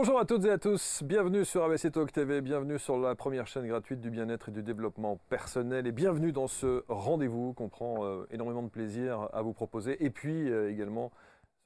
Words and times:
Bonjour 0.00 0.20
à 0.20 0.24
toutes 0.24 0.44
et 0.44 0.50
à 0.52 0.58
tous, 0.58 1.02
bienvenue 1.02 1.44
sur 1.44 1.64
ABC 1.64 1.90
Talk 1.90 2.12
TV, 2.12 2.40
bienvenue 2.40 2.78
sur 2.78 3.00
la 3.00 3.16
première 3.16 3.48
chaîne 3.48 3.66
gratuite 3.66 4.00
du 4.00 4.10
bien-être 4.10 4.48
et 4.48 4.52
du 4.52 4.62
développement 4.62 5.18
personnel 5.28 5.88
et 5.88 5.92
bienvenue 5.92 6.30
dans 6.30 6.46
ce 6.46 6.84
rendez-vous 6.86 7.52
qu'on 7.52 7.68
prend 7.68 8.04
euh, 8.04 8.24
énormément 8.30 8.62
de 8.62 8.68
plaisir 8.68 9.28
à 9.32 9.42
vous 9.42 9.52
proposer 9.52 10.04
et 10.04 10.10
puis 10.10 10.52
euh, 10.52 10.70
également 10.70 11.10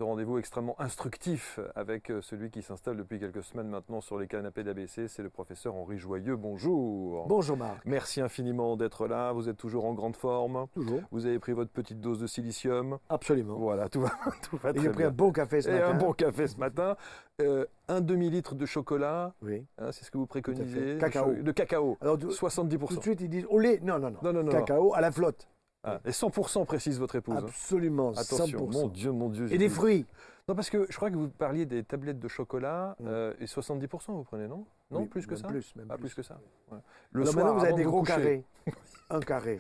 ce 0.03 0.05
rendez-vous 0.05 0.39
extrêmement 0.39 0.75
instructif 0.81 1.61
avec 1.77 2.11
euh, 2.11 2.21
celui 2.23 2.51
qui 2.51 2.61
s'installe 2.61 2.97
depuis 2.97 3.21
quelques 3.21 3.45
semaines 3.45 3.69
maintenant 3.69 4.01
sur 4.01 4.19
les 4.19 4.27
canapés 4.27 4.65
d'ABC, 4.65 5.07
c'est 5.07 5.23
le 5.23 5.31
professeur 5.31 5.77
Henri 5.77 5.97
Joyeux. 5.97 6.35
Bonjour. 6.35 7.25
Bonjour 7.29 7.57
Marc. 7.57 7.85
Merci 7.87 8.21
infiniment 8.21 8.77
d'être 8.77 9.07
là, 9.07 9.31
vous 9.31 9.49
êtes 9.49 9.57
toujours 9.59 9.85
en 9.85 9.95
grande 9.95 10.17
forme. 10.17 10.67
Toujours. 10.75 11.03
Vous 11.13 11.27
avez 11.27 11.39
pris 11.39 11.53
votre 11.53 11.71
petite 11.71 12.01
dose 12.01 12.19
de 12.19 12.27
silicium. 12.27 12.99
Absolument. 13.11 13.55
Voilà, 13.55 13.89
tout 13.89 14.01
va, 14.01 14.11
tout 14.43 14.57
va 14.57 14.71
Et 14.71 14.73
très 14.73 14.83
j'ai 14.83 14.89
pris 14.89 14.99
bien. 14.99 15.07
un 15.07 15.13
bon 15.13 15.31
café 15.31 15.63
ce 15.63 15.69
Et 15.69 15.73
matin. 15.75 15.87
un 15.91 15.95
bon 15.95 16.13
café 16.15 16.49
ce 16.49 16.57
matin. 16.59 16.97
Euh, 17.41 17.65
un 17.87 18.01
demi-litre 18.01 18.57
de 18.57 18.67
chocolat, 18.67 19.35
Oui. 19.41 19.65
hein, 19.79 19.93
c'est 19.93 20.05
ce 20.05 20.11
que 20.11 20.19
vous 20.19 20.27
préconisez. 20.27 20.99
Cacao. 20.99 21.33
De 21.33 21.53
cacao. 21.53 21.97
Alors 22.01 22.19
tout, 22.19 22.31
70%. 22.31 22.89
tout 22.89 22.97
de 22.97 23.03
suite 23.03 23.21
ils 23.21 23.29
disent 23.29 23.47
au 23.49 23.61
lait. 23.61 23.79
Non, 23.85 24.01
non, 24.01 24.11
non. 24.11 24.19
Non, 24.25 24.33
non, 24.33 24.43
non, 24.43 24.51
Cacao 24.51 24.95
à 24.95 25.01
la 25.01 25.13
flotte. 25.13 25.47
Ah, 25.85 26.01
et 26.05 26.11
100% 26.11 26.65
précise 26.65 26.99
votre 27.01 27.17
épouse. 27.17 27.35
hein. 27.37 27.45
Absolument. 27.47 28.11
Attention, 28.13 28.69
100%. 28.71 28.73
mon 28.83 28.89
Dieu, 28.89 29.11
mon 29.13 29.29
Dieu. 29.31 29.47
Et 29.53 29.59
des 29.59 29.69
dit- 29.69 29.75
fruits. 29.75 30.07
Non, 30.49 30.55
parce 30.55 30.71
que 30.71 30.87
je 30.91 30.97
crois 30.97 31.11
que 31.11 31.17
vous 31.17 31.29
parliez 31.29 31.67
des 31.67 31.83
tablettes 31.85 32.19
de 32.21 32.29
chocolat 32.29 32.97
Mm. 33.01 33.07
euh, 33.09 33.35
et 33.41 33.47
70% 33.47 34.13
vous 34.15 34.25
prenez, 34.25 34.47
non? 34.49 34.65
Non, 34.91 35.01
Oui, 35.01 35.07
plus 35.07 35.25
que 35.27 35.35
même 35.35 35.43
ça? 35.43 35.49
Plus, 35.49 35.75
même 35.77 35.87
Ah, 35.91 35.95
plus. 35.95 36.03
plus 36.07 36.15
que 36.15 36.23
ça. 36.23 36.39
ouais. 36.71 36.79
Le, 37.13 37.23
Alors 37.23 37.33
soir 37.33 37.45
maintenant 37.47 37.59
vous 37.59 37.65
avez 37.65 37.75
des 37.75 37.83
de 37.85 37.89
gros 37.89 38.01
coucher. 38.01 38.13
carrés. 38.13 38.45
un 39.11 39.21
carré. 39.21 39.59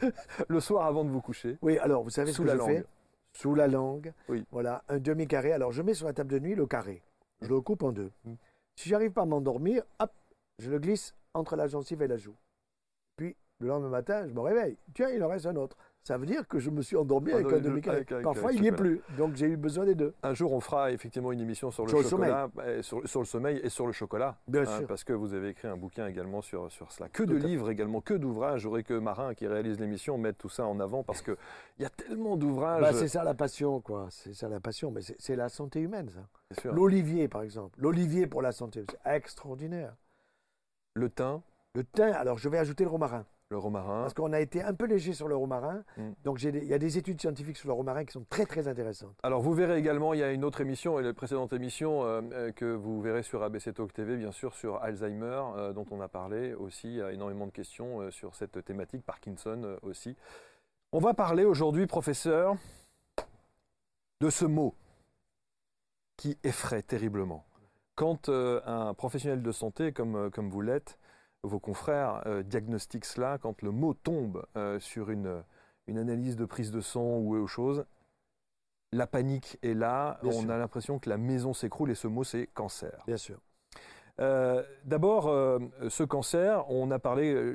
Le 0.48 0.60
soir 0.60 0.86
avant 0.86 1.04
de 1.04 1.10
vous 1.10 1.20
coucher. 1.20 1.58
Oui, 1.62 1.78
alors 1.78 2.02
vous 2.02 2.10
savez 2.10 2.32
Sous 2.32 2.42
ce 2.46 2.52
que 2.52 2.56
la 2.56 2.64
je 2.64 2.70
fais? 2.70 2.84
Sous 3.32 3.54
la 3.54 3.66
langue. 3.66 4.12
Oui. 4.28 4.44
Voilà, 4.52 4.84
un 4.88 4.98
demi-carré. 4.98 5.52
Alors 5.52 5.72
je 5.72 5.82
mets 5.82 5.94
sur 5.94 6.06
la 6.06 6.12
table 6.12 6.30
de 6.30 6.38
nuit 6.38 6.54
le 6.54 6.66
carré. 6.66 7.02
Je 7.40 7.48
le 7.48 7.60
coupe 7.60 7.82
en 7.82 7.90
deux. 7.92 8.10
Mm. 8.24 8.34
Si 8.76 8.88
j'arrive 8.88 9.10
pas 9.12 9.22
à 9.22 9.26
m'endormir, 9.26 9.82
hop, 10.00 10.12
je 10.58 10.70
le 10.70 10.78
glisse 10.78 11.14
entre 11.34 11.56
la 11.56 11.66
gencive 11.66 12.02
et 12.02 12.08
la 12.08 12.16
joue. 12.16 12.36
Puis 13.16 13.36
le 13.60 13.68
lendemain 13.68 13.88
matin, 13.88 14.26
je 14.28 14.32
me 14.34 14.40
réveille. 14.40 14.76
Tiens, 14.94 15.08
il 15.10 15.22
en 15.24 15.28
reste 15.28 15.46
un 15.46 15.56
autre. 15.56 15.76
Ça 16.04 16.18
veut 16.18 16.26
dire 16.26 16.48
que 16.48 16.58
je 16.58 16.68
me 16.70 16.82
suis 16.82 16.96
endormi 16.96 17.30
Ah, 17.32 17.36
avec 17.36 17.46
un 17.46 17.58
le- 17.60 17.90
avec- 17.90 18.22
Parfois, 18.22 18.48
avec 18.48 18.56
il 18.56 18.62
n'y 18.62 18.68
est 18.68 18.72
plus. 18.72 19.00
Donc 19.16 19.36
j'ai 19.36 19.46
eu 19.46 19.56
besoin 19.56 19.84
des 19.84 19.94
deux. 19.94 20.12
Un 20.24 20.34
jour, 20.34 20.52
on 20.52 20.60
fera 20.60 20.90
effectivement 20.90 21.30
une 21.30 21.40
émission 21.40 21.70
sur 21.70 21.84
le 21.84 21.90
Sur 21.90 21.98
le 21.98 22.04
chocolat, 22.08 22.50
et 22.66 22.82
sur, 22.82 23.08
sur 23.08 23.20
le 23.20 23.26
sommeil 23.26 23.60
et 23.62 23.68
sur 23.68 23.86
le 23.86 23.92
chocolat. 23.92 24.36
Bien 24.48 24.62
hein, 24.62 24.78
sûr. 24.78 24.86
parce 24.88 25.04
que 25.04 25.12
vous 25.12 25.32
avez 25.32 25.50
écrit 25.50 25.68
un 25.68 25.76
bouquin 25.76 26.08
également 26.08 26.42
sur, 26.42 26.72
sur 26.72 26.90
cela. 26.90 27.08
Que 27.08 27.22
Tout 27.22 27.26
de 27.26 27.36
livres 27.36 27.70
également, 27.70 28.00
que 28.00 28.14
d'ouvrages. 28.14 28.62
J'aurais 28.62 28.82
que 28.82 28.94
Marin 28.94 29.34
qui 29.34 29.46
réalise 29.46 29.78
l'émission 29.78 30.18
mettre 30.18 30.38
tout 30.38 30.48
ça 30.48 30.66
en 30.66 30.80
avant 30.80 31.04
parce 31.04 31.22
qu'il 31.22 31.36
y 31.78 31.84
a 31.84 31.90
tellement 31.90 32.36
d'ouvrages. 32.36 32.82
Bah, 32.82 32.92
c'est 32.92 33.08
ça 33.08 33.22
la 33.22 33.34
passion, 33.34 33.80
quoi. 33.80 34.08
C'est 34.10 34.34
ça 34.34 34.48
la 34.48 34.58
passion. 34.58 34.90
Mais 34.90 35.02
c'est 35.18 35.36
la 35.36 35.48
santé 35.48 35.80
humaine, 35.80 36.10
ça. 36.10 36.72
L'olivier, 36.72 37.28
par 37.28 37.42
exemple. 37.42 37.78
L'olivier 37.80 38.26
pour 38.26 38.42
la 38.42 38.50
santé, 38.50 38.84
c'est 38.90 39.10
extraordinaire. 39.14 39.94
Le 40.94 41.08
thym, 41.08 41.40
Le 41.74 41.84
thym, 41.84 42.12
alors 42.12 42.38
je 42.38 42.48
vais 42.48 42.58
ajouter 42.58 42.84
le 42.84 42.90
romarin. 42.90 43.24
Le 43.52 43.58
romarin. 43.58 44.02
Parce 44.02 44.14
qu'on 44.14 44.32
a 44.32 44.40
été 44.40 44.62
un 44.62 44.74
peu 44.74 44.86
léger 44.86 45.12
sur 45.12 45.28
le 45.28 45.36
romarin. 45.36 45.84
Mm. 45.96 46.10
Donc 46.24 46.42
il 46.42 46.64
y 46.64 46.74
a 46.74 46.78
des 46.78 46.98
études 46.98 47.20
scientifiques 47.20 47.56
sur 47.56 47.68
le 47.68 47.74
romarin 47.74 48.04
qui 48.04 48.12
sont 48.12 48.24
très, 48.28 48.46
très 48.46 48.66
intéressantes. 48.66 49.14
Alors 49.22 49.40
vous 49.40 49.54
verrez 49.54 49.78
également, 49.78 50.14
il 50.14 50.20
y 50.20 50.22
a 50.22 50.32
une 50.32 50.44
autre 50.44 50.60
émission, 50.60 50.98
et 50.98 51.02
la 51.02 51.14
précédente 51.14 51.52
émission 51.52 52.04
euh, 52.04 52.20
euh, 52.32 52.52
que 52.52 52.64
vous 52.64 53.00
verrez 53.00 53.22
sur 53.22 53.42
ABC 53.42 53.72
Talk 53.72 53.92
TV, 53.92 54.16
bien 54.16 54.32
sûr, 54.32 54.54
sur 54.54 54.82
Alzheimer, 54.82 55.42
euh, 55.56 55.72
dont 55.72 55.86
on 55.90 56.00
a 56.00 56.08
parlé 56.08 56.54
aussi. 56.54 56.88
Il 56.88 56.96
y 56.96 57.02
a 57.02 57.12
énormément 57.12 57.46
de 57.46 57.52
questions 57.52 58.00
euh, 58.00 58.10
sur 58.10 58.34
cette 58.34 58.64
thématique, 58.64 59.04
Parkinson 59.04 59.76
aussi. 59.82 60.16
On 60.92 60.98
va 60.98 61.14
parler 61.14 61.44
aujourd'hui, 61.44 61.86
professeur, 61.86 62.56
de 64.20 64.30
ce 64.30 64.44
mot 64.44 64.74
qui 66.16 66.38
effraie 66.42 66.82
terriblement. 66.82 67.44
Quand 67.94 68.28
un 68.28 68.94
professionnel 68.94 69.42
de 69.42 69.52
santé, 69.52 69.92
comme, 69.92 70.30
comme 70.30 70.48
vous 70.48 70.60
l'êtes, 70.60 70.98
vos 71.42 71.58
confrères 71.58 72.22
euh, 72.26 72.42
diagnostiquent 72.42 73.04
cela, 73.04 73.38
quand 73.38 73.62
le 73.62 73.70
mot 73.70 73.94
tombe 73.94 74.44
euh, 74.56 74.78
sur 74.78 75.10
une, 75.10 75.42
une 75.86 75.98
analyse 75.98 76.36
de 76.36 76.44
prise 76.44 76.70
de 76.70 76.80
sang 76.80 77.18
ou 77.18 77.36
autre 77.36 77.48
chose, 77.48 77.84
la 78.92 79.06
panique 79.06 79.58
est 79.62 79.74
là, 79.74 80.18
Bien 80.22 80.32
on 80.32 80.40
sûr. 80.42 80.50
a 80.50 80.58
l'impression 80.58 80.98
que 80.98 81.08
la 81.08 81.16
maison 81.16 81.52
s'écroule 81.54 81.90
et 81.90 81.94
ce 81.94 82.06
mot 82.06 82.24
c'est 82.24 82.46
cancer. 82.48 83.02
Bien 83.06 83.16
sûr. 83.16 83.38
Euh, 84.20 84.62
D'abord, 84.84 85.24
ce 85.88 86.04
cancer, 86.04 86.70
on 86.70 86.90
a 86.90 86.98
parlé, 86.98 87.54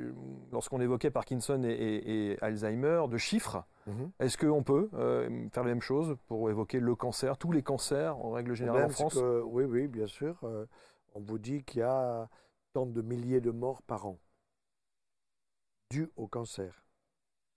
lorsqu'on 0.52 0.80
évoquait 0.80 1.10
Parkinson 1.10 1.62
et, 1.62 1.68
et- 1.70 2.30
et 2.32 2.42
Alzheimer, 2.42 3.04
de 3.08 3.16
chiffres. 3.16 3.62
Mhm. 3.86 4.10
Est-ce 4.18 4.36
qu'on 4.36 4.62
peut 4.64 4.90
faire 5.52 5.62
la 5.62 5.68
même 5.70 5.80
chose 5.80 6.16
pour 6.26 6.50
évoquer 6.50 6.80
le 6.80 6.94
cancer, 6.96 7.38
tous 7.38 7.52
les 7.52 7.62
cancers 7.62 8.18
en 8.18 8.32
règle 8.32 8.50
Le 8.50 8.54
générale 8.56 8.84
en 8.86 8.88
France? 8.90 9.14
que- 9.14 9.40
oui, 9.42 9.64
oui, 9.64 9.86
bien 9.86 10.08
sûr. 10.08 10.36
on 11.14 11.20
vous 11.20 11.38
dit 11.38 11.62
qu'il 11.62 11.80
y 11.80 11.84
a 11.84 12.28
de 12.86 13.02
milliers 13.02 13.40
de 13.40 13.50
morts 13.50 13.82
par 13.82 14.06
an 14.06 14.18
dues 15.90 16.10
au 16.16 16.26
cancer. 16.26 16.84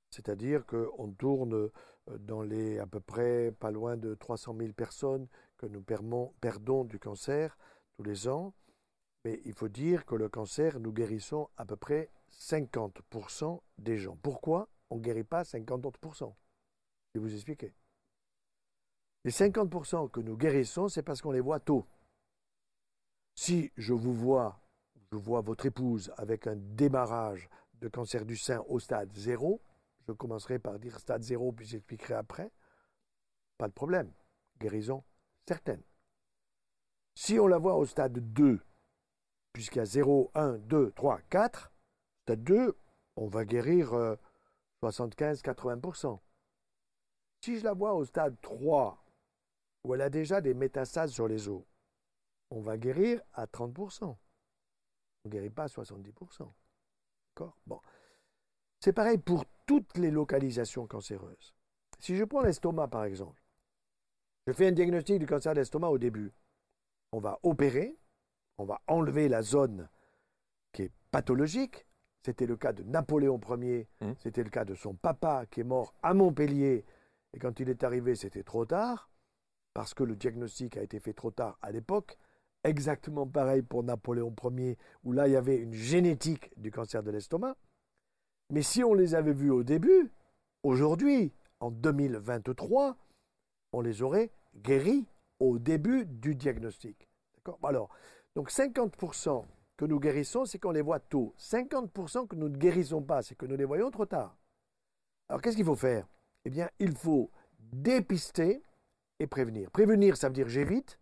C'est-à-dire 0.10 0.66
qu'on 0.66 1.12
tourne 1.12 1.54
euh, 1.54 1.72
dans 2.20 2.42
les 2.42 2.80
à 2.80 2.86
peu 2.86 3.00
près 3.00 3.52
pas 3.52 3.72
loin 3.72 3.98
de 3.98 4.16
300 4.16 4.56
000 4.58 4.74
personnes 4.74 5.28
que 5.58 5.66
nous 5.66 5.82
perdons 5.82 6.84
du 6.86 7.00
cancer 7.00 7.58
tous 7.98 8.04
les 8.04 8.28
ans. 8.28 8.54
Mais 9.24 9.40
il 9.46 9.54
faut 9.54 9.70
dire 9.70 10.06
que 10.06 10.16
le 10.16 10.30
cancer, 10.30 10.80
nous 10.80 10.92
guérissons 10.92 11.50
à 11.56 11.66
peu 11.66 11.76
près 11.76 12.10
50% 12.32 13.62
des 13.78 13.98
gens. 13.98 14.18
Pourquoi 14.24 14.68
on 14.90 14.96
ne 14.96 15.02
guérit 15.02 15.24
pas 15.24 15.44
50 15.44 15.86
autres 15.86 16.00
pourcents 16.00 16.36
Je 17.14 17.20
vais 17.20 17.28
vous 17.28 17.36
expliquer. 17.36 17.74
Les 19.24 19.32
50% 19.32 20.10
que 20.10 20.20
nous 20.20 20.36
guérissons, 20.36 20.88
c'est 20.88 21.04
parce 21.04 21.22
qu'on 21.22 21.32
les 21.32 21.42
voit 21.42 21.60
tôt. 21.60 21.86
Si 23.36 23.72
je 23.78 23.94
vous 23.94 24.16
vois, 24.16 24.60
je 25.12 25.18
vois 25.18 25.42
votre 25.42 25.66
épouse 25.66 26.12
avec 26.18 26.48
un 26.48 26.56
démarrage 26.56 27.50
de 27.82 27.88
cancer 27.88 28.26
du 28.26 28.38
sein 28.38 28.64
au 28.68 28.80
stade 28.80 29.12
0, 29.14 29.62
je 30.08 30.14
commencerai 30.14 30.60
par 30.60 30.80
dire 30.80 31.00
stade 31.00 31.24
0, 31.24 31.52
puis 31.52 31.66
j'expliquerai 31.66 32.14
après, 32.14 32.52
pas 33.58 33.68
de 33.68 33.74
problème. 33.74 34.12
Guérison 34.60 35.04
certaine. 35.48 35.84
Si 37.16 37.40
on 37.40 37.48
la 37.48 37.58
voit 37.58 37.76
au 37.76 37.86
stade 37.86 38.18
2, 38.34 38.62
puisqu'il 39.52 39.80
y 39.80 39.82
a 39.82 39.86
0, 39.86 40.32
1, 40.34 40.60
2, 40.60 40.92
3, 40.92 41.22
4, 41.30 41.72
stade 42.24 42.44
2, 42.44 42.78
on 43.18 43.28
va 43.28 43.44
guérir 43.44 43.94
euh, 43.94 44.16
75-80%. 44.82 46.20
Si 47.44 47.60
je 47.60 47.64
la 47.64 47.74
vois 47.74 47.94
au 47.96 48.06
stade 48.06 48.40
3, 48.42 49.04
où 49.84 49.94
elle 49.94 50.02
a 50.02 50.10
déjà 50.10 50.40
des 50.40 50.54
métastases 50.54 51.12
sur 51.12 51.28
les 51.28 51.50
os, 51.50 51.64
on 52.50 52.62
va 52.62 52.78
guérir 52.78 53.22
à 53.34 53.46
30%. 53.46 54.16
On 55.24 55.30
ne 55.30 55.32
guérit 55.34 55.50
pas 55.50 55.64
à 55.64 55.68
70%. 55.68 56.52
D'accord? 57.36 57.58
Bon. 57.66 57.80
C'est 58.80 58.94
pareil 58.94 59.18
pour 59.18 59.46
toutes 59.68 59.98
les 59.98 60.12
localisations 60.12 60.88
cancéreuses. 60.88 61.54
Si 62.00 62.16
je 62.16 62.24
prends 62.24 62.42
l'estomac, 62.42 62.88
par 62.88 63.04
exemple, 63.06 63.42
je 64.48 64.54
fais 64.54 64.68
un 64.68 64.72
diagnostic 64.72 65.20
du 65.20 65.28
cancer 65.28 65.54
d'estomac 65.54 65.90
au 65.90 66.00
début. 66.00 66.34
On 67.12 67.20
va 67.20 67.40
opérer, 67.44 67.96
on 68.58 68.66
va 68.66 68.82
enlever 68.88 69.30
la 69.30 69.44
zone 69.44 69.88
qui 70.74 70.84
est 70.84 70.92
pathologique. 71.12 71.86
C'était 72.26 72.48
le 72.48 72.56
cas 72.56 72.74
de 72.74 72.84
Napoléon 72.84 73.40
Ier, 73.60 73.88
Mhm. 74.02 74.16
c'était 74.20 74.44
le 74.44 74.50
cas 74.50 74.66
de 74.66 74.76
son 74.76 74.96
papa 74.96 75.46
qui 75.48 75.60
est 75.62 75.64
mort 75.66 75.94
à 76.02 76.14
Montpellier. 76.14 76.86
Et 77.34 77.40
quand 77.40 77.60
il 77.60 77.70
est 77.70 77.84
arrivé, 77.84 78.16
c'était 78.16 78.44
trop 78.44 78.66
tard, 78.66 79.10
parce 79.74 79.94
que 79.94 80.04
le 80.04 80.16
diagnostic 80.16 80.78
a 80.78 80.82
été 80.84 81.00
fait 81.00 81.14
trop 81.14 81.32
tard 81.32 81.58
à 81.62 81.72
l'époque. 81.72 82.18
Exactement 82.64 83.26
pareil 83.26 83.64
pour 83.64 83.84
Napoléon 83.84 84.34
Ier, 84.58 84.78
où 85.04 85.14
là, 85.14 85.28
il 85.28 85.34
y 85.34 85.36
avait 85.36 85.58
une 85.58 85.74
génétique 85.74 86.52
du 86.58 86.70
cancer 86.72 87.02
de 87.02 87.12
l'estomac. 87.12 87.56
Mais 88.52 88.62
si 88.62 88.84
on 88.84 88.94
les 88.94 89.16
avait 89.16 89.34
vus 89.34 89.50
au 89.50 89.64
début, 89.64 90.12
aujourd'hui, 90.64 91.34
en 91.60 91.72
2023, 91.72 92.98
on 93.74 93.82
les 93.82 94.02
aurait 94.02 94.32
guéris 94.56 95.06
au 95.40 95.58
début 95.58 96.06
du 96.06 96.36
diagnostic. 96.36 97.10
D'accord? 97.36 97.60
Alors, 97.64 97.90
donc 98.36 98.52
50% 98.52 99.46
que 99.78 99.86
nous 99.86 100.00
guérissons, 100.00 100.46
c'est 100.46 100.60
qu'on 100.60 100.72
les 100.72 100.82
voit 100.82 101.00
tôt. 101.00 101.34
50% 101.40 102.28
que 102.28 102.36
nous 102.36 102.50
ne 102.50 102.58
guérissons 102.58 103.02
pas, 103.02 103.24
c'est 103.24 103.36
que 103.36 103.46
nous 103.46 103.56
les 103.56 103.66
voyons 103.66 103.90
trop 103.90 104.06
tard. 104.06 104.38
Alors, 105.30 105.42
qu'est-ce 105.42 105.56
qu'il 105.56 105.66
faut 105.66 105.76
faire? 105.76 106.08
Eh 106.46 106.50
bien, 106.50 106.70
il 106.78 106.96
faut 106.96 107.32
dépister 107.60 108.62
et 109.20 109.28
prévenir. 109.28 109.72
Prévenir, 109.72 110.18
ça 110.18 110.28
veut 110.28 110.34
dire 110.34 110.50
j'évite, 110.50 111.00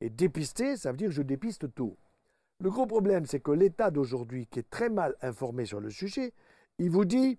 et 0.00 0.10
dépister, 0.10 0.76
ça 0.76 0.90
veut 0.90 0.96
dire 0.96 1.10
je 1.10 1.22
dépiste 1.22 1.72
tôt. 1.74 1.96
Le 2.60 2.70
gros 2.70 2.86
problème, 2.86 3.24
c'est 3.26 3.40
que 3.40 3.50
l'État 3.52 3.90
d'aujourd'hui, 3.90 4.46
qui 4.46 4.58
est 4.58 4.68
très 4.70 4.90
mal 4.90 5.14
informé 5.22 5.64
sur 5.64 5.80
le 5.80 5.90
sujet, 5.90 6.32
il 6.78 6.90
vous 6.90 7.04
dit 7.06 7.38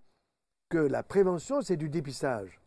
que 0.70 0.78
la 0.80 1.04
prévention, 1.04 1.62
c'est 1.62 1.78
du 1.78 1.90
dépistage. 1.90 2.60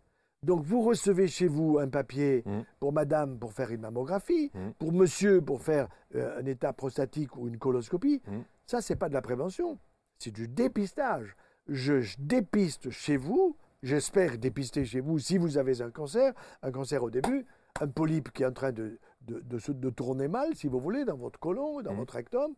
Donc 0.43 0.62
vous 0.62 0.82
recevez 0.82 1.26
chez 1.26 1.46
vous 1.46 1.79
un 1.79 1.88
papier 1.88 2.43
Mhm. 2.44 2.64
pour 2.79 2.93
madame 2.93 3.38
pour 3.38 3.52
faire 3.55 3.70
une 3.73 3.81
mammographie, 3.81 4.50
Mhm. 4.55 4.75
pour 4.75 4.93
monsieur 4.93 5.41
pour 5.41 5.62
faire 5.62 5.88
euh, 6.14 6.38
un 6.38 6.44
état 6.46 6.73
prostatique 6.73 7.37
ou 7.37 7.49
une 7.49 7.58
coloscopie. 7.58 8.20
Mhm. 8.26 8.44
Ça, 8.67 8.81
c'est 8.82 8.96
pas 8.96 9.08
de 9.08 9.14
la 9.14 9.23
prévention, 9.23 9.79
c'est 10.19 10.31
du 10.31 10.46
dépistage. 10.46 11.35
Je, 11.67 12.00
je 12.02 12.17
dépiste 12.19 12.91
chez 12.91 13.17
vous, 13.17 13.56
j'espère 13.82 14.37
dépister 14.38 14.85
chez 14.85 15.00
vous 15.00 15.19
si 15.19 15.38
vous 15.38 15.56
avez 15.56 15.81
un 15.81 15.91
cancer, 15.91 16.35
un 16.62 16.70
cancer 16.70 17.02
au 17.02 17.11
début, 17.11 17.46
un 17.81 17.88
polype 17.88 18.31
qui 18.32 18.43
est 18.43 18.46
en 18.46 18.52
train 18.52 18.70
de, 18.73 18.99
de, 19.26 19.41
de, 19.41 19.73
de 19.73 19.91
tourner 19.91 20.29
mal, 20.29 20.55
si 20.55 20.67
vous 20.69 20.79
voulez, 20.81 21.05
dans 21.05 21.17
votre 21.17 21.38
côlon, 21.38 21.82
dans 21.82 21.93
Mhm. 21.93 21.99
votre 21.99 22.15
rectum. 22.15 22.55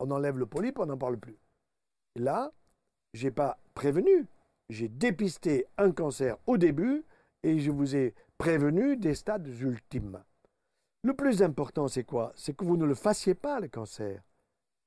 On 0.00 0.10
enlève 0.10 0.38
le 0.38 0.46
polype, 0.46 0.78
on 0.78 0.86
n'en 0.86 0.96
parle 0.98 1.18
plus. 1.18 1.38
Là, 2.16 2.52
j'ai 3.14 3.30
pas 3.30 3.58
prévenu, 3.74 4.26
j'ai 4.68 4.88
dépisté 4.88 5.66
un 5.76 5.92
cancer 5.92 6.36
au 6.46 6.56
début 6.56 7.04
et 7.42 7.58
je 7.58 7.70
vous 7.70 7.96
ai 7.96 8.14
prévenu 8.38 8.96
des 8.96 9.14
stades 9.14 9.46
ultimes. 9.60 10.22
Le 11.02 11.14
plus 11.14 11.42
important, 11.42 11.88
c'est 11.88 12.04
quoi? 12.04 12.32
C'est 12.36 12.54
que 12.56 12.64
vous 12.64 12.76
ne 12.76 12.84
le 12.84 12.94
fassiez 12.94 13.34
pas, 13.34 13.60
le 13.60 13.68
cancer, 13.68 14.22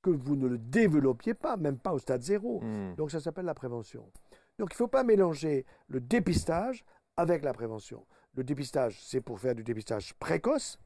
que 0.02 0.10
vous 0.10 0.36
ne 0.36 0.46
le 0.46 0.58
développiez 0.58 1.34
pas, 1.34 1.56
même 1.56 1.78
pas 1.78 1.92
au 1.92 1.98
stade 1.98 2.22
zéro. 2.22 2.60
Hmm. 2.60 2.94
Donc 2.96 3.10
ça 3.10 3.20
s'appelle 3.20 3.46
la 3.46 3.54
prévention. 3.54 4.02
Donc 4.58 4.70
il 4.72 4.74
ne 4.74 4.76
faut 4.76 4.88
pas 4.88 5.04
mélanger 5.04 5.64
le 5.88 6.00
dépistage 6.00 6.84
avec 7.16 7.42
la 7.44 7.52
prévention. 7.52 8.06
Le 8.34 8.44
dépistage, 8.44 8.98
c'est 9.02 9.20
pour 9.20 9.40
faire 9.40 9.54
du 9.54 9.62
dépistage 9.64 10.14
précoce, 10.14 10.78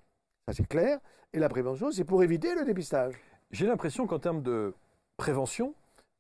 ça 0.47 0.53
c'est 0.53 0.67
clair, 0.69 1.01
et 1.33 1.39
la 1.41 1.49
prévention, 1.49 1.91
c'est 1.91 2.05
pour 2.05 2.23
éviter 2.23 2.55
le 2.55 2.65
dépistage. 2.65 3.15
J'ai 3.51 3.67
l'impression 3.67 4.07
qu'en 4.07 4.21
termes 4.21 4.43
de 4.43 4.75
prévention, 5.17 5.75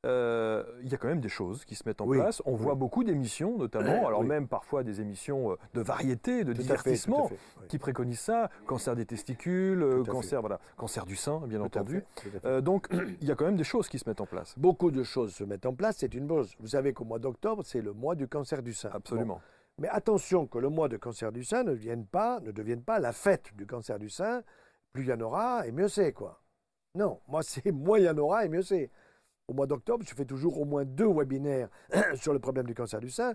euh, 0.05 0.64
il 0.82 0.88
y 0.90 0.94
a 0.94 0.99
quand 0.99 1.06
même 1.08 1.20
des 1.20 1.28
choses 1.28 1.64
qui 1.64 1.75
se 1.76 1.82
mettent 1.87 2.00
en 2.00 2.06
Oui, 2.06 2.19
place. 2.19 2.43
On 2.44 2.52
oui. 2.55 2.58
voit 2.58 2.75
beaucoup 2.75 3.05
d'émissions, 3.05 3.56
notamment, 3.56 4.06
alors 4.06 4.20
Oui. 4.20 4.26
même 4.26 4.49
parfois 4.49 4.82
des 4.82 5.00
émissions 5.00 5.52
euh, 5.52 5.56
de 5.75 5.81
variété, 5.81 6.43
de 6.44 6.52
Tout 6.52 6.61
à 6.61 6.62
fait, 6.62 6.67
tout 6.67 6.73
à 6.73 6.76
divertissement, 6.76 7.28
fait, 7.28 7.37
qui 7.69 7.78
préconisent 7.78 8.20
ça. 8.20 8.50
Cancer 8.67 8.94
des 8.96 9.06
testicules, 9.06 9.82
euh, 9.82 10.05
cancer, 10.05 10.40
voilà, 10.40 10.61
cancer 10.76 11.06
du 11.06 11.17
sein, 11.17 11.40
bien 11.46 11.58
Tout 11.58 11.64
entendu. 11.67 12.05
Euh, 12.44 12.61
donc, 12.61 12.88
il 13.20 13.26
y 13.26 13.31
a 13.31 13.37
quand 13.37 13.46
même 13.46 13.56
des 13.56 13.64
choses 13.64 13.88
qui 13.88 13.99
se 14.00 14.08
mettent 14.08 14.20
en 14.20 14.26
place. 14.26 14.55
Beaucoup 14.58 14.90
de 14.90 15.02
choses 15.05 15.34
se 15.34 15.44
mettent 15.44 15.67
en 15.67 15.75
place, 15.75 15.96
c'est 15.99 16.14
une 16.14 16.29
chose. 16.29 16.52
Vous 16.61 16.69
savez 16.69 16.93
qu'au 16.93 17.05
mois 17.05 17.19
d'octobre, 17.20 17.62
c'est 17.64 17.81
le 17.81 17.93
mois 17.93 18.17
du 18.17 18.26
cancer 18.29 18.62
du 18.62 18.75
sein. 18.75 18.90
Bon. 19.11 19.38
Mais 19.78 19.88
attention 19.88 20.46
que 20.46 20.58
le 20.58 20.70
mois 20.70 20.88
de 20.88 20.96
cancer 20.96 21.32
du 21.32 21.44
sein 21.44 21.62
ne 21.62 21.73
devienne 21.73 22.06
pas, 22.06 22.40
ne 22.40 22.50
devienne 22.50 22.82
pas 22.82 22.99
la 22.99 23.12
fête 23.12 23.55
du 23.55 23.67
cancer 23.67 23.99
du 23.99 24.08
sein. 24.08 24.43
Plus 24.93 25.02
il 25.02 25.08
y 25.08 25.12
en 25.12 25.20
aura, 25.20 25.67
et 25.67 25.73
mieux 25.73 25.88
c'est, 25.88 26.12
quoi. 26.12 26.43
Non, 26.94 27.20
moi, 27.28 27.43
c'est 27.43 27.70
moins 27.73 27.99
il 27.99 28.05
y 28.05 28.08
en 28.08 28.19
aura, 28.19 28.44
et 28.44 28.49
mieux 28.49 28.62
c'est. 28.62 28.90
Au 29.49 29.55
mois 29.55 29.67
d'octobre, 29.67 30.05
je 30.05 30.14
fais 30.14 30.25
toujours 30.25 30.61
au 30.61 30.64
moins 30.64 30.84
deux 30.84 31.06
webinaires 31.06 31.69
sur 32.14 32.32
le 32.32 32.40
problème 32.40 32.67
du 32.67 32.75
cancer 32.75 32.99
du 33.00 33.11
sein. 33.11 33.34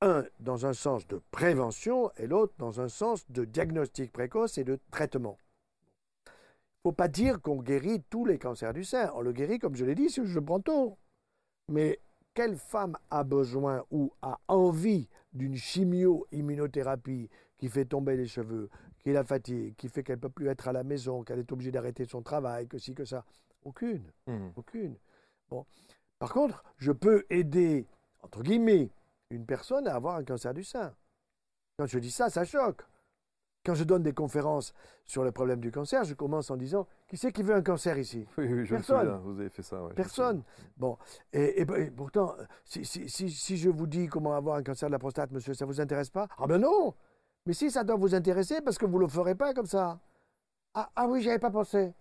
Un 0.00 0.24
dans 0.38 0.64
un 0.64 0.72
sens 0.72 1.06
de 1.08 1.20
prévention 1.30 2.10
et 2.16 2.26
l'autre 2.26 2.54
dans 2.56 2.80
un 2.80 2.88
sens 2.88 3.28
de 3.30 3.44
diagnostic 3.44 4.12
précoce 4.12 4.58
et 4.58 4.64
de 4.64 4.78
traitement. 4.92 5.38
Il 6.26 6.88
ne 6.88 6.90
faut 6.90 6.92
pas 6.92 7.08
dire 7.08 7.42
qu'on 7.42 7.60
guérit 7.60 8.02
tous 8.08 8.24
les 8.24 8.38
cancers 8.38 8.72
du 8.72 8.84
sein. 8.84 9.10
On 9.14 9.22
le 9.22 9.32
guérit, 9.32 9.58
comme 9.58 9.74
je 9.74 9.84
l'ai 9.84 9.96
dit, 9.96 10.08
si 10.08 10.24
je 10.24 10.38
le 10.38 10.44
prends 10.44 10.60
tôt. 10.60 10.96
Mais 11.68 12.00
quelle 12.32 12.56
femme 12.56 12.96
a 13.10 13.24
besoin 13.24 13.84
ou 13.90 14.12
a 14.22 14.38
envie 14.46 15.08
d'une 15.32 15.56
chimio-immunothérapie 15.56 17.28
qui 17.58 17.68
fait 17.68 17.84
tomber 17.84 18.16
les 18.16 18.26
cheveux, 18.26 18.68
qui 18.98 19.12
la 19.12 19.24
fatigue, 19.24 19.74
qui 19.76 19.88
fait 19.88 20.02
qu'elle 20.02 20.16
ne 20.16 20.20
peut 20.22 20.28
plus 20.30 20.48
être 20.48 20.68
à 20.68 20.72
la 20.72 20.82
maison, 20.84 21.22
qu'elle 21.22 21.38
est 21.38 21.52
obligée 21.52 21.70
d'arrêter 21.70 22.04
son 22.04 22.22
travail, 22.22 22.66
que 22.68 22.78
ci, 22.78 22.94
que 22.94 23.04
ça 23.04 23.24
Aucune, 23.62 24.10
Hmm. 24.26 24.48
aucune. 24.56 24.96
Bon. 25.50 25.66
Par 26.18 26.32
contre, 26.32 26.64
je 26.78 26.92
peux 26.92 27.24
aider, 27.28 27.86
entre 28.22 28.42
guillemets, 28.42 28.90
une 29.28 29.44
personne 29.44 29.86
à 29.86 29.94
avoir 29.94 30.16
un 30.16 30.24
cancer 30.24 30.54
du 30.54 30.64
sein. 30.64 30.94
Quand 31.78 31.86
je 31.86 31.98
dis 31.98 32.10
ça, 32.10 32.30
ça 32.30 32.44
choque. 32.44 32.82
Quand 33.64 33.74
je 33.74 33.84
donne 33.84 34.02
des 34.02 34.14
conférences 34.14 34.72
sur 35.04 35.22
le 35.22 35.32
problème 35.32 35.60
du 35.60 35.70
cancer, 35.70 36.04
je 36.04 36.14
commence 36.14 36.50
en 36.50 36.56
disant 36.56 36.86
Qui 37.08 37.16
c'est 37.18 37.30
qui 37.32 37.42
veut 37.42 37.54
un 37.54 37.62
cancer 37.62 37.98
ici? 37.98 38.26
Oui, 38.38 38.46
oui, 38.50 38.64
je 38.64 38.74
Personne. 38.74 38.96
me 39.00 39.04
souviens, 39.04 39.18
vous 39.18 39.40
avez 39.40 39.50
fait 39.50 39.62
ça. 39.62 39.82
ouais, 39.84 39.92
Personne. 39.92 40.42
Bon, 40.78 40.96
et, 41.32 41.60
et- 41.60 41.66
et 41.82 41.90
pourtant, 41.90 42.34
si, 42.64 42.84
si- 42.86 43.08
si- 43.10 43.30
si 43.30 43.56
je 43.58 43.68
vous 43.68 43.86
dis 43.86 44.06
comment 44.06 44.34
avoir 44.34 44.56
un 44.56 44.62
cancer 44.62 44.88
de 44.88 44.92
la 44.92 44.98
prostate, 44.98 45.30
monsieur, 45.30 45.52
ça 45.52 45.66
vous 45.66 45.80
intéresse 45.80 46.08
pas? 46.10 46.26
Ah 46.38 46.46
ben 46.46 46.58
non 46.58 46.94
Mais 47.44 47.52
si, 47.52 47.70
ça 47.70 47.84
doit 47.84 47.96
vous 47.96 48.14
intéresser 48.14 48.60
parce 48.62 48.78
que 48.78 48.86
vous 48.86 48.96
ne 48.96 49.02
le 49.02 49.08
ferez 49.08 49.34
pas 49.34 49.52
comme 49.52 49.66
ça. 49.66 50.00
Ah, 50.72 50.88
ah 50.96 51.06
oui, 51.06 51.20
j'y 51.20 51.28
avais 51.28 51.38
pas 51.38 51.50
pensé. 51.50 51.92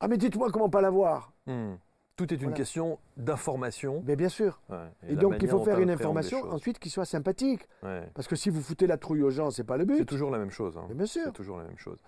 Ah 0.00 0.08
mais 0.08 0.18
dites-moi 0.18 0.50
comment 0.50 0.68
pas 0.68 0.82
l'avoir. 0.82 1.32
Hmm. 1.46 1.76
Tout 2.16 2.32
est 2.32 2.36
une 2.36 2.42
Voilà. 2.42 2.56
question 2.56 2.98
d'information. 3.16 4.02
Mais 4.06 4.14
bien 4.14 4.28
sûr. 4.28 4.60
Ouais, 4.68 4.76
Et, 5.08 5.16
donc, 5.16 5.34
il 5.42 5.48
faut 5.48 5.64
faire 5.64 5.80
une 5.80 5.90
information 5.90 6.44
ensuite 6.52 6.78
qui 6.78 6.88
soit 6.88 7.04
sympathique. 7.04 7.66
Ouais. 7.82 8.08
Parce 8.14 8.28
que 8.28 8.36
si 8.36 8.50
vous 8.50 8.60
foutez 8.62 8.86
la 8.86 8.96
trouille 8.98 9.22
aux 9.22 9.30
gens, 9.30 9.50
c'est 9.50 9.64
pas 9.64 9.76
le 9.76 9.84
C'est 9.88 9.94
but. 9.98 10.04
toujours 10.06 10.30
la 10.30 10.38
même 10.38 10.50
chose. 10.50 10.76
hein. 10.78 10.84
Mais 10.88 10.94
bien 10.94 11.06
sûr. 11.06 11.22
C'est 11.26 11.32
toujours 11.32 11.58
la 11.58 11.64
même 11.64 11.78
chose. 11.78 11.98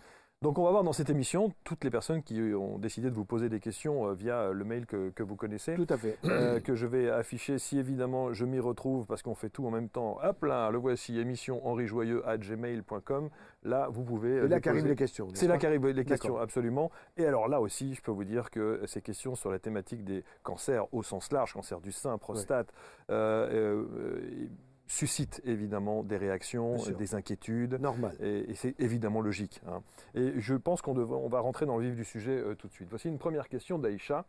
Donc 0.47 0.61
on 0.61 0.63
va 0.63 0.71
voir 0.71 0.85
dans 0.85 0.93
cette 0.93 1.11
émission 1.11 1.53
toutes 1.65 1.83
les 1.83 1.91
personnes 1.91 2.23
qui 2.23 2.41
ont 2.55 2.79
décidé 2.79 3.11
de 3.11 3.15
vous 3.17 3.25
poser 3.25 3.49
des 3.49 3.59
questions 3.59 4.07
euh, 4.07 4.15
via 4.15 4.53
le 4.53 4.65
mail 4.65 4.87
que, 4.87 5.11
que 5.11 5.25
vous 5.25 5.35
connaissez, 5.35 5.75
Tout 5.75 5.89
à 5.91 5.97
fait. 5.97 6.17
euh, 6.25 6.61
que 6.61 6.77
je 6.77 6.87
vais 6.87 7.11
afficher 7.11 7.59
si 7.59 7.81
évidemment 7.81 8.33
je 8.33 8.45
m'y 8.45 8.61
retrouve 8.61 9.07
parce 9.07 9.23
qu'on 9.23 9.35
fait 9.35 9.49
tout 9.51 9.67
en 9.67 9.73
même 9.73 9.89
temps. 9.89 10.21
Hop 10.23 10.45
là, 10.45 10.71
le 10.71 10.79
voici, 10.79 11.19
émission 11.19 11.61
gmail.com. 11.75 13.29
Là, 13.65 13.89
vous 13.91 14.05
pouvez... 14.05 14.39
euh, 14.39 14.45
Et 14.45 14.49
là 14.49 14.61
qu'arrivent 14.61 14.87
les 14.87 14.95
questions. 14.95 15.27
C'est 15.35 15.49
là 15.49 15.59
qu'arrivent 15.59 15.89
les 15.89 16.05
questions, 16.05 16.39
absolument. 16.39 16.93
Et 17.17 17.27
alors 17.27 17.49
là 17.49 17.61
aussi, 17.61 17.95
je 17.95 18.01
peux 18.03 18.13
vous 18.13 18.23
dire 18.23 18.51
que 18.53 18.83
ces 18.87 19.03
questions 19.03 19.35
sur 19.35 19.51
la 19.51 19.59
thématique 19.59 20.05
des 20.05 20.23
cancers 20.45 20.87
au 20.95 21.03
sens 21.03 21.33
large, 21.33 21.55
cancer 21.55 21.81
du 21.81 21.91
sein, 21.91 22.19
prostate, 22.19 22.73
euh, 23.11 23.49
euh, 23.51 23.85
euh, 23.97 24.49
suscitent 24.87 25.41
évidemment 25.45 26.03
des 26.03 26.17
réactions, 26.17 26.77
des 26.99 27.15
inquiétudes. 27.15 27.75
Normal. 27.81 28.17
Et, 28.21 28.51
et 28.51 28.55
c'est 28.55 28.79
évidemment 28.81 29.21
logique. 29.21 29.61
hein. 29.67 29.83
Et 30.15 30.35
je 30.41 30.55
pense 30.55 30.83
qu'on 30.83 30.97
on 30.97 31.29
va 31.29 31.41
rentrer 31.41 31.67
dans 31.67 31.77
le 31.79 31.87
vif 31.87 31.97
du 31.97 32.05
sujet 32.05 32.33
euh, 32.37 32.55
tout 32.55 32.69
de 32.69 32.73
suite. 32.73 32.89
Voici 32.91 33.09
une 33.09 33.19
première 33.19 33.49
question 33.49 33.79
d'Aïcha. 33.79 34.25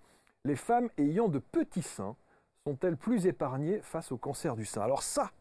Les 0.45 0.55
femmes 0.55 0.89
ayant 0.97 1.27
de 1.27 1.39
petits 1.39 1.81
seins 1.81 2.15
sont-elles 2.65 2.97
plus 2.97 3.27
épargnées 3.27 3.79
face 3.81 4.11
au 4.11 4.17
cancer 4.17 4.55
du 4.55 4.65
sein? 4.65 4.81
Alors 4.81 5.03
ça, 5.03 5.31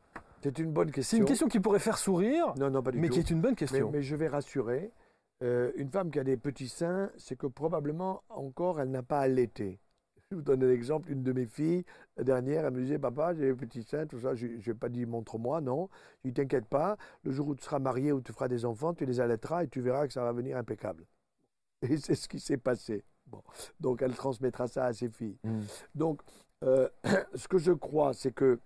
C'est 0.43 0.59
une 0.59 0.71
bonne 0.73 0.89
c'est 0.89 0.95
question. 0.95 1.19
une 1.19 1.25
question 1.25 1.49
qui 1.49 1.61
pourrait 1.61 1.79
faire 1.81 1.99
sourire, 1.99 2.55
Non, 2.59 2.71
non, 2.71 2.83
pas 2.83 2.93
du 2.93 2.99
mais 2.99 3.09
tout. 3.09 3.15
qui 3.15 3.21
est 3.21 3.31
une 3.31 3.41
bonne 3.41 3.53
Mais, 3.53 3.57
question. 3.57 3.91
mais 3.91 4.03
je 4.03 4.17
vais 4.17 4.29
rassurer. 4.29 4.91
euh, 5.43 5.71
une 5.77 5.91
femme 5.91 6.11
qui 6.11 6.19
a 6.19 6.25
des 6.25 6.37
petits 6.37 6.69
seins, 6.69 7.11
c'est 7.17 7.37
que 7.37 7.47
probablement 7.47 8.23
encore 8.29 8.81
elle 8.81 8.91
n'a 8.91 9.03
pas 9.03 9.21
allaité. 9.21 9.79
Je 10.31 10.37
vous 10.37 10.43
donne 10.43 10.65
un 10.65 10.71
exemple. 10.71 11.11
Une 11.11 11.23
de 11.23 11.33
mes 11.33 11.47
filles, 11.47 11.85
la 12.17 12.25
dernière, 12.25 12.65
elle 12.65 12.73
me 12.73 12.81
disait 12.81 12.99
Papa, 12.99 13.35
j'ai 13.35 13.47
des 13.47 13.55
petits 13.55 13.85
seins, 13.85 14.07
tout 14.07 14.19
ça. 14.21 14.35
Je 14.35 14.47
n'ai 14.47 14.75
pas 14.75 14.89
dit 14.89 15.07
Montre-moi, 15.07 15.61
non. 15.61 15.89
Je 16.23 16.29
lui 16.29 16.35
T'inquiète 16.35 16.67
pas, 16.67 16.97
le 17.23 17.31
jour 17.31 17.49
où 17.49 17.55
tu 17.55 17.63
seras 17.63 17.79
marié 17.79 18.13
ou 18.13 18.21
tu 18.21 18.33
feras 18.33 18.49
des 18.49 18.65
enfants, 18.65 18.93
tu 18.93 19.07
les 19.07 19.21
allaiteras 19.21 19.65
et 19.65 19.69
tu 19.69 19.81
verras 19.81 20.07
que 20.07 20.13
ça 20.13 20.23
va 20.23 20.33
venir 20.33 20.57
impeccable. 20.57 21.07
Et 21.83 21.97
c'est 21.99 22.17
ce 22.17 22.29
qui 22.29 22.41
s'est 22.41 22.57
passé. 22.57 23.05
Bon. 23.27 23.43
Donc 23.81 24.03
elle 24.03 24.15
transmettra 24.15 24.67
ça 24.67 24.87
à 24.87 24.93
ses 24.93 25.09
filles. 25.09 25.39
Mm. 25.45 25.61
Donc, 25.95 26.23
euh, 26.65 26.89
ce 27.35 27.47
que 27.47 27.59
je 27.59 27.73
crois, 27.73 28.13
c'est 28.13 28.33
que 28.33 28.59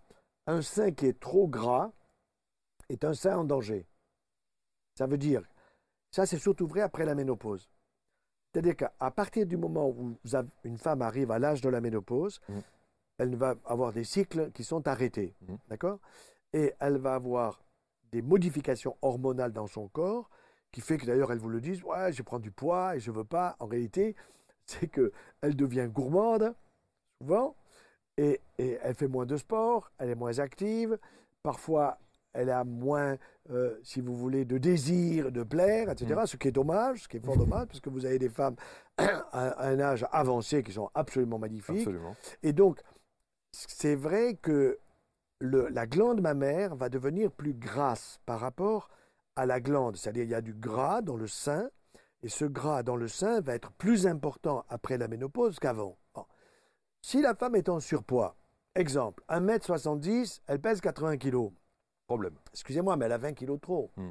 un 0.46 0.62
sein 0.62 0.92
qui 0.92 1.06
est 1.06 1.20
trop 1.20 1.46
gras 1.46 1.92
est 2.88 3.04
un 3.04 3.14
sein 3.14 3.36
en 3.36 3.44
danger. 3.44 3.86
Ça 4.96 5.06
veut 5.06 5.18
dire, 5.18 5.42
ça 6.10 6.24
c'est 6.24 6.38
surtout 6.38 6.66
vrai 6.66 6.80
après 6.80 7.04
la 7.04 7.14
ménopause. 7.14 7.68
C'est-à-dire 8.52 8.76
qu'à 8.76 9.10
partir 9.10 9.46
du 9.46 9.56
moment 9.56 9.88
où 9.88 10.16
une 10.64 10.78
femme 10.78 11.02
arrive 11.02 11.30
à 11.30 11.38
l'âge 11.38 11.60
de 11.60 11.68
la 11.68 11.80
ménopause, 11.80 12.40
Mhm. 12.48 12.62
elle 13.18 13.36
va 13.36 13.54
avoir 13.64 13.92
des 13.92 14.04
cycles 14.04 14.50
qui 14.52 14.64
sont 14.64 14.86
arrêtés. 14.88 15.34
Mhm. 15.42 15.58
D'accord? 15.68 16.00
Et 16.52 16.74
elle 16.80 16.98
va 16.98 17.14
avoir 17.14 17.62
des 18.10 18.22
modifications 18.22 18.96
hormonales 19.02 19.52
dans 19.52 19.68
son 19.68 19.86
corps 19.88 20.28
qui 20.72 20.80
fait 20.80 20.98
que 20.98 21.06
d'ailleurs 21.06 21.30
elle 21.32 21.38
vous 21.38 21.48
le 21.48 21.60
dise, 21.60 21.82
ouais, 21.84 22.12
je 22.12 22.22
prends 22.22 22.40
du 22.40 22.50
poids 22.50 22.96
et 22.96 23.00
je 23.00 23.10
veux 23.12 23.24
pas. 23.24 23.56
En 23.60 23.66
réalité, 23.66 24.16
c'est 24.66 24.88
que 24.88 25.12
elle 25.42 25.54
devient 25.54 25.88
gourmande 25.92 26.54
souvent 27.20 27.54
et, 28.16 28.40
et 28.58 28.78
elle 28.82 28.94
fait 28.94 29.08
moins 29.08 29.26
de 29.26 29.36
sport, 29.36 29.92
elle 29.98 30.10
est 30.10 30.14
moins 30.16 30.38
active. 30.40 30.98
Parfois, 31.42 31.98
elle 32.32 32.50
a 32.50 32.64
moins, 32.64 33.16
euh, 33.50 33.76
si 33.82 34.00
vous 34.00 34.14
voulez, 34.16 34.44
de 34.44 34.58
désir 34.58 35.32
de 35.32 35.42
plaire, 35.42 35.90
etc. 35.90 36.20
Ce 36.26 36.36
qui 36.36 36.48
est 36.48 36.52
dommage, 36.52 37.02
ce 37.04 37.08
qui 37.08 37.16
est 37.16 37.24
fort 37.24 37.36
dommage, 37.36 37.66
parce 37.66 37.80
que 37.80 37.90
vous 37.90 38.04
avez 38.06 38.18
des 38.18 38.28
femmes 38.28 38.56
à 38.98 39.66
un 39.68 39.80
âge 39.80 40.06
avancé 40.12 40.62
qui 40.62 40.72
sont 40.72 40.90
absolument 40.94 41.38
magnifiques. 41.38 41.78
Absolument. 41.78 42.14
Et 42.42 42.52
donc, 42.52 42.80
c'est 43.52 43.96
vrai 43.96 44.34
que 44.34 44.78
le- 45.40 45.68
la 45.68 45.86
glande 45.86 46.20
mammaire 46.20 46.76
va 46.76 46.88
devenir 46.88 47.32
plus 47.32 47.54
grasse 47.54 48.20
par 48.26 48.40
rapport 48.40 48.90
à 49.36 49.46
la 49.46 49.60
glande. 49.60 49.96
C'est-à-dire, 49.96 50.24
il 50.24 50.30
y 50.30 50.34
a 50.34 50.40
du 50.42 50.54
gras 50.54 51.02
dans 51.02 51.16
le 51.16 51.26
sein, 51.26 51.68
et 52.22 52.28
ce 52.28 52.44
gras 52.44 52.82
dans 52.82 52.96
le 52.96 53.08
sein 53.08 53.40
va 53.40 53.54
être 53.54 53.72
plus 53.72 54.06
important 54.06 54.64
après 54.68 54.98
la 54.98 55.08
ménopause 55.08 55.58
qu'avant. 55.58 55.96
Bon. 56.14 56.24
Si 57.02 57.22
la 57.22 57.34
femme 57.34 57.56
est 57.56 57.70
en 57.70 57.80
surpoids, 57.80 58.36
exemple, 58.74 59.22
1m70, 59.30 60.40
elle 60.46 60.60
pèse 60.60 60.80
80 60.82 61.16
kg. 61.16 61.50
Problème. 62.10 62.34
Excusez-moi, 62.50 62.96
mais 62.96 63.04
elle 63.04 63.12
a 63.12 63.18
20 63.18 63.34
kg 63.34 63.52
de 63.52 63.56
trop. 63.58 63.92
Hmm. 63.96 64.10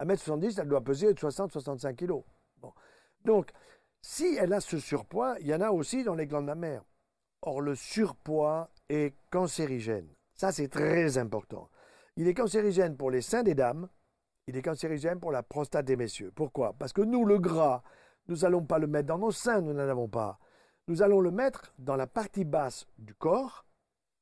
1m70, 0.00 0.60
elle 0.60 0.68
doit 0.68 0.84
peser 0.84 1.14
60-65 1.14 1.94
kg. 1.94 2.22
Bon. 2.60 2.74
Donc, 3.24 3.52
si 4.02 4.36
elle 4.38 4.52
a 4.52 4.60
ce 4.60 4.78
surpoids, 4.78 5.34
il 5.40 5.46
y 5.46 5.54
en 5.54 5.62
a 5.62 5.70
aussi 5.70 6.04
dans 6.04 6.14
les 6.14 6.26
glandes 6.26 6.44
mammaires. 6.44 6.84
Or, 7.40 7.62
le 7.62 7.74
surpoids 7.74 8.68
est 8.90 9.14
cancérigène. 9.30 10.10
Ça, 10.34 10.52
c'est 10.52 10.68
très 10.68 11.16
important. 11.16 11.70
Il 12.16 12.28
est 12.28 12.34
cancérigène 12.34 12.98
pour 12.98 13.10
les 13.10 13.22
seins 13.22 13.44
des 13.44 13.54
dames, 13.54 13.88
il 14.46 14.54
est 14.54 14.60
cancérigène 14.60 15.18
pour 15.18 15.32
la 15.32 15.42
prostate 15.42 15.86
des 15.86 15.96
messieurs. 15.96 16.32
Pourquoi? 16.34 16.74
Parce 16.78 16.92
que 16.92 17.00
nous, 17.00 17.24
le 17.24 17.38
gras, 17.38 17.82
nous 18.26 18.36
n'allons 18.36 18.62
pas 18.62 18.78
le 18.78 18.88
mettre 18.88 19.08
dans 19.08 19.16
nos 19.16 19.32
seins, 19.32 19.62
nous 19.62 19.72
n'en 19.72 19.88
avons 19.88 20.08
pas. 20.08 20.38
Nous 20.86 21.00
allons 21.00 21.22
le 21.22 21.30
mettre 21.30 21.72
dans 21.78 21.96
la 21.96 22.06
partie 22.06 22.44
basse 22.44 22.86
du 22.98 23.14
corps, 23.14 23.64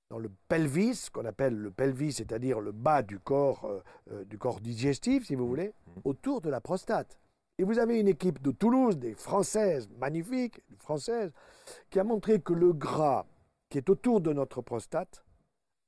dans 0.09 0.19
le 0.19 0.31
pelvis, 0.49 1.09
qu'on 1.13 1.25
appelle 1.25 1.55
le 1.57 1.71
pelvis, 1.71 2.13
c'est-à-dire 2.13 2.61
le 2.61 2.73
bas 2.73 3.03
du 3.03 3.19
corps, 3.19 3.65
euh, 3.65 3.81
euh, 4.13 4.25
du 4.25 4.39
corps 4.39 4.61
digestif, 4.61 5.27
si 5.27 5.35
vous 5.35 5.47
voulez, 5.49 5.73
Mhm. 5.89 6.03
autour 6.05 6.41
de 6.41 6.49
la 6.51 6.61
prostate. 6.61 7.19
Et 7.59 7.65
vous 7.65 7.79
avez 7.79 7.99
une 7.99 8.09
équipe 8.09 8.41
de 8.43 8.51
Toulouse, 8.51 8.99
des 8.99 9.15
Françaises 9.15 9.89
magnifiques, 9.99 10.63
Françaises, 10.79 11.33
qui 11.91 11.99
a 11.99 12.05
montré 12.05 12.41
que 12.41 12.53
le 12.53 12.73
gras 12.73 13.25
qui 13.69 13.79
est 13.79 13.89
autour 13.91 14.21
de 14.21 14.33
notre 14.33 14.61
prostate 14.63 15.25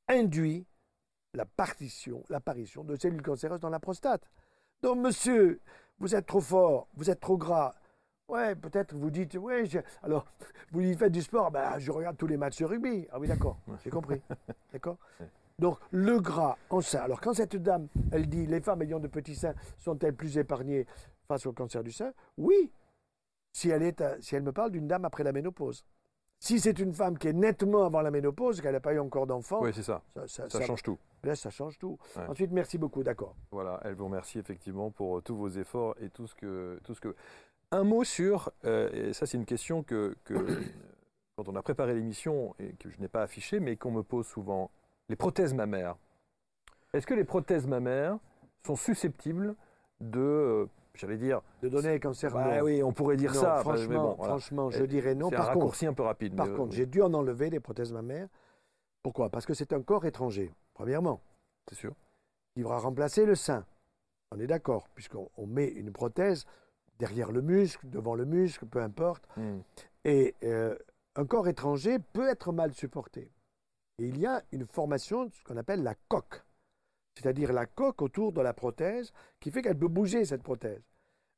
induit 0.08 0.66
l'apparition 1.34 2.84
de 2.84 2.96
cellules 2.96 3.22
cancéreuses 3.22 3.60
dans 3.60 3.68
la 3.68 3.78
prostate. 3.78 4.22
Donc, 4.82 4.98
monsieur, 4.98 5.60
vous 5.98 6.14
êtes 6.14 6.26
trop 6.26 6.40
fort, 6.40 6.88
vous 6.94 7.10
êtes 7.10 7.20
trop 7.20 7.37
gras. 7.37 7.75
Ouais, 8.28 8.54
peut-être 8.54 8.94
vous 8.94 9.11
dites, 9.11 9.35
ouais, 9.35 9.64
alors 10.02 10.26
vous 10.70 10.80
lui 10.80 10.94
faites 10.94 11.12
du 11.12 11.23
sport, 11.23 11.50
ben, 11.50 11.78
je 11.78 11.90
regarde 11.90 12.16
tous 12.16 12.26
les 12.26 12.37
matchs 12.37 12.58
de 12.58 12.66
rugby. 12.66 13.06
Ah 13.11 13.18
oui, 13.18 13.26
d'accord, 13.26 13.58
j'ai 13.82 13.90
compris. 13.90 14.20
D'accord 14.73 14.99
Donc, 15.58 15.78
le 15.90 16.20
gras 16.20 16.58
en 16.68 16.82
sein. 16.82 17.00
Alors, 17.00 17.20
quand 17.23 17.32
cette 17.32 17.56
dame, 17.56 17.88
elle 18.12 18.28
dit, 18.28 18.47
les 18.47 18.61
femmes 18.61 18.82
ayant 18.82 19.00
de 19.00 19.08
petits 19.08 19.35
seins 19.35 19.54
sont-elles 19.78 20.14
plus 20.14 20.37
épargnées 20.37 20.87
face 21.26 21.47
au 21.47 21.52
cancer 21.52 21.82
du 21.82 21.90
sein? 21.90 22.12
Oui, 22.37 22.70
si 23.52 23.70
elle, 23.70 23.82
est, 23.82 24.02
si 24.20 24.37
elle 24.37 24.42
me 24.42 24.52
parle 24.52 24.73
d'une 24.73 24.87
dame 24.87 25.06
après 25.06 25.25
la 25.25 25.32
ménopause. 25.32 25.85
Si 26.40 26.61
c'est 26.61 26.78
une 26.78 26.92
femme 26.92 27.18
qui 27.18 27.26
est 27.28 27.32
nettement 27.32 27.85
avant 27.85 28.00
la 28.00 28.12
ménopause, 28.12 28.61
qu'elle 28.61 28.73
n'a 28.73 28.80
pas 28.80 28.94
eu 28.94 29.00
encore 29.00 29.26
d'enfant, 29.26 29.61
oui, 29.61 29.73
c'est 29.75 29.82
ça. 29.82 30.02
Ça, 30.26 30.49
change 30.61 30.85
tout. 30.85 30.99
Là, 31.25 31.35
ça 31.35 31.50
change 31.50 31.78
tout. 31.78 31.99
Ensuite, 32.28 32.52
merci 32.52 32.78
beaucoup, 32.78 33.02
d'accord. 33.02 33.35
Voilà, 33.50 33.80
elle 33.85 33.94
vous 33.94 34.04
remercie 34.04 34.38
effectivement 34.38 34.90
pour 34.90 35.18
euh, 35.18 35.20
tous 35.20 35.35
vos 35.35 35.49
efforts 35.49 35.97
et 36.00 36.11
tout 36.11 36.28
ce 36.28 36.37
que, 36.37 36.78
tout 36.85 36.94
ce 36.94 37.00
que. 37.00 37.16
Un 37.70 37.84
mot 37.84 38.02
sur, 38.04 38.50
euh, 38.64 38.90
et 38.92 39.12
ça 39.12 39.26
c'est 39.26 39.37
une 39.37 39.44
question 39.44 39.82
que, 39.82 40.16
que 40.25 40.34
quand 41.37 41.48
on 41.48 41.56
a 41.56 41.62
préparé 41.62 41.94
l'émission 41.94 42.54
et 42.58 42.72
que 42.75 42.90
je 42.90 42.98
n'ai 43.00 43.08
pas 43.08 43.22
affichée, 43.22 43.60
mais 43.60 43.76
qu'on 43.76 43.90
me 43.90 44.02
pose 44.02 44.26
souvent, 44.26 44.70
les 45.08 45.16
prothèses 45.16 45.54
mammaires. 45.54 45.96
Est-ce 46.94 47.06
que 47.06 47.14
les 47.14 47.25
prothèses 47.25 47.66
mammaires 47.66 48.18
sont 48.66 48.76
susceptibles 48.76 49.54
de 50.00 50.20
euh, 50.20 50.66
j'allais 50.94 51.16
dire. 51.16 51.42
De 51.62 51.68
donner 51.68 51.90
un 51.90 51.98
cancer? 51.98 52.32
Bah, 52.32 52.62
Oui, 52.62 52.82
on 52.82 52.92
pourrait 52.92 53.16
dire 53.16 53.34
ça. 53.34 53.58
Franchement, 53.58 54.16
franchement 54.16 54.70
je 54.70 54.84
dirais 54.84 55.14
non. 55.14 55.28
C'est 55.30 55.37
un 55.37 55.42
raccourci 55.42 55.87
un 55.87 55.92
peu 55.92 56.02
rapide. 56.02 56.37
Par 56.37 56.52
contre, 56.52 56.75
j'ai 56.75 56.87
dû 56.87 57.02
en 57.02 57.12
enlever 57.14 57.50
des 57.50 57.60
prothèses 57.60 57.92
mammaires. 57.92 58.28
Pourquoi? 59.02 59.30
Parce 59.30 59.46
que 59.46 59.54
c'est 59.54 59.72
un 59.72 59.82
corps 59.82 60.06
étranger, 60.06 60.52
premièrement. 60.75 61.20
C'est 61.68 61.76
sûr. 61.76 61.94
Qui 62.54 62.62
va 62.62 62.78
remplacer 62.78 63.25
le 63.25 63.34
sein. 63.34 63.64
On 64.32 64.40
est 64.40 64.46
d'accord, 64.46 64.88
puisqu'on 64.94 65.46
met 65.46 65.68
une 65.68 65.92
prothèse 65.92 66.46
derrière 66.98 67.32
le 67.32 67.42
muscle, 67.42 67.88
devant 67.88 68.14
le 68.14 68.24
muscle, 68.24 68.66
peu 68.66 68.80
importe. 68.80 69.24
Hmm. 69.36 69.60
Et 70.04 70.34
euh, 70.44 70.76
un 71.16 71.26
corps 71.26 71.48
étranger 71.48 71.98
peut 72.12 72.28
être 72.28 72.52
mal 72.52 72.72
supporté. 72.72 73.30
Et 73.98 74.06
il 74.08 74.18
y 74.18 74.26
a 74.26 74.42
une 74.52 74.66
formation, 74.66 75.30
ce 75.30 75.42
qu'on 75.44 75.56
appelle 75.56 75.82
la 75.82 75.94
coque 76.08 76.42
c'est-à-dire 77.18 77.52
la 77.52 77.66
coque 77.66 78.00
autour 78.00 78.32
de 78.32 78.40
la 78.40 78.52
prothèse, 78.52 79.12
qui 79.40 79.50
fait 79.50 79.62
qu'elle 79.62 79.78
peut 79.78 79.88
bouger 79.88 80.24
cette 80.24 80.42
prothèse. 80.42 80.82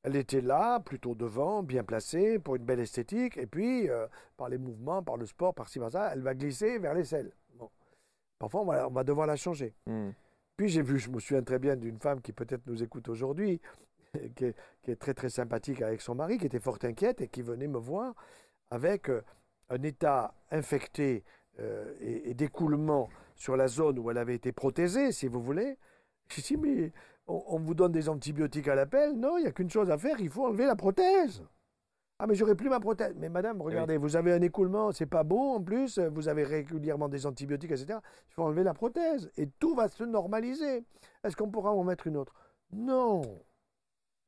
Elle 0.03 0.17
était 0.17 0.41
là, 0.41 0.81
plutôt 0.81 1.15
devant, 1.15 1.63
bien 1.63 1.85
placée, 1.85 2.39
pour 2.39 2.57
une 2.57 2.65
belle 2.65 2.81
esthétique, 2.81 3.37
et 3.37 3.47
puis, 3.47 3.89
euh, 3.89 4.07
par 4.37 4.49
les 4.49 4.59
mouvements, 4.59 5.03
par 5.03 5.17
le 5.17 5.27
sport, 5.27 5.55
par 5.55 5.69
ci, 5.69 5.79
par 5.79 5.91
ça, 5.91 6.11
elle 6.13 6.23
va 6.23 6.35
glisser 6.35 6.79
vers 6.79 6.95
l'aisselle. 6.95 7.33
Bon. 7.55 7.71
Parfois, 8.39 8.63
on 8.87 8.91
va, 8.91 9.05
devoir 9.05 9.27
la 9.27 9.37
changer. 9.37 9.75
Hmm. 9.87 10.11
Puis 10.57 10.69
j'ai 10.69 10.83
vu, 10.83 10.99
je 10.99 11.11
me 11.11 11.19
souviens 11.19 11.43
très 11.43 11.59
bien 11.59 11.77
d'une 11.77 11.99
femme 11.99 12.21
qui 12.21 12.33
peut-être 12.33 12.67
nous 12.67 12.83
écoute 12.83 13.09
aujourd'hui, 13.09 13.61
qui, 14.37 14.45
est, 14.45 14.97
très 14.97 15.15
très 15.15 15.29
sympathique 15.29 15.83
avec 15.83 16.01
son 16.01 16.15
mari, 16.15 16.39
qui 16.39 16.47
était 16.47 16.61
fort 16.61 16.79
inquiète 16.83 17.21
et 17.21 17.29
qui 17.29 17.43
venait 17.43 17.69
me 17.69 17.79
voir 17.79 18.15
avec 18.71 19.09
euh, 19.09 19.23
un 19.69 19.83
état 19.83 20.35
infecté 20.51 21.25
euh, 21.61 21.95
et 22.01 22.35
d'écoulement 22.35 23.09
sur 23.37 23.57
la 23.57 23.69
zone 23.69 23.99
où 23.99 24.11
elle 24.11 24.19
avait 24.19 24.35
été 24.35 24.53
prothésée, 24.53 25.13
si 25.13 25.29
vous 25.29 25.41
voulez. 25.41 25.79
Je 26.29 26.41
dis, 26.43 26.57
mais 26.57 26.93
on, 27.27 27.59
vous 27.59 27.75
donne 27.75 27.93
des 27.93 28.09
antibiotiques 28.09 28.69
à 28.69 28.75
l'appel? 28.75 29.15
Non, 29.15 29.39
il 29.39 29.43
n'y 29.43 29.47
a 29.47 29.53
qu'une 29.53 29.71
chose 29.71 29.91
à 29.91 29.99
faire, 29.99 30.21
il 30.21 30.29
faut 30.29 30.47
enlever 30.47 30.67
la 30.67 30.77
prothèse. 30.77 31.43
Ah, 32.19 32.27
mais 32.27 32.35
j'aurais 32.35 32.55
plus 32.55 32.69
ma 32.69 32.81
prothèse. 32.81 33.15
Mais 33.17 33.31
madame, 33.31 33.59
eh 33.61 33.65
regardez, 33.65 33.97
vous 33.97 34.15
avez 34.15 34.33
un 34.33 34.43
écoulement, 34.43 34.93
c'est 34.93 35.07
pas 35.07 35.25
bon 35.25 35.55
en 35.55 35.63
plus, 35.63 35.99
vous 35.99 36.29
avez 36.29 36.45
régulièrement 36.45 37.09
des 37.09 37.25
antibiotiques, 37.25 37.71
etc. 37.71 37.99
Il 38.29 38.35
faut 38.35 38.43
enlever 38.43 38.63
la 38.63 38.75
prothèse 38.75 39.31
et 39.37 39.49
tout 39.59 39.75
va 39.75 39.89
se 39.89 40.05
normaliser. 40.05 40.85
Est-ce 41.25 41.35
qu'on 41.35 41.51
pourra 41.51 41.73
en 41.73 41.83
mettre 41.83 42.07
une 42.07 42.19
autre? 42.19 42.35
Non. 42.73 43.23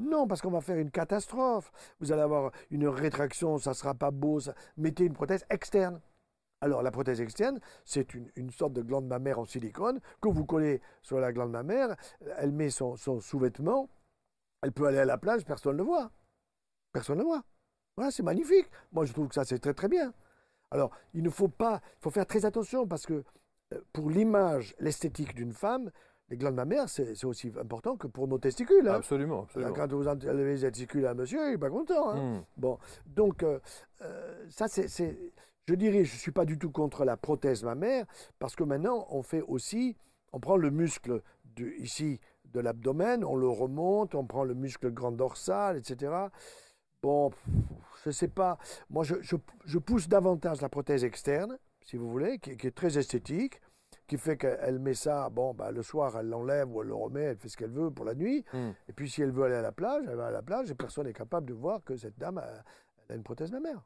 Non, 0.02 0.26
parce 0.26 0.42
qu'on 0.42 0.50
va 0.50 0.60
faire 0.60 0.78
une 0.78 0.90
catastrophe. 0.90 1.70
Vous 2.00 2.12
allez 2.12 2.22
avoir 2.22 2.50
une 2.70 2.88
rétraction, 2.88 3.58
ça 3.58 3.74
sera 3.74 3.94
pas 3.94 4.10
beau. 4.10 4.40
Mettez 4.76 5.04
une 5.04 5.14
prothèse 5.14 5.44
externe. 5.48 6.00
Alors, 6.60 6.82
la 6.82 6.90
prothèse 6.90 7.20
externe, 7.20 7.60
c'est 7.84 8.14
une, 8.14 8.50
sorte 8.50 8.72
de 8.72 8.82
glande 8.82 9.06
mammaire 9.06 9.38
en 9.38 9.44
silicone 9.44 10.00
que 10.20 10.28
vous 10.28 10.44
collez 10.44 10.80
sur 11.02 11.18
la 11.18 11.32
glande 11.32 11.50
mammaire. 11.50 11.96
Elle 12.38 12.52
met 12.52 12.70
son, 12.70 12.96
sous-vêtement. 12.96 13.88
Elle 14.62 14.72
peut 14.72 14.86
aller 14.86 14.98
à 14.98 15.04
la 15.04 15.18
plage, 15.18 15.44
personne 15.44 15.72
ne 15.72 15.78
le 15.78 15.84
voit. 15.84 16.10
Personne 16.92 17.18
ne 17.18 17.22
le 17.22 17.26
voit. 17.26 17.42
Voilà, 17.96 18.10
c'est 18.10 18.22
magnifique. 18.22 18.70
Moi, 18.92 19.04
je 19.04 19.12
trouve 19.12 19.28
que 19.28 19.34
ça, 19.34 19.44
c'est 19.44 19.58
très, 19.58 19.74
très 19.74 19.88
bien. 19.88 20.14
Alors, 20.70 20.90
il 21.14 21.22
ne 21.22 21.30
faut 21.30 21.48
pas, 21.48 21.80
il 21.98 22.02
faut 22.02 22.10
faire 22.10 22.26
très 22.26 22.44
attention 22.44 22.86
parce 22.86 23.06
que 23.06 23.24
euh, 23.72 23.80
pour 23.92 24.08
l'image, 24.08 24.74
l'esthétique 24.78 25.34
d'une 25.34 25.52
femme, 25.52 25.90
les 26.32 26.38
glandes 26.38 26.54
mammaires, 26.54 26.88
c'est 26.88 27.24
aussi 27.26 27.52
important 27.60 27.94
que 27.98 28.06
pour 28.06 28.26
nos 28.26 28.38
testicules. 28.38 28.88
Hein. 28.88 28.94
Absolument, 28.94 29.42
absolument. 29.42 29.74
Quand 29.74 29.92
vous 29.92 30.08
enlevez 30.08 30.54
les 30.54 30.60
testicules 30.60 31.04
à 31.04 31.10
un 31.10 31.14
monsieur, 31.14 31.46
il 31.48 31.50
n'est 31.52 31.58
pas 31.58 31.68
content. 31.68 32.08
Hein. 32.08 32.38
Hmm. 32.38 32.44
Bon, 32.56 32.78
donc, 33.04 33.42
euh, 33.42 33.58
euh, 34.00 34.46
ça, 34.48 34.66
c'est 34.66 34.88
je 35.68 35.74
dirais, 35.74 36.04
je 36.04 36.14
ne 36.14 36.18
suis 36.18 36.32
pas 36.32 36.46
du 36.46 36.58
tout 36.58 36.70
contre 36.70 37.04
la 37.04 37.18
prothèse 37.18 37.62
mammaire, 37.62 38.06
parce 38.38 38.56
que 38.56 38.64
maintenant, 38.64 39.06
on 39.10 39.22
fait 39.22 39.42
aussi, 39.42 39.94
on 40.32 40.40
prend 40.40 40.56
le 40.56 40.70
muscle 40.70 41.22
de, 41.54 41.66
ici 41.78 42.18
de 42.46 42.60
l'abdomen, 42.60 43.24
on 43.24 43.36
le 43.36 43.48
remonte, 43.48 44.14
on 44.14 44.26
prend 44.26 44.44
le 44.44 44.54
muscle 44.54 44.90
grand 44.90 45.12
dorsal, 45.12 45.76
etc. 45.76 46.12
Bon, 47.02 47.30
je 48.02 48.08
ne 48.08 48.12
sais 48.12 48.28
pas. 48.28 48.58
Moi, 48.90 49.04
je, 49.04 49.78
pousse 49.78 50.08
davantage 50.08 50.62
la 50.62 50.68
prothèse 50.68 51.04
externe, 51.04 51.58
si 51.84 51.96
vous 51.96 52.10
voulez, 52.10 52.38
qui, 52.38 52.50
est 52.50 52.74
très 52.74 52.96
esthétique, 52.98 53.60
qui 54.12 54.18
fait 54.18 54.36
qu'elle 54.36 54.78
met 54.78 54.92
ça, 54.92 55.30
bon, 55.30 55.54
bah, 55.54 55.70
le 55.70 55.82
soir, 55.82 56.18
elle 56.20 56.28
l'enlève 56.28 56.70
ou 56.70 56.82
elle 56.82 56.88
le 56.88 56.94
remet, 56.94 57.22
elle 57.22 57.36
fait 57.38 57.48
ce 57.48 57.56
qu'elle 57.56 57.70
veut 57.70 57.90
pour 57.90 58.04
la 58.04 58.14
nuit. 58.14 58.44
Hmm. 58.52 58.72
Et 58.86 58.92
puis, 58.92 59.08
si 59.08 59.22
elle 59.22 59.30
veut 59.30 59.44
aller 59.44 59.54
à 59.54 59.62
la 59.62 59.72
plage, 59.72 60.04
elle 60.06 60.16
va 60.16 60.26
à 60.26 60.30
la 60.30 60.42
plage 60.42 60.70
et 60.70 60.74
personne 60.74 61.06
n'est 61.06 61.14
capable 61.14 61.46
de 61.46 61.54
voir 61.54 61.82
que 61.82 61.96
cette 61.96 62.18
dame 62.18 62.36
a 62.36 63.14
une 63.14 63.22
prothèse 63.22 63.50
mammaire. 63.50 63.82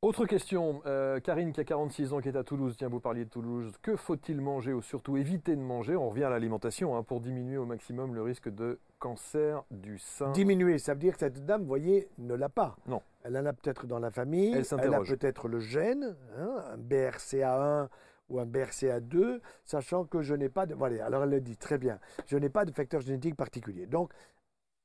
Autre 0.00 0.26
question, 0.26 0.82
euh, 0.86 1.20
Karine 1.20 1.52
qui 1.52 1.60
a 1.60 1.64
46 1.64 2.12
ans, 2.12 2.18
qui 2.18 2.30
est 2.30 2.36
à 2.36 2.42
Toulouse, 2.42 2.74
tiens, 2.76 2.88
vous 2.88 2.98
parliez 2.98 3.24
de 3.24 3.30
Toulouse, 3.30 3.72
que 3.80 3.94
faut-il 3.94 4.40
manger 4.40 4.72
ou 4.72 4.82
surtout 4.82 5.16
éviter 5.16 5.54
de 5.54 5.60
manger? 5.60 5.94
On 5.94 6.08
revient 6.08 6.24
à 6.24 6.30
l'alimentation 6.30 6.96
hein, 6.96 7.04
pour 7.04 7.20
diminuer 7.20 7.58
au 7.58 7.66
maximum 7.66 8.16
le 8.16 8.22
risque 8.22 8.48
de 8.48 8.80
cancer 8.98 9.62
du 9.70 9.98
sein. 9.98 10.32
Diminuer, 10.32 10.78
ça 10.78 10.94
veut 10.94 10.98
dire 10.98 11.12
que 11.12 11.20
cette 11.20 11.46
dame, 11.46 11.60
vous 11.60 11.68
voyez, 11.68 12.08
ne 12.18 12.34
l'a 12.34 12.48
pas. 12.48 12.74
Non. 12.88 13.02
Elle 13.22 13.38
en 13.38 13.46
a 13.46 13.52
peut-être 13.52 13.86
dans 13.86 14.00
la 14.00 14.10
famille, 14.10 14.52
elle, 14.52 14.64
elle 14.80 14.94
a 14.94 15.00
peut-être 15.02 15.46
le 15.46 15.60
gène, 15.60 16.16
hein, 16.36 16.64
un 16.72 16.76
BRCA1 16.76 17.88
ou 18.32 18.40
un 18.40 18.46
BRCA2, 18.46 19.40
sachant 19.64 20.04
que 20.04 20.22
je 20.22 20.34
n'ai 20.34 20.48
pas 20.48 20.66
de... 20.66 20.74
Voilà, 20.74 21.04
alors 21.04 21.24
elle 21.24 21.30
le 21.30 21.40
dit 21.40 21.56
très 21.56 21.78
bien, 21.78 22.00
je 22.26 22.36
n'ai 22.36 22.48
pas 22.48 22.64
de 22.64 22.72
facteur 22.72 23.00
génétique 23.00 23.36
particulier. 23.36 23.86
Donc, 23.86 24.12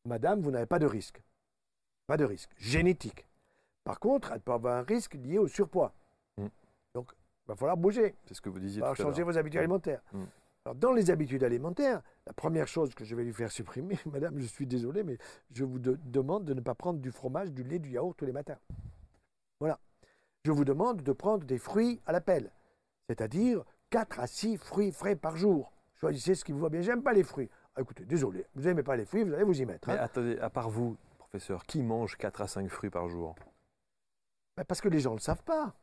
madame, 0.05 0.41
vous 0.41 0.51
n'avez 0.51 0.65
pas 0.65 0.79
de 0.79 0.85
risque. 0.85 1.21
Pas 2.05 2.17
de 2.17 2.25
risque 2.25 2.51
génétique. 2.57 3.27
Par 3.83 3.99
contre, 3.99 4.31
elle 4.33 4.41
peut 4.41 4.51
avoir 4.51 4.77
un 4.77 4.81
risque 4.83 5.15
lié 5.15 5.37
au 5.37 5.47
surpoids. 5.47 5.93
Mm. 6.37 6.47
Donc, 6.93 7.11
il 7.15 7.47
va 7.47 7.55
falloir 7.55 7.77
bouger. 7.77 8.15
C'est 8.25 8.33
ce 8.33 8.41
que 8.41 8.49
vous 8.49 8.59
disiez. 8.59 8.79
Il 8.79 8.81
va 8.81 8.93
falloir 8.93 9.13
changer 9.13 9.23
vos 9.23 9.37
habitudes 9.37 9.59
mm. 9.59 9.63
alimentaires. 9.63 10.01
Mm. 10.11 10.23
Alors, 10.65 10.75
dans 10.75 10.91
les 10.91 11.09
habitudes 11.09 11.45
alimentaires, 11.45 12.01
la 12.25 12.33
première 12.33 12.67
chose 12.67 12.93
que 12.93 13.05
je 13.05 13.15
vais 13.15 13.23
lui 13.23 13.33
faire 13.33 13.49
supprimer, 13.49 13.97
madame, 14.11 14.37
je 14.39 14.45
suis 14.45 14.67
désolé, 14.67 15.03
mais 15.03 15.17
je 15.53 15.63
vous 15.63 15.79
demande 15.79 16.43
de 16.43 16.53
ne 16.53 16.59
pas 16.59 16.75
prendre 16.75 16.99
du 16.99 17.11
fromage, 17.11 17.53
du 17.53 17.63
lait, 17.63 17.79
du 17.79 17.91
yaourt 17.91 18.17
tous 18.17 18.25
les 18.25 18.33
matins. 18.33 18.57
Voilà. 19.61 19.79
Je 20.43 20.51
vous 20.51 20.65
demande 20.65 21.01
de 21.01 21.11
prendre 21.13 21.45
des 21.45 21.57
fruits 21.57 22.01
à 22.05 22.11
la 22.11 22.19
pelle, 22.21 22.51
c'est-à-dire 23.07 23.63
4 23.89 24.19
à 24.19 24.27
6 24.27 24.57
fruits 24.57 24.91
frais 24.91 25.15
par 25.15 25.37
jour. 25.37 25.71
Choisissez 25.95 26.35
ce 26.35 26.45
qui 26.45 26.51
vous 26.51 26.59
va 26.59 26.69
bien. 26.69 26.81
J'aime 26.81 27.01
pas 27.01 27.13
les 27.13 27.23
fruits. 27.23 27.49
Ah, 27.75 27.81
écoutez, 27.81 28.05
désolé, 28.05 28.45
vous 28.55 28.63
n'aimez 28.63 28.83
pas 28.83 28.95
les 28.95 29.05
fruits, 29.05 29.23
vous 29.23 29.33
allez 29.33 29.43
vous 29.43 29.61
y 29.61 29.65
mettre. 29.65 29.87
Mais 29.87 29.95
hein. 29.95 30.01
attendez, 30.01 30.37
à 30.39 30.49
part 30.49 30.69
vous, 30.69 30.97
professeur, 31.17 31.63
qui 31.63 31.83
mange 31.83 32.17
4 32.17 32.41
à 32.41 32.47
5 32.47 32.69
fruits 32.69 32.89
par 32.89 33.07
jour? 33.07 33.35
Bah, 34.55 34.63
parce 34.63 34.81
que 34.81 34.89
les 34.89 34.99
gens 34.99 35.11
ne 35.11 35.17
le 35.17 35.21
savent 35.21 35.43
pas. 35.43 35.75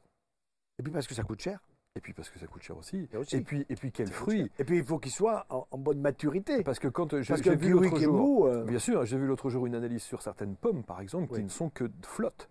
Et 0.79 0.83
puis 0.83 0.93
parce 0.93 1.07
que 1.07 1.15
ça 1.15 1.23
coûte 1.23 1.41
cher. 1.41 1.61
Et 1.97 2.01
puis 2.01 2.13
parce 2.13 2.29
que 2.29 2.41
ça 2.41 2.49
coûte 2.49 2.63
cher 2.63 2.77
aussi. 2.77 3.09
Et, 3.31 3.41
puis, 3.41 3.65
et 3.69 3.77
puis 3.77 3.93
quel 3.93 4.11
fruit? 4.11 4.51
Et 4.59 4.65
puis 4.65 4.79
il 4.79 4.85
faut 4.85 4.99
qu'il 4.99 5.13
soit 5.13 5.47
en, 5.49 5.79
bonne 5.79 6.01
maturité. 6.01 6.65
Parce 6.65 6.81
que 6.81 6.89
quand 6.89 7.23
j'ai 7.23 7.55
vu 7.55 7.71
l'autre 7.71 8.01
jour, 8.01 8.47
euh, 8.47 8.65
bien 8.65 8.81
sûr, 8.81 9.05
j'ai 9.05 9.17
vu 9.17 9.27
l'autre 9.27 9.49
jour 9.49 9.67
une 9.67 9.77
analyse 9.77 10.03
sur 10.03 10.21
certaines 10.21 10.57
pommes, 10.57 10.83
par 10.83 11.01
exemple, 11.01 11.33
qui 11.33 11.45
ne 11.45 11.49
sont 11.49 11.71
que 11.71 11.85
de 11.85 12.07
flotte. 12.07 12.51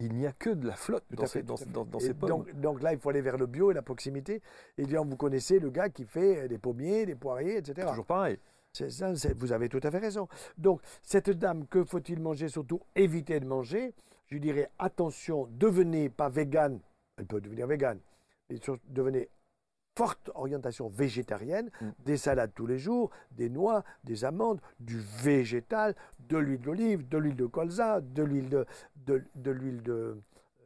Il 0.00 0.14
n'y 0.14 0.26
a 0.26 0.32
que 0.32 0.50
de 0.50 0.66
la 0.66 0.76
flotte 0.76 1.04
dans, 1.10 1.26
ces, 1.26 1.42
dans, 1.42 1.56
ces, 1.56 2.12
pommes. 2.12 2.44
Donc, 2.54 2.82
là, 2.82 2.92
il 2.92 2.98
faut 2.98 3.08
aller 3.08 3.22
vers 3.22 3.38
le 3.38 3.46
bio 3.46 3.70
et 3.70 3.74
la 3.74 3.82
proximité. 3.82 4.42
Et 4.76 4.84
bien, 4.84 5.02
vous 5.02 5.16
connaissez 5.16 5.58
le 5.58 5.70
gars 5.70 5.88
qui 5.88 6.04
fait 6.04 6.48
des 6.48 6.58
pommiers, 6.58 7.06
des 7.06 7.14
poiriers, 7.14 7.56
etc. 7.56 7.86
Toujours 7.88 8.04
pareil. 8.04 8.38
Ça, 8.72 9.12
vous 9.34 9.52
avez 9.52 9.70
tout 9.70 9.80
à 9.82 9.90
fait 9.90 9.98
raison. 9.98 10.28
Donc, 10.58 10.82
cette 11.02 11.30
dame, 11.30 11.66
que 11.66 11.82
faut-il 11.82 12.20
manger 12.20 12.50
Surtout? 12.50 12.82
Éviter 12.94 13.40
de 13.40 13.46
manger 13.46 13.94
je 14.28 14.38
dirais 14.38 14.70
attention, 14.78 15.48
devenez 15.52 16.08
pas 16.08 16.28
vegan, 16.28 16.80
elle 17.16 17.26
peut 17.26 17.40
devenir 17.40 17.66
vegan, 17.66 17.98
mais 18.50 18.56
devenez 18.88 19.28
forte 19.96 20.30
orientation 20.34 20.88
végétarienne, 20.88 21.70
Mm. 21.80 21.90
des 22.04 22.16
salades 22.18 22.52
tous 22.54 22.66
les 22.66 22.78
jours, 22.78 23.10
des 23.30 23.48
noix, 23.48 23.82
des 24.04 24.24
amandes, 24.24 24.60
du 24.78 24.98
végétal, 24.98 25.94
de 26.28 26.38
l'huile 26.38 26.60
d'olive, 26.60 27.08
de 27.08 27.18
l'huile 27.18 27.36
de 27.36 27.46
colza, 27.46 28.00
de 28.00 28.22
l'huile 28.22 28.48
de, 28.48 30.16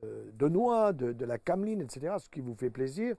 euh, 0.05 0.49
noix, 0.49 0.93
de, 0.93 1.25
la 1.25 1.39
cameline, 1.39 1.81
etc., 1.81 2.17
ce 2.19 2.29
qui 2.29 2.41
vous 2.41 2.55
fait 2.55 2.71
plaisir. 2.71 3.15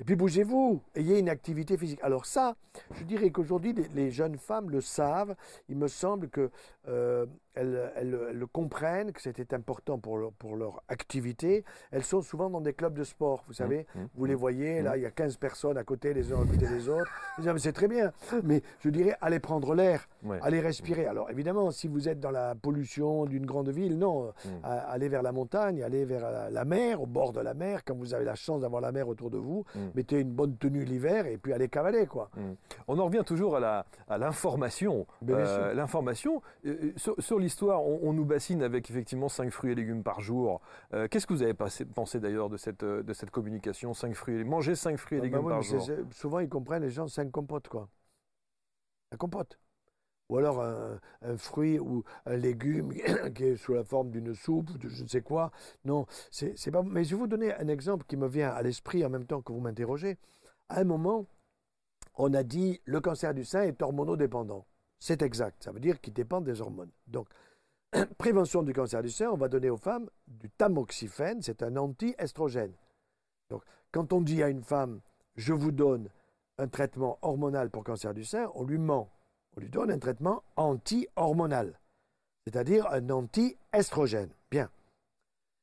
Et 0.00 0.04
puis 0.04 0.16
bougez-vous, 0.16 0.82
ayez 0.94 1.18
une 1.18 1.28
activité 1.28 1.76
physique. 1.76 2.00
Alors 2.02 2.26
ça, 2.26 2.56
je 2.92 3.04
dirais 3.04 3.30
qu'aujourd'hui, 3.30 3.72
les, 3.72 3.88
les 3.88 4.10
jeunes 4.10 4.36
femmes 4.36 4.70
le 4.70 4.80
savent. 4.80 5.36
Il 5.68 5.76
me 5.76 5.88
semble 5.88 6.28
que 6.28 6.50
euh, 6.88 7.26
elles, 7.54 7.92
elles- 7.96 8.18
elles 8.30 8.38
le 8.38 8.46
comprennent, 8.46 9.12
que 9.12 9.20
c'était 9.20 9.54
important 9.54 9.98
pour 9.98 10.18
leur, 10.18 10.32
pour 10.32 10.56
leur 10.56 10.82
activité. 10.88 11.64
Elles 11.90 12.04
sont 12.04 12.22
souvent 12.22 12.50
dans 12.50 12.60
des 12.60 12.72
clubs 12.72 12.94
de 12.94 13.04
sport, 13.04 13.42
vous 13.46 13.52
savez. 13.52 13.86
Mmh, 13.94 14.00
Vous 14.14 14.24
les 14.24 14.34
voyez, 14.34 14.82
là, 14.82 14.96
il 14.96 15.02
y 15.02 15.06
a 15.06 15.10
15 15.10 15.36
personnes 15.36 15.78
à 15.78 15.84
côté, 15.84 16.14
les 16.14 16.32
uns 16.32 16.42
à 16.42 16.46
côté 16.46 16.66
des 16.66 16.88
autres. 16.88 17.10
Ah, 17.38 17.42
C'est 17.58 17.72
très 17.72 17.88
bien, 17.88 18.12
mais 18.42 18.62
je 18.80 18.88
dirais, 18.90 19.14
allez 19.20 19.38
prendre 19.40 19.74
l'air, 19.74 20.08
Ouais. 20.22 20.38
allez 20.42 20.60
respirer. 20.60 21.06
Alors 21.06 21.30
évidemment, 21.30 21.70
si 21.70 21.88
vous 21.88 22.08
êtes 22.08 22.20
dans 22.20 22.30
la 22.30 22.54
pollution 22.54 23.26
d'une 23.26 23.46
grande 23.46 23.68
ville, 23.68 23.98
non, 23.98 24.32
à- 24.62 24.78
allez 24.92 25.08
vers 25.08 25.22
la 25.22 25.32
montagne, 25.32 25.82
allez 25.82 26.04
vers 26.04 26.30
la, 26.30 26.50
la 26.50 26.64
mer, 26.64 27.00
au 27.02 27.06
bord 27.06 27.32
de 27.32 27.40
la 27.40 27.54
mer, 27.54 27.84
quand 27.84 27.94
vous 27.96 28.14
avez 28.14 28.24
la 28.24 28.34
chance 28.34 28.60
d'avoir 28.62 28.80
la 28.80 28.92
mer 28.92 29.08
autour 29.08 29.30
de 29.30 29.38
vous, 29.38 29.64
mettez 29.94 30.20
une 30.20 30.32
bonne 30.32 30.56
tenue 30.56 30.84
l'hiver 30.84 31.26
et 31.26 31.36
puis 31.38 31.52
allez 31.52 31.68
cavaler, 31.68 32.06
quoi. 32.06 32.30
On 32.88 32.98
en 32.98 33.04
revient 33.06 33.22
toujours 33.24 33.56
à 33.56 33.84
l'information. 34.18 35.06
Euh. 35.28 35.74
L'information, 35.74 36.42
euh, 36.66 36.92
sur, 36.96 37.14
sur 37.18 37.38
l'histoire, 37.44 37.82
on, 37.84 38.00
on 38.02 38.12
nous 38.12 38.24
bassine 38.24 38.62
avec 38.62 38.90
effectivement 38.90 39.28
5 39.28 39.50
fruits 39.50 39.72
et 39.72 39.74
légumes 39.74 40.02
par 40.02 40.20
jour. 40.20 40.60
Euh, 40.92 41.06
Qu'est-ce 41.08 41.26
que 41.26 41.32
vous 41.34 41.42
avez 41.42 41.54
passé- 41.54 41.84
pensé 41.84 42.18
d'ailleurs 42.20 42.48
de 42.50 42.56
cette, 42.56 42.82
euh, 42.82 43.02
de 43.02 43.12
cette 43.12 43.30
communication 43.30 43.94
5 43.94 44.14
fruits 44.14 44.36
et 44.40 44.44
Manger 44.44 44.74
5 44.74 44.96
fruits 44.96 45.18
et 45.18 45.20
Ah 45.20 45.22
bah 45.22 45.26
légumes 45.28 45.46
oui, 45.46 45.50
par 45.50 45.62
jour? 45.62 45.86
souvent, 46.10 46.40
ils 46.40 46.48
comprennent 46.48 46.82
les 46.82 46.90
gens 46.90 47.06
5 47.06 47.30
compotes, 47.30 47.68
quoi. 47.68 47.88
La 49.12 49.18
compote. 49.18 49.58
Ou 50.30 50.38
alors 50.38 50.62
un, 50.62 50.98
un 51.22 51.36
fruit 51.36 51.78
ou 51.78 52.02
un 52.26 52.36
légume 52.36 52.92
qui 53.34 53.44
est 53.44 53.56
sous 53.56 53.74
la 53.74 53.84
forme 53.84 54.10
d'une 54.10 54.34
soupe 54.34 54.70
ou 54.70 54.78
de 54.78 54.88
je 54.88 55.02
ne 55.02 55.08
sais 55.08 55.20
quoi. 55.20 55.50
Non, 55.84 56.06
c'est 56.30 56.56
c'est 56.58 56.70
pas. 56.70 56.82
Mais 56.82 57.04
je 57.04 57.10
vais 57.10 57.20
vous 57.20 57.26
donner 57.26 57.54
un 57.54 57.68
exemple 57.68 58.06
qui 58.06 58.16
me 58.16 58.26
vient 58.26 58.50
à 58.50 58.62
l'esprit 58.62 59.04
en 59.04 59.10
même 59.10 59.26
temps 59.26 59.42
que 59.42 59.52
vous 59.52 59.60
m'interrogez. 59.60 60.16
À 60.70 60.80
un 60.80 60.84
moment, 60.84 61.26
on 62.16 62.32
a 62.34 62.42
dit 62.42 62.80
le 62.86 63.00
cancer 63.00 63.34
du 63.34 63.44
sein 63.44 63.62
est 63.64 63.82
hormonodépendant. 63.82 64.66
C'est 65.04 65.20
exact. 65.20 65.62
Ça 65.62 65.70
veut 65.70 65.80
dire 65.80 66.00
qu'il 66.00 66.14
dépend 66.14 66.40
des 66.40 66.62
hormones. 66.62 66.90
Donc, 67.08 67.28
prévention 68.16 68.62
du 68.62 68.72
cancer 68.72 69.02
du 69.02 69.10
sein, 69.10 69.28
on 69.28 69.36
va 69.36 69.48
donner 69.48 69.68
aux 69.68 69.76
femmes 69.76 70.08
du 70.26 70.48
tamoxifène. 70.48 71.42
C'est 71.42 71.62
un 71.62 71.76
anti-estrogène. 71.76 72.72
Donc, 73.50 73.62
quand 73.92 74.14
on 74.14 74.22
dit 74.22 74.42
à 74.42 74.48
une 74.48 74.62
femme, 74.62 75.02
je 75.36 75.52
vous 75.52 75.72
donne 75.72 76.08
un 76.56 76.68
traitement 76.68 77.18
hormonal 77.20 77.68
pour 77.68 77.84
cancer 77.84 78.14
du 78.14 78.24
sein, 78.24 78.50
on 78.54 78.64
lui 78.64 78.78
ment. 78.78 79.10
On 79.58 79.60
lui 79.60 79.68
donne 79.68 79.90
un 79.90 79.98
traitement 79.98 80.42
anti-hormonal, 80.56 81.78
c'est-à-dire 82.46 82.90
un 82.90 83.10
anti-estrogène. 83.10 84.30
Bien. 84.50 84.70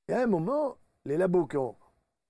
Et 0.07 0.13
à 0.13 0.21
un 0.21 0.27
moment, 0.27 0.77
les 1.05 1.17
labos 1.17 1.47
qui 1.47 1.57
ont 1.57 1.75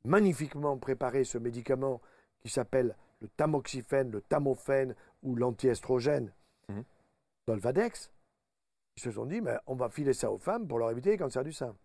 magnifiquement 0.06 0.78
préparé 0.78 1.26
ce 1.26 1.38
médicament 1.38 2.00
qui 2.40 2.48
s'appelle 2.48 2.96
le 3.20 3.28
tamoxifène, 3.28 4.12
le 4.12 4.22
tamophène 4.22 4.96
ou 5.24 5.36
l'anti-estrogène, 5.36 6.32
Mhm. 7.48 7.56
Dolvadex, 7.56 8.12
ils 8.98 9.04
se 9.04 9.12
sont 9.12 9.26
dit, 9.26 9.42
mais 9.42 9.58
on 9.68 9.76
va 9.76 9.90
filer 9.90 10.14
ça 10.14 10.32
aux 10.32 10.38
femmes 10.38 10.68
pour 10.68 10.80
leur 10.80 10.92
éviter 10.92 11.12
les 11.12 11.18
cancers 11.18 11.44
du 11.44 11.54
sein. 11.54 11.76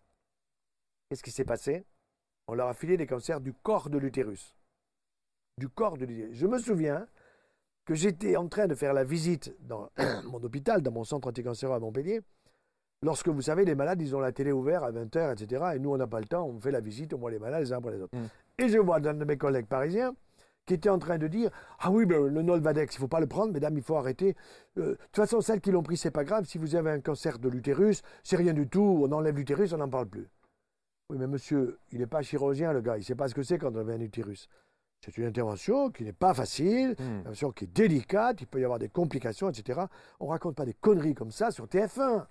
Qu'est-ce 1.09 1.23
qui 1.23 1.31
s'est 1.31 1.45
passé? 1.45 1.85
On 2.47 2.53
leur 2.53 2.67
a 2.67 2.73
filé 2.73 2.97
des 2.97 3.07
cancers 3.07 3.41
du 3.41 3.53
corps 3.53 3.89
de 3.89 3.97
l'utérus. 3.97 4.55
Du 5.57 5.69
corps 5.69 5.97
de 5.97 6.05
l'utérus. 6.05 6.37
Je 6.37 6.47
me 6.47 6.59
souviens 6.59 7.07
que 7.85 7.95
j'étais 7.95 8.35
en 8.35 8.47
train 8.47 8.67
de 8.67 8.75
faire 8.75 8.93
la 8.93 9.03
visite 9.03 9.55
dans 9.61 9.89
mon 10.25 10.43
hôpital, 10.43 10.81
dans 10.81 10.91
mon 10.91 11.03
centre 11.03 11.27
anticancéreux 11.27 11.73
à 11.73 11.79
Montpellier, 11.79 12.21
lorsque 13.01 13.29
vous 13.29 13.41
savez, 13.41 13.63
les 13.63 13.75
malades, 13.75 14.01
ils 14.01 14.15
ont 14.15 14.19
la 14.19 14.33
télé 14.33 14.51
ouverte 14.51 14.83
à 14.83 14.91
20h, 14.91 15.33
etc. 15.33 15.65
Et 15.75 15.79
nous, 15.79 15.91
on 15.91 15.97
n'a 15.97 16.07
pas 16.07 16.19
le 16.19 16.27
temps, 16.27 16.45
on 16.45 16.59
fait 16.59 16.71
la 16.71 16.81
visite, 16.81 17.13
on 17.13 17.17
voit 17.17 17.31
les 17.31 17.39
malades 17.39 17.61
les 17.61 17.71
uns 17.71 17.77
après 17.77 17.91
les 17.91 18.01
autres. 18.01 18.17
Mm. 18.17 18.27
Et 18.59 18.69
je 18.69 18.77
vois 18.77 18.97
un 18.97 19.13
de 19.13 19.25
mes 19.25 19.37
collègues 19.37 19.67
parisiens 19.67 20.13
qui 20.67 20.75
était 20.75 20.89
en 20.89 20.99
train 20.99 21.17
de 21.17 21.27
dire 21.27 21.49
Ah 21.79 21.89
oui, 21.89 22.05
ben, 22.05 22.27
le 22.27 22.41
Nolvadex, 22.43 22.93
il 22.93 22.97
ne 22.97 22.99
faut 22.99 23.07
pas 23.07 23.19
le 23.19 23.25
prendre, 23.25 23.51
mesdames, 23.53 23.75
il 23.75 23.81
faut 23.81 23.95
arrêter. 23.95 24.35
Euh, 24.77 24.91
de 24.91 24.93
toute 24.95 25.15
façon, 25.15 25.41
celles 25.41 25.61
qui 25.61 25.71
l'ont 25.71 25.81
pris, 25.81 25.97
c'est 25.97 26.11
pas 26.11 26.23
grave. 26.23 26.45
Si 26.45 26.59
vous 26.59 26.75
avez 26.75 26.91
un 26.91 26.99
cancer 26.99 27.39
de 27.39 27.49
l'utérus, 27.49 28.03
c'est 28.23 28.35
rien 28.35 28.53
du 28.53 28.67
tout. 28.67 29.01
On 29.03 29.11
enlève 29.11 29.35
l'utérus, 29.35 29.73
on 29.73 29.77
n'en 29.77 29.89
parle 29.89 30.07
plus. 30.07 30.27
Oui, 31.09 31.17
mais 31.17 31.25
monsieur, 31.27 31.79
il 31.91 31.99
n'est 31.99 32.05
pas 32.05 32.21
chirurgien, 32.21 32.73
le 32.73 32.81
gars. 32.81 32.97
Il 32.97 32.99
ne 32.99 33.05
sait 33.05 33.15
pas 33.15 33.29
ce 33.29 33.33
que 33.33 33.41
c'est 33.41 33.57
quand 33.57 33.71
on 33.73 33.75
enlève 33.79 33.99
un 33.99 34.01
utérus. 34.01 34.49
C'est 35.05 35.17
une 35.17 35.25
intervention 35.25 35.89
qui 35.89 36.03
n'est 36.03 36.11
pas 36.11 36.33
facile, 36.33 36.95
Hmm. 36.99 37.03
une 37.03 37.17
intervention 37.19 37.51
qui 37.51 37.63
est 37.65 37.73
délicate, 37.73 38.41
il 38.41 38.47
peut 38.47 38.59
y 38.59 38.63
avoir 38.65 38.79
des 38.79 38.89
complications, 38.89 39.47
etc. 39.49 39.81
On 40.19 40.25
ne 40.25 40.31
raconte 40.31 40.55
pas 40.55 40.65
des 40.65 40.73
conneries 40.73 41.13
comme 41.15 41.31
ça 41.31 41.49
sur 41.51 41.65
TF1. 41.67 42.25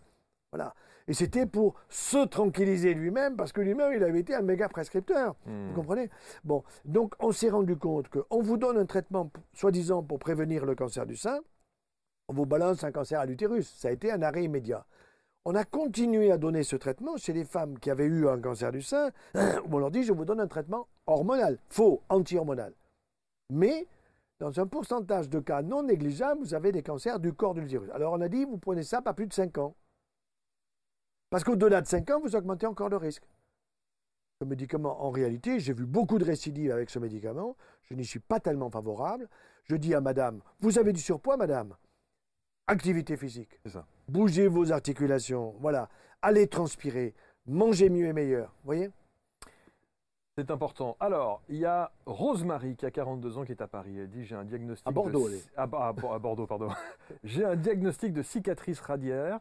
Voilà. 0.53 0.75
Et 1.09 1.15
c'était 1.15 1.47
pour 1.47 1.75
se 1.89 2.27
tranquilliser 2.27 2.95
lui-même, 2.95 3.37
parce 3.37 3.53
que 3.53 3.61
lui-même, 3.61 3.93
il 3.95 4.03
avait 4.03 4.21
été 4.21 4.35
un 4.35 4.43
méga 4.43 4.69
prescripteur. 4.69 5.37
Hmm. 5.47 5.69
Vous 5.69 5.75
comprenez? 5.75 6.11
Bon, 6.45 6.65
donc 6.85 7.15
on 7.21 7.31
s'est 7.31 7.51
rendu 7.51 7.77
compte 7.77 8.09
qu'on 8.09 8.43
vous 8.43 8.57
donne 8.57 8.79
un 8.79 8.87
traitement, 8.87 9.31
soi-disant, 9.55 10.03
pour 10.03 10.19
prévenir 10.19 10.65
le 10.65 10.75
cancer 10.75 11.07
du 11.07 11.17
sein, 11.17 11.41
on 12.29 12.35
vous 12.35 12.47
balance 12.47 12.83
un 12.83 12.91
cancer 12.91 13.21
à 13.21 13.27
l'utérus. 13.27 13.73
Ça 13.77 13.89
a 13.89 13.93
été 13.93 14.11
un 14.11 14.23
arrêt 14.23 14.45
immédiat. 14.45 14.85
On 15.45 15.55
a 15.55 15.65
continué 15.65 16.33
à 16.33 16.39
donner 16.39 16.65
ce 16.65 16.75
traitement 16.75 17.17
chez 17.17 17.33
les 17.33 17.45
femmes 17.45 17.79
qui 17.79 17.89
avaient 17.89 18.07
eu 18.07 18.27
un 18.27 18.41
cancer 18.41 18.73
du 18.73 18.83
sein, 18.83 19.11
où 19.35 19.77
on 19.77 19.79
leur 19.79 19.93
dit, 19.93 20.03
je 20.03 20.13
vous 20.13 20.25
donne 20.25 20.41
un 20.41 20.49
traitement 20.49 20.89
hormonal, 21.07 21.59
faux, 21.69 22.03
anti-hormonal. 22.09 22.73
Mais, 23.51 23.87
dans 24.41 24.59
un 24.59 24.67
pourcentage 24.67 25.31
de 25.31 25.39
cas 25.39 25.63
non 25.63 25.85
négligeable, 25.85 26.41
vous 26.41 26.55
avez 26.55 26.73
des 26.73 26.83
cancers 26.83 27.21
du 27.21 27.33
corps 27.33 27.55
de 27.55 27.61
l'utérus. 27.61 27.91
Alors 27.95 28.13
on 28.13 28.21
a 28.21 28.29
dit, 28.29 28.45
vous 28.45 28.59
prenez 28.59 28.83
ça 28.83 29.03
pas 29.03 29.15
plus 29.15 29.29
de 29.29 29.33
5 29.33 29.57
ans. 29.59 29.77
Parce 31.31 31.45
qu'au-delà 31.45 31.81
de 31.81 31.87
5 31.87 32.11
ans, 32.11 32.21
vous 32.21 32.37
augmentez 32.37 32.67
encore 32.67 32.89
le 32.89 32.97
risque. 32.97 33.25
Ce 34.41 34.45
médicament, 34.45 35.03
en 35.03 35.11
réalité, 35.11 35.61
j'ai 35.61 35.73
vu 35.73 35.87
beaucoup 35.87 36.19
de 36.19 36.25
récidives 36.25 36.71
avec 36.71 36.91
ce 36.91 36.99
médicament. 36.99 37.57
Je 37.85 37.95
n'y 37.95 38.05
suis 38.05 38.21
pas 38.21 38.39
tellement 38.39 38.71
favorable. 38.71 39.29
Je 39.65 39.77
dis 39.77 39.95
à 39.95 40.01
madame, 40.01 40.41
vous 40.61 40.79
avez 40.79 40.93
du 40.93 41.01
surpoids, 41.01 41.37
madame 41.37 41.75
Activité 42.69 43.17
physique. 43.17 43.59
C'est 43.65 43.73
ça. 43.73 43.87
Bougez 44.09 44.49
vos 44.49 44.73
articulations. 44.73 45.55
Voilà. 45.61 45.89
Allez 46.21 46.49
transpirer. 46.49 47.15
Mangez 47.47 47.89
mieux 47.89 48.07
et 48.07 48.13
meilleur. 48.13 48.49
Vous 48.49 48.67
voyez? 48.67 48.91
C'est 50.37 50.51
important. 50.51 50.97
Alors, 51.01 51.43
il 51.49 51.57
y 51.57 51.65
a 51.65 51.91
Rosemary 52.05 52.77
qui 52.77 52.85
a 52.85 52.91
42 52.91 53.39
ans 53.39 53.45
qui 53.45 53.53
est 53.53 53.63
à 53.63 53.69
Paris. 53.69 53.99
Elle 53.99 54.11
dit 54.11 54.25
j'ai 54.25 54.35
un 54.35 54.45
diagnostic 54.45 54.87
À 54.87 54.91
Bordeaux, 54.91 55.31
de... 55.31 55.39
Ah, 55.57 55.67
Bo- 55.67 55.79
à 56.13 56.19
Bordeaux, 56.19 56.47
pardon. 56.47 56.69
j'ai 57.25 57.45
un 57.45 57.57
diagnostic 57.57 58.13
de 58.13 58.23
cicatrice 58.23 58.81
radiaire 58.81 59.41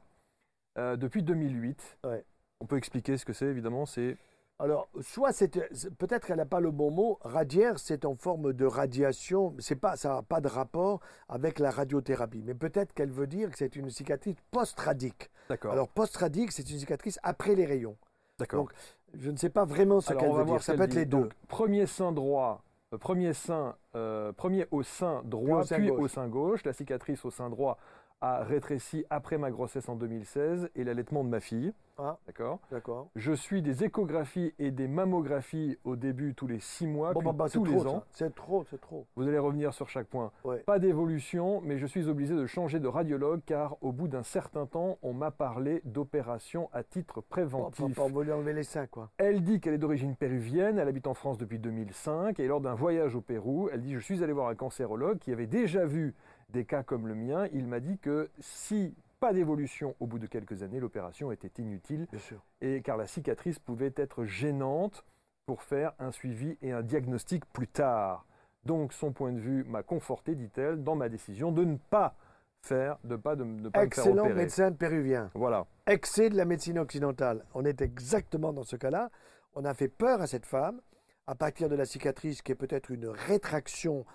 euh, 0.77 0.95
depuis 0.95 1.23
2008. 1.23 1.97
Ouais. 2.05 2.23
On 2.59 2.65
peut 2.65 2.77
expliquer 2.77 3.17
ce 3.17 3.25
que 3.25 3.33
c'est 3.33 3.45
évidemment. 3.47 3.85
C'est 3.85 4.17
Alors, 4.59 4.87
soit 5.01 5.33
c'est 5.33 5.51
peut-être 5.97 6.25
qu'elle 6.27 6.37
n'a 6.37 6.45
pas 6.45 6.59
le 6.61 6.71
bon 6.71 6.89
mot. 6.91 7.19
Radiaire, 7.21 7.77
c'est 7.79 8.05
en 8.05 8.15
forme 8.15 8.53
de 8.53 8.65
radiation. 8.65 9.53
C'est 9.59 9.75
pas, 9.75 9.95
ça 9.97 10.09
n'a 10.15 10.21
pas 10.23 10.39
de 10.41 10.47
rapport 10.47 11.01
avec 11.27 11.59
la 11.59 11.69
radiothérapie. 11.71 12.43
Mais 12.45 12.53
peut-être 12.53 12.93
qu'elle 12.93 13.11
veut 13.11 13.27
dire 13.27 13.51
que 13.51 13.57
c'est 13.57 13.75
une 13.75 13.89
cicatrice 13.89 14.35
post-radique. 14.51 15.29
d'accord. 15.49 15.73
Alors, 15.73 15.89
post-radique, 15.89 16.51
c'est 16.51 16.69
une 16.69 16.79
cicatrice 16.79 17.19
après 17.23 17.55
les 17.55 17.65
rayons. 17.65 17.97
D'accord. 18.39 18.61
donc, 18.61 18.71
Je 19.13 19.31
ne 19.31 19.37
sais 19.37 19.49
pas 19.49 19.65
vraiment 19.65 19.99
ce 20.01 20.11
Alors, 20.11 20.21
qu'elle 20.23 20.31
veut 20.33 20.45
dire. 20.45 20.63
Ça 20.63 20.73
peut 20.75 20.83
être 20.83 20.91
dit. 20.91 20.97
les 20.97 21.05
deux. 21.05 21.21
Donc, 21.23 21.33
premier 21.47 21.85
sein 21.85 22.11
droit, 22.11 22.63
euh, 22.93 22.97
premier 22.97 23.33
sein, 23.33 23.75
euh, 23.95 24.31
premier 24.33 24.65
au 24.71 24.83
sein 24.83 25.21
droit, 25.25 25.63
Puis 25.63 25.63
au 25.63 25.63
sein 25.67 25.75
puis 25.77 25.87
gauche. 25.89 25.99
au 25.99 26.07
sein 26.07 26.27
gauche. 26.27 26.63
La 26.63 26.73
cicatrice 26.73 27.23
au 27.25 27.31
sein 27.31 27.49
droit 27.49 27.77
a 28.21 28.43
rétréci 28.43 29.05
après 29.09 29.37
ma 29.37 29.51
grossesse 29.51 29.89
en 29.89 29.95
2016 29.95 30.69
et 30.75 30.83
l'allaitement 30.83 31.23
de 31.23 31.29
ma 31.29 31.39
fille. 31.39 31.73
Ah, 31.97 32.17
D'accord? 32.27 32.59
d'accord. 32.71 33.07
Je 33.15 33.31
suis 33.31 33.61
des 33.61 33.85
échographies 33.85 34.53
et 34.59 34.71
des 34.71 34.89
mammographies 34.89 35.77
au 35.85 35.95
début 35.95 36.35
tous 36.35 36.45
les 36.47 36.59
six 36.59 36.87
mois, 36.87 37.13
Bon, 37.13 37.19
puis 37.21 37.27
bah, 37.27 37.33
bah, 37.33 37.49
tous 37.49 37.63
trop, 37.63 37.73
les 37.73 37.87
ans. 37.87 38.03
C'est 38.11 38.35
trop, 38.35 38.65
c'est 38.69 38.81
trop. 38.81 39.07
Vous 39.15 39.25
allez 39.25 39.37
revenir 39.39 39.73
sur 39.73 39.87
chaque 39.87 40.07
point. 40.07 40.31
Ouais. 40.43 40.57
Pas 40.57 40.77
d'évolution, 40.77 41.61
mais 41.61 41.77
je 41.77 41.85
suis 41.85 42.09
obligé 42.09 42.35
de 42.35 42.45
changer 42.47 42.81
de 42.81 42.87
radiologue 42.89 43.39
car 43.45 43.77
au 43.79 43.93
bout 43.93 44.09
d'un 44.09 44.23
certain 44.23 44.65
temps, 44.65 44.97
on 45.03 45.13
m'a 45.13 45.31
parlé 45.31 45.81
d'opération 45.85 46.69
à 46.73 46.83
titre 46.83 47.15
Bon, 47.21 47.25
préventif. 47.29 47.95
pas- 47.95 48.01
on 48.03 48.09
enlever 48.29 48.51
les 48.53 48.63
seins, 48.63 48.87
quoi. 48.87 49.09
Elle 49.17 49.41
dit 49.41 49.61
qu'elle 49.61 49.75
est 49.75 49.77
d'origine 49.77 50.17
péruvienne, 50.17 50.77
elle 50.79 50.89
habite 50.89 51.07
en 51.07 51.13
France 51.13 51.37
depuis 51.37 51.59
2005 51.59 52.41
et 52.41 52.47
lors 52.47 52.59
d'un 52.59 52.75
voyage 52.75 53.15
au 53.15 53.21
Pérou, 53.21 53.69
elle 53.71 53.81
dit 53.81 53.93
je 53.93 53.99
suis 53.99 54.21
allé 54.21 54.33
voir 54.33 54.49
un 54.49 54.55
cancérologue 54.55 55.19
qui 55.19 55.31
avait 55.31 55.47
déjà 55.47 55.85
vu 55.85 56.13
des 56.55 56.65
cas 56.65 56.83
comme 56.83 57.07
le 57.07 57.15
mien. 57.15 57.47
Il 57.53 57.67
m'a 57.67 57.79
dit 57.79 57.99
que 57.99 58.29
si 58.39 58.95
pas 59.19 59.33
d'évolution 59.33 59.95
au 59.99 60.07
bout 60.07 60.19
de 60.19 60.25
quelques 60.25 60.63
années, 60.63 60.79
l'opération 60.79 61.31
était 61.31 61.61
inutile 61.61 62.07
Bien 62.11 62.19
sûr. 62.19 62.41
et 62.61 62.81
car 62.81 62.97
la 62.97 63.07
cicatrice 63.07 63.59
pouvait 63.59 63.93
être 63.95 64.25
gênante 64.25 65.05
pour 65.45 65.61
faire 65.61 65.93
un 65.99 66.11
suivi 66.11 66.57
et 66.61 66.71
un 66.71 66.81
diagnostic 66.81 67.45
plus 67.53 67.67
tard. 67.67 68.25
Donc 68.63 68.93
son 68.93 69.11
point 69.11 69.31
de 69.31 69.39
vue 69.39 69.63
m'a 69.65 69.83
conforté, 69.83 70.33
dit-elle, 70.33 70.83
dans 70.83 70.95
ma 70.95 71.07
décision 71.09 71.51
de 71.51 71.63
ne 71.63 71.77
pas 71.77 72.15
faire, 72.61 72.97
de 73.03 73.15
pas 73.15 73.35
de, 73.35 73.43
de 73.43 73.69
pas 73.69 73.85
me 73.85 73.89
faire 73.89 74.05
Excellent 74.05 74.29
médecin 74.33 74.71
péruvien. 74.71 75.29
Voilà. 75.35 75.67
Excès 75.85 76.29
de 76.29 76.35
la 76.35 76.45
médecine 76.45 76.79
occidentale. 76.79 77.45
On 77.53 77.63
est 77.63 77.81
exactement 77.81 78.53
dans 78.53 78.63
ce 78.63 78.75
cas-là. 78.75 79.11
On 79.53 79.65
a 79.65 79.73
fait 79.73 79.87
peur 79.87 80.21
à 80.21 80.27
cette 80.27 80.45
femme 80.45 80.81
à 81.27 81.35
partir 81.35 81.69
de 81.69 81.75
la 81.75 81.85
cicatrice 81.85 82.41
qui 82.41 82.51
est 82.51 82.55
peut-être 82.55 82.89
une 82.91 83.07
rétraction 83.07 84.05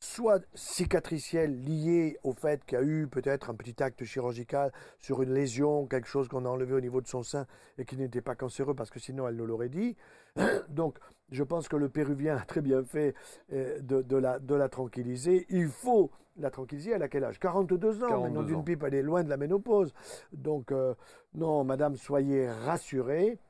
soit 0.00 0.44
cicatricielle 0.54 1.64
liée 1.64 2.18
au 2.22 2.32
fait 2.32 2.64
qu'il 2.64 2.78
y 2.78 2.80
a 2.80 2.84
eu 2.84 3.08
peut-être 3.08 3.50
un 3.50 3.54
petit 3.54 3.82
acte 3.82 4.04
chirurgical 4.04 4.72
sur 4.98 5.22
une 5.22 5.32
lésion, 5.32 5.86
quelque 5.86 6.08
chose 6.08 6.28
qu'on 6.28 6.44
a 6.44 6.48
enlevé 6.48 6.74
au 6.74 6.80
niveau 6.80 7.00
de 7.00 7.08
son 7.08 7.22
sein 7.22 7.46
et 7.78 7.84
qui 7.84 7.96
n'était 7.96 8.20
pas 8.20 8.36
cancéreux 8.36 8.74
parce 8.74 8.90
que 8.90 9.00
sinon 9.00 9.26
elle 9.26 9.36
nous 9.36 9.46
l'aurait 9.46 9.68
dit. 9.68 9.96
Donc 10.68 10.98
je 11.30 11.42
pense 11.42 11.68
que 11.68 11.76
le 11.76 11.88
Péruvien 11.88 12.36
a 12.36 12.44
très 12.44 12.60
bien 12.60 12.84
fait 12.84 13.14
euh, 13.52 13.80
de, 13.80 14.16
la, 14.16 14.38
de 14.38 14.54
la 14.54 14.68
tranquilliser. 14.68 15.46
Il 15.50 15.68
faut 15.68 16.10
la 16.36 16.50
tranquilliser. 16.50 16.92
Elle 16.92 17.02
a 17.02 17.08
quel 17.08 17.24
âge? 17.24 17.40
42 17.40 18.04
ans. 18.04 18.22
Maintenant 18.22 18.44
d'une 18.44 18.64
pipe, 18.64 18.84
elle 18.84 18.94
est 18.94 19.02
loin 19.02 19.24
de 19.24 19.28
la 19.28 19.36
ménopause. 19.36 19.92
Donc 20.32 20.70
euh, 20.70 20.94
non, 21.34 21.64
madame, 21.64 21.96
soyez 21.96 22.48
rassurée 22.48 23.40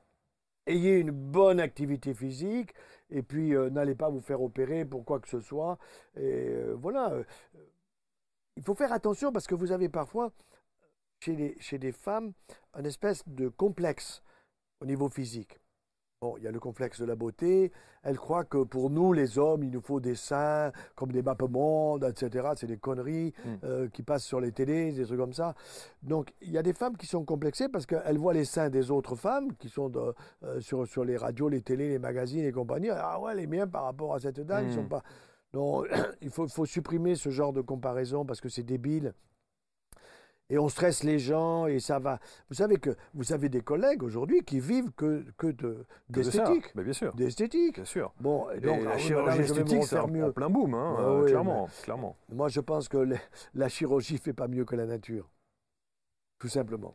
ayez 0.68 0.98
une 0.98 1.10
bonne 1.10 1.60
activité 1.60 2.14
physique 2.14 2.74
et 3.10 3.22
puis 3.22 3.54
euh, 3.54 3.70
n'allez 3.70 3.94
pas 3.94 4.08
vous 4.08 4.20
faire 4.20 4.42
opérer 4.42 4.84
pour 4.84 5.04
quoi 5.04 5.20
que 5.20 5.28
ce 5.28 5.40
soit. 5.40 5.78
Et 6.16 6.48
euh, 6.48 6.74
voilà. 6.74 7.12
Euh, 7.12 7.24
il 8.56 8.62
faut 8.62 8.74
faire 8.74 8.92
attention 8.92 9.32
parce 9.32 9.46
que 9.46 9.54
vous 9.54 9.72
avez 9.72 9.88
parfois 9.88 10.32
chez, 11.20 11.56
chez 11.60 11.78
des 11.78 11.92
femmes 11.92 12.32
un 12.74 12.84
espèce 12.84 13.26
de 13.28 13.48
complexe 13.48 14.22
au 14.80 14.86
niveau 14.86 15.08
physique. 15.08 15.60
Bon, 16.20 16.34
il 16.36 16.42
y 16.42 16.48
a 16.48 16.50
le 16.50 16.58
complexe 16.58 17.00
de 17.00 17.04
la 17.04 17.14
beauté. 17.14 17.70
Elle 18.02 18.16
croit 18.16 18.42
que 18.42 18.64
pour 18.64 18.90
nous, 18.90 19.12
les 19.12 19.38
hommes, 19.38 19.62
il 19.62 19.70
nous 19.70 19.80
faut 19.80 20.00
des 20.00 20.16
seins 20.16 20.72
comme 20.96 21.12
des 21.12 21.22
mappes 21.22 21.48
monde, 21.48 22.02
etc. 22.02 22.48
C'est 22.56 22.66
des 22.66 22.76
conneries 22.76 23.32
mm. 23.44 23.48
euh, 23.62 23.88
qui 23.88 24.02
passent 24.02 24.24
sur 24.24 24.40
les 24.40 24.50
télés, 24.50 24.90
des 24.90 25.04
trucs 25.04 25.20
comme 25.20 25.32
ça. 25.32 25.54
Donc, 26.02 26.34
il 26.42 26.50
y 26.50 26.58
a 26.58 26.62
des 26.64 26.72
femmes 26.72 26.96
qui 26.96 27.06
sont 27.06 27.24
complexées 27.24 27.68
parce 27.68 27.86
qu'elles 27.86 28.18
voient 28.18 28.34
les 28.34 28.44
seins 28.44 28.68
des 28.68 28.90
autres 28.90 29.14
femmes 29.14 29.54
qui 29.58 29.68
sont 29.68 29.92
euh, 29.94 30.60
sur, 30.60 30.88
sur 30.88 31.04
les 31.04 31.16
radios, 31.16 31.48
les 31.48 31.62
télés, 31.62 31.88
les 31.88 32.00
magazines 32.00 32.44
et 32.44 32.50
compagnie. 32.50 32.90
Ah 32.90 33.20
ouais, 33.20 33.36
les 33.36 33.46
miens 33.46 33.68
par 33.68 33.84
rapport 33.84 34.12
à 34.12 34.18
cette 34.18 34.40
dame, 34.40 34.66
ils 34.66 34.74
sont 34.74 34.82
mm. 34.82 34.88
pas. 34.88 35.04
Donc, 35.52 35.86
il 36.20 36.30
faut, 36.30 36.48
faut 36.48 36.66
supprimer 36.66 37.14
ce 37.14 37.30
genre 37.30 37.52
de 37.52 37.60
comparaison 37.60 38.24
parce 38.24 38.40
que 38.40 38.48
c'est 38.48 38.64
débile 38.64 39.14
et 40.50 40.58
on 40.58 40.68
stresse 40.68 41.04
les 41.04 41.18
gens 41.18 41.66
et 41.66 41.80
ça 41.80 41.98
va. 41.98 42.20
Vous 42.48 42.54
savez 42.54 42.76
que 42.76 42.90
vous 43.14 43.32
avez 43.32 43.48
des 43.48 43.60
collègues 43.60 44.02
aujourd'hui 44.02 44.42
qui 44.42 44.60
vivent 44.60 44.92
que, 44.92 45.24
que 45.36 45.48
de, 45.48 45.84
d'esthétique. 46.08 46.74
bien 46.76 46.92
sûr. 46.92 47.14
D'esthétique. 47.14 47.76
Bien 47.76 47.84
sûr. 47.84 48.12
Bon, 48.20 48.46
donc, 48.62 48.82
la 48.84 48.92
ah 48.92 48.98
chirurgie 48.98 49.40
esthétique, 49.40 49.84
c'est 49.84 49.98
en 49.98 50.32
plein 50.32 50.50
boom, 50.50 50.74
hein, 50.74 50.96
ah 50.98 51.26
clairement, 51.26 51.68
clairement. 51.82 52.16
Moi, 52.30 52.48
je 52.48 52.60
pense 52.60 52.88
que 52.88 53.08
la 53.54 53.68
chirurgie 53.68 54.18
fait 54.18 54.32
pas 54.32 54.48
mieux 54.48 54.64
que 54.64 54.76
la 54.76 54.86
nature. 54.86 55.28
Tout 56.38 56.48
simplement. 56.48 56.94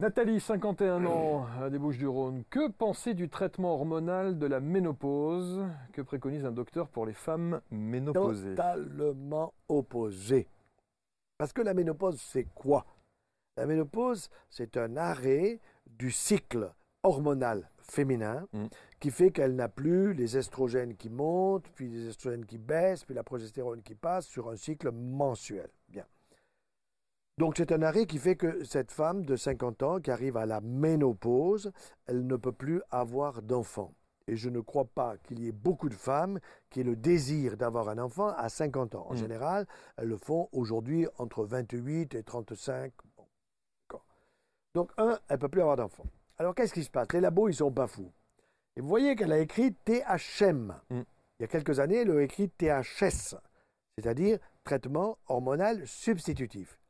Nathalie, 0.00 0.40
51 0.40 1.06
ans, 1.06 1.46
à 1.62 1.70
des 1.70 1.78
Bouches 1.78 1.98
du 1.98 2.08
Rhône. 2.08 2.42
Que 2.50 2.68
penser 2.68 3.14
du 3.14 3.28
traitement 3.28 3.74
hormonal 3.74 4.38
de 4.40 4.46
la 4.46 4.58
ménopause? 4.58 5.64
Que 5.92 6.02
préconise 6.02 6.44
un 6.44 6.50
docteur 6.50 6.88
pour 6.88 7.06
les 7.06 7.12
femmes 7.12 7.60
ménopausées? 7.70 8.50
Totalement 8.50 9.54
opposé. 9.68 10.48
Parce 11.38 11.52
que 11.52 11.62
la 11.62 11.74
ménopause, 11.74 12.20
c'est 12.20 12.44
quoi? 12.54 12.86
La 13.56 13.66
ménopause, 13.66 14.30
c'est 14.50 14.76
un 14.76 14.96
arrêt 14.96 15.60
du 15.86 16.10
cycle 16.10 16.72
hormonal 17.02 17.70
féminin 17.78 18.48
mm. 18.52 18.66
qui 18.98 19.10
fait 19.10 19.30
qu'elle 19.30 19.54
n'a 19.54 19.68
plus 19.68 20.14
les 20.14 20.36
estrogènes 20.36 20.96
qui 20.96 21.10
montent, 21.10 21.68
puis 21.74 21.88
les 21.88 22.08
estrogènes 22.08 22.46
qui 22.46 22.58
baissent, 22.58 23.04
puis 23.04 23.14
la 23.14 23.22
progestérone 23.22 23.82
qui 23.82 23.94
passe 23.94 24.26
sur 24.26 24.48
un 24.48 24.56
cycle 24.56 24.90
mensuel. 24.90 25.70
Bien. 25.88 26.06
Donc 27.36 27.54
c'est 27.56 27.72
un 27.72 27.82
arrêt 27.82 28.06
qui 28.06 28.18
fait 28.18 28.36
que 28.36 28.64
cette 28.64 28.92
femme 28.92 29.24
de 29.24 29.36
50 29.36 29.82
ans 29.82 30.00
qui 30.00 30.10
arrive 30.10 30.36
à 30.36 30.46
la 30.46 30.60
ménopause, 30.60 31.72
elle 32.06 32.26
ne 32.26 32.36
peut 32.36 32.52
plus 32.52 32.80
avoir 32.90 33.42
d'enfant. 33.42 33.92
Et 34.26 34.36
je 34.36 34.48
ne 34.48 34.60
crois 34.60 34.86
pas 34.86 35.16
qu'il 35.18 35.40
y 35.40 35.48
ait 35.48 35.52
beaucoup 35.52 35.88
de 35.88 35.94
femmes 35.94 36.40
qui 36.70 36.80
aient 36.80 36.84
le 36.84 36.96
désir 36.96 37.56
d'avoir 37.56 37.88
un 37.88 37.98
enfant 37.98 38.28
à 38.28 38.48
50 38.48 38.94
ans. 38.94 39.06
En 39.08 39.14
mm. 39.14 39.18
général, 39.18 39.66
elles 39.96 40.08
le 40.08 40.16
font 40.16 40.48
aujourd'hui 40.52 41.06
entre 41.18 41.44
28 41.44 42.14
et 42.14 42.22
35. 42.22 42.92
Donc, 44.74 44.90
un, 44.96 45.18
elle 45.28 45.36
ne 45.36 45.40
peut 45.40 45.48
plus 45.48 45.60
avoir 45.60 45.76
d'enfant. 45.76 46.04
Alors, 46.38 46.54
qu'est-ce 46.54 46.74
qui 46.74 46.82
se 46.82 46.90
passe? 46.90 47.12
Les 47.12 47.20
labos, 47.20 47.48
ils 47.48 47.54
sont 47.54 47.70
pas 47.70 47.86
fous. 47.86 48.10
Et 48.76 48.80
vous 48.80 48.88
voyez 48.88 49.14
qu'elle 49.14 49.32
a 49.32 49.38
écrit 49.38 49.72
THM. 49.72 50.74
Mm. 50.90 51.02
Il 51.38 51.42
y 51.42 51.44
a 51.44 51.48
quelques 51.48 51.78
années, 51.78 51.98
elle 51.98 52.10
a 52.10 52.22
écrit 52.22 52.48
THS, 52.48 53.36
c'est-à-dire 53.96 54.38
traitement 54.64 55.18
hormonal 55.26 55.86
substitutif. 55.86 56.80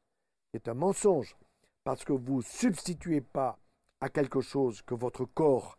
C'est 0.53 0.68
un 0.68 0.75
mensonge, 0.75 1.37
parce 1.83 2.05
que 2.05 2.12
vous 2.12 2.38
ne 2.38 2.42
substituez 2.42 3.20
pas 3.20 3.59
à 4.01 4.09
quelque 4.09 4.40
chose 4.40 4.83
que 4.83 4.94
votre 4.94 5.25
corps 5.25 5.79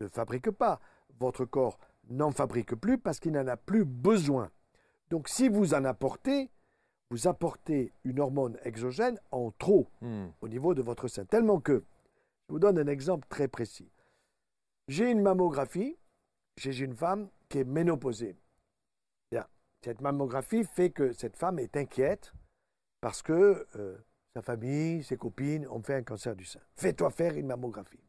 ne 0.00 0.08
fabrique 0.08 0.50
pas. 0.50 0.80
Votre 1.18 1.44
corps 1.44 1.78
n'en 2.08 2.30
fabrique 2.30 2.74
plus 2.74 2.98
parce 2.98 3.20
qu'il 3.20 3.32
n'en 3.32 3.46
a 3.46 3.56
plus 3.56 3.84
besoin. 3.84 4.50
Donc 5.10 5.28
si 5.28 5.48
vous 5.48 5.74
en 5.74 5.84
apportez, 5.84 6.50
vous 7.10 7.26
apportez 7.26 7.92
une 8.04 8.20
hormone 8.20 8.58
exogène 8.64 9.18
en 9.30 9.50
trop 9.50 9.88
hmm. 10.00 10.26
au 10.40 10.48
niveau 10.48 10.74
de 10.74 10.82
votre 10.82 11.08
sein. 11.08 11.24
Tellement 11.24 11.60
que, 11.60 11.84
je 12.48 12.52
vous 12.52 12.58
donne 12.58 12.78
un 12.78 12.86
exemple 12.86 13.26
très 13.28 13.48
précis. 13.48 13.90
J'ai 14.88 15.10
une 15.10 15.20
mammographie 15.20 15.96
chez 16.56 16.78
une 16.80 16.94
femme 16.94 17.28
qui 17.48 17.58
est 17.58 17.64
ménopausée. 17.64 18.36
Bien. 19.30 19.46
Cette 19.84 20.00
mammographie 20.00 20.64
fait 20.64 20.90
que 20.90 21.12
cette 21.12 21.36
femme 21.36 21.58
est 21.58 21.76
inquiète 21.76 22.32
parce 23.00 23.22
que 23.22 23.66
euh, 23.76 23.96
sa 24.34 24.42
famille, 24.42 25.02
ses 25.02 25.16
copines 25.16 25.66
ont 25.68 25.82
fait 25.82 25.94
un 25.94 26.02
cancer 26.02 26.34
du 26.36 26.44
sein. 26.44 26.60
Fais-toi 26.76 27.10
faire 27.10 27.36
une 27.36 27.46
mammographie. 27.46 28.07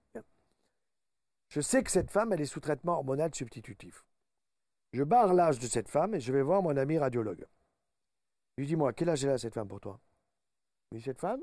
Je 1.50 1.62
sais 1.62 1.84
que 1.84 1.92
cette 1.92 2.12
femme, 2.12 2.32
elle 2.32 2.42
est 2.42 2.46
sous 2.46 2.60
traitement 2.60 2.94
hormonal 2.94 3.34
substitutif. 3.34 4.06
Je 4.94 5.04
barre 5.04 5.34
l'âge 5.34 5.60
de 5.60 5.68
cette 5.68 5.90
femme 5.90 6.16
et 6.16 6.20
je 6.20 6.32
vais 6.32 6.42
voir 6.42 6.62
mon 6.62 6.76
ami 6.78 6.98
radiologue. 6.98 7.46
Je 8.58 8.62
lui 8.62 8.68
dis, 8.68 8.76
moi, 8.76 8.94
quel 8.94 9.10
âge 9.10 9.24
elle 9.24 9.32
a 9.32 9.38
cette 9.38 9.54
femme 9.54 9.68
pour 9.68 9.80
toi? 9.80 10.00
Oui, 10.92 11.02
cette 11.02 11.20
femme? 11.20 11.42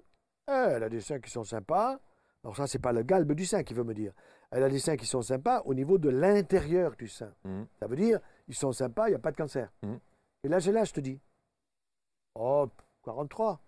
Eh, 0.48 0.52
Elle 0.52 0.84
a 0.84 0.88
des 0.88 1.00
seins 1.00 1.20
qui 1.20 1.30
sont 1.30 1.44
sympas. 1.44 1.98
Alors 2.44 2.56
ça, 2.56 2.66
c'est 2.66 2.78
pas 2.78 2.92
le 2.92 3.02
galbe 3.02 3.32
du 3.32 3.44
sein 3.44 3.64
qui 3.64 3.74
veut 3.74 3.84
me 3.84 3.94
dire. 3.94 4.12
Elle 4.50 4.62
a 4.62 4.68
des 4.68 4.78
seins 4.78 4.96
qui 4.96 5.06
sont 5.06 5.22
sympas 5.22 5.62
au 5.64 5.74
niveau 5.74 5.98
de 5.98 6.08
l'intérieur 6.08 6.94
du 6.96 7.08
sein. 7.08 7.34
Mmh. 7.44 7.64
Ça 7.80 7.86
veut 7.88 7.96
dire, 7.96 8.20
ils 8.46 8.54
sont 8.54 8.72
sympas, 8.72 9.08
il 9.08 9.10
n'y 9.10 9.16
a 9.16 9.20
pas 9.20 9.32
de 9.32 9.36
cancer. 9.36 9.72
Mmh. 9.82 9.96
Et 10.44 10.48
l'âge 10.48 10.68
elle 10.68 10.76
a, 10.76 10.84
je 10.84 10.92
te 10.92 11.00
dis? 11.00 11.20
Oh, 12.36 12.68
43. 13.02 13.60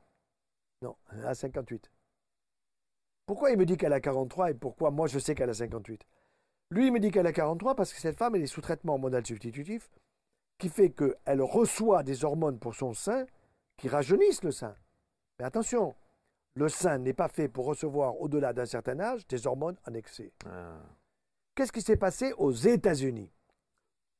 Non, 0.82 0.96
elle 1.12 1.26
a 1.26 1.34
58. 1.34 1.90
Pourquoi 3.26 3.50
il 3.50 3.58
me 3.58 3.66
dit 3.66 3.76
qu'elle 3.76 3.92
a 3.92 4.00
43 4.00 4.52
et 4.52 4.54
pourquoi 4.54 4.90
moi 4.92 5.08
je 5.08 5.18
sais 5.18 5.34
qu'elle 5.34 5.50
a 5.50 5.54
58 5.54 6.06
lui, 6.70 6.86
il 6.86 6.92
me 6.92 7.00
dit 7.00 7.10
qu'elle 7.10 7.26
a 7.26 7.32
43 7.32 7.74
parce 7.74 7.92
que 7.92 8.00
cette 8.00 8.16
femme, 8.16 8.34
elle 8.34 8.42
est 8.42 8.46
sous 8.46 8.60
traitement 8.60 8.94
hormonal 8.94 9.24
substitutif, 9.24 9.90
qui 10.58 10.68
fait 10.68 10.90
qu'elle 10.90 11.40
reçoit 11.40 12.02
des 12.02 12.24
hormones 12.24 12.58
pour 12.58 12.74
son 12.74 12.92
sein 12.92 13.26
qui 13.76 13.88
rajeunissent 13.88 14.42
le 14.42 14.50
sein. 14.50 14.74
Mais 15.38 15.44
attention, 15.44 15.94
le 16.54 16.68
sein 16.68 16.98
n'est 16.98 17.14
pas 17.14 17.28
fait 17.28 17.48
pour 17.48 17.64
recevoir 17.66 18.20
au-delà 18.20 18.52
d'un 18.52 18.66
certain 18.66 18.98
âge 19.00 19.26
des 19.28 19.46
hormones 19.46 19.76
en 19.86 19.94
excès. 19.94 20.32
Ah. 20.44 20.80
Qu'est-ce 21.54 21.72
qui 21.72 21.82
s'est 21.82 21.96
passé 21.96 22.32
aux 22.36 22.52
États-Unis? 22.52 23.30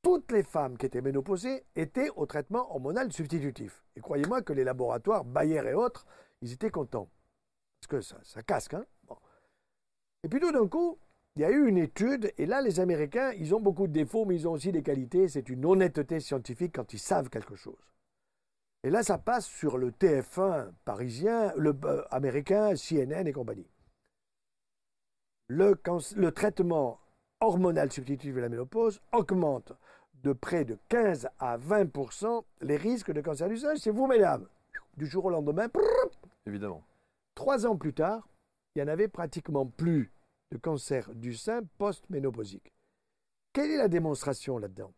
Toutes 0.02 0.30
les 0.30 0.44
femmes 0.44 0.78
qui 0.78 0.86
étaient 0.86 1.00
ménopausées 1.00 1.64
étaient 1.74 2.10
au 2.10 2.24
traitement 2.24 2.70
hormonal 2.70 3.12
substitutif. 3.12 3.84
Et 3.96 4.00
croyez-moi 4.00 4.42
que 4.42 4.52
les 4.52 4.64
laboratoires 4.64 5.24
Bayer 5.24 5.62
et 5.68 5.74
autres, 5.74 6.06
ils 6.40 6.52
étaient 6.52 6.70
contents. 6.70 7.10
Parce 7.80 7.88
que 7.88 8.00
ça, 8.00 8.18
ça 8.22 8.42
casque, 8.42 8.74
hein 8.74 8.86
Et 10.22 10.28
puis 10.28 10.40
tout 10.40 10.52
d'un 10.52 10.68
coup, 10.68 10.98
il 11.38 11.42
y 11.42 11.44
a 11.44 11.52
eu 11.52 11.68
une 11.68 11.78
étude, 11.78 12.34
et 12.36 12.46
là, 12.46 12.60
les 12.60 12.80
Américains, 12.80 13.30
ils 13.38 13.54
ont 13.54 13.60
beaucoup 13.60 13.86
de 13.86 13.92
défauts, 13.92 14.24
mais 14.24 14.34
ils 14.34 14.48
ont 14.48 14.52
aussi 14.52 14.72
des 14.72 14.82
qualités. 14.82 15.28
C'est 15.28 15.48
une 15.48 15.64
honnêteté 15.64 16.18
scientifique 16.18 16.74
quand 16.74 16.92
ils 16.92 16.98
savent 16.98 17.30
quelque 17.30 17.54
chose. 17.54 17.78
Et 18.82 18.90
là, 18.90 19.04
ça 19.04 19.18
passe 19.18 19.46
sur 19.46 19.78
le 19.78 19.92
TF1 19.92 20.72
parisien, 20.84 21.52
le 21.56 21.76
euh, 21.84 22.02
américain, 22.10 22.74
CNN 22.74 23.24
et 23.24 23.32
compagnie. 23.32 23.70
Le, 25.46 25.80
le, 26.16 26.32
traitement 26.32 26.98
hormonal 27.38 27.92
substitutif 27.92 28.34
de 28.34 28.40
la 28.40 28.48
ménopause 28.48 29.00
augmente 29.12 29.72
de 30.24 30.32
près 30.32 30.64
de 30.64 30.76
15 30.88 31.28
à 31.38 31.56
20% 31.56 32.42
les 32.62 32.76
risques 32.76 33.12
de 33.12 33.20
cancer 33.20 33.48
du 33.48 33.58
sein 33.58 33.76
C'est 33.76 33.92
vous, 33.92 34.08
mesdames. 34.08 34.48
Du 34.96 35.06
jour 35.06 35.26
au 35.26 35.30
lendemain, 35.30 35.68
évidemment. 36.46 36.82
Trois 37.36 37.64
ans 37.64 37.76
plus 37.76 37.94
tard, 37.94 38.28
il 38.74 38.82
n'y 38.82 38.90
en 38.90 38.92
avait 38.92 39.06
pratiquement 39.06 39.66
plus 39.66 40.10
de 40.50 40.58
cancer 40.58 41.14
du 41.14 41.34
sein 41.34 41.62
post-ménopausique. 41.78 42.74
Quelle 43.52 43.70
est 43.70 43.76
la 43.76 43.88
démonstration 43.88 44.58
là-dedans? 44.58 44.92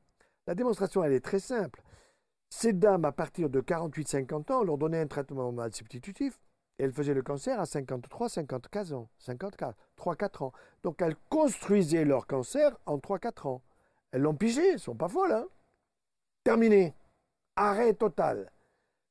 La 0.47 0.55
démonstration, 0.55 1.05
elle 1.05 1.13
est 1.13 1.25
très 1.25 1.41
simple. 1.41 1.83
Ces 2.51 2.73
dames, 2.73 3.05
à 3.05 3.13
partir 3.13 3.49
de 3.49 3.61
48-50 3.61 4.53
ans, 4.53 4.65
leur 4.65 4.79
donnaient 4.79 5.01
un 5.01 5.07
traitement 5.07 5.43
hormonal 5.43 5.73
substitutif 5.73 6.41
et 6.79 6.85
elles 6.85 6.93
faisaient 6.93 7.15
le 7.15 7.23
cancer 7.23 7.61
à 7.61 7.67
53, 7.67 8.29
54 8.29 8.93
ans, 8.93 9.09
54, 9.19 9.77
3-4 9.97 10.45
ans. 10.45 10.53
Donc 10.83 11.01
elles 11.03 11.17
construisaient 11.29 12.05
leur 12.05 12.27
cancer 12.27 12.77
en 12.87 12.99
3-4 12.99 13.49
ans. 13.49 13.63
Elles 14.13 14.23
l'ont 14.23 14.35
pigé, 14.35 14.73
elles 14.73 14.81
sont 14.81 14.97
pas 14.97 15.09
folles, 15.09 15.33
hein? 15.33 15.47
Terminé. 16.43 16.95
Arrêt 17.55 17.95
total. 17.95 18.51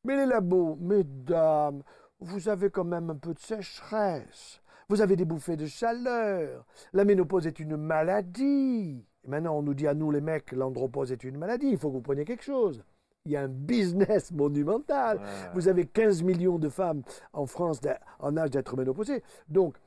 Mais 0.04 0.18
les 0.18 0.26
labos, 0.26 0.76
mesdames, 0.82 1.84
vous 2.20 2.50
avez 2.50 2.70
quand 2.70 2.84
même 2.84 3.10
un 3.10 3.16
peu 3.16 3.34
de 3.34 3.40
sécheresse. 3.40 4.62
Vous 4.90 5.02
avez 5.02 5.16
des 5.16 5.26
bouffées 5.26 5.56
de 5.56 5.68
chaleur. 5.68 6.66
La 6.94 7.06
ménopause 7.06 7.46
est 7.46 7.60
une 7.60 7.78
maladie. 7.78 9.06
Et 9.24 9.28
maintenant, 9.28 9.56
on 9.58 9.62
nous 9.62 9.76
dit 9.76 9.88
à 9.88 9.94
nous, 9.94 10.10
les 10.10 10.20
mecs, 10.20 10.52
l'andropause 10.52 11.12
est 11.12 11.24
une 11.24 11.38
maladie. 11.38 11.68
Il 11.68 11.78
faut 11.78 11.90
que 11.90 11.94
vous 11.94 12.02
preniez 12.02 12.26
quelque 12.26 12.44
chose. 12.44 12.84
Il 13.26 13.34
y 13.34 13.36
a 13.38 13.42
un 13.42 13.48
business 13.48 14.32
monumental. 14.34 15.22
Vous 15.54 15.68
avez 15.68 15.86
15 15.86 16.24
millions 16.24 16.58
de 16.58 16.70
femmes 16.70 17.04
en 17.34 17.46
France 17.46 17.82
en 18.18 18.36
âge 18.36 18.50
d'être 18.50 18.76
ménopausées. 18.76 19.22
Donc, 19.48 19.78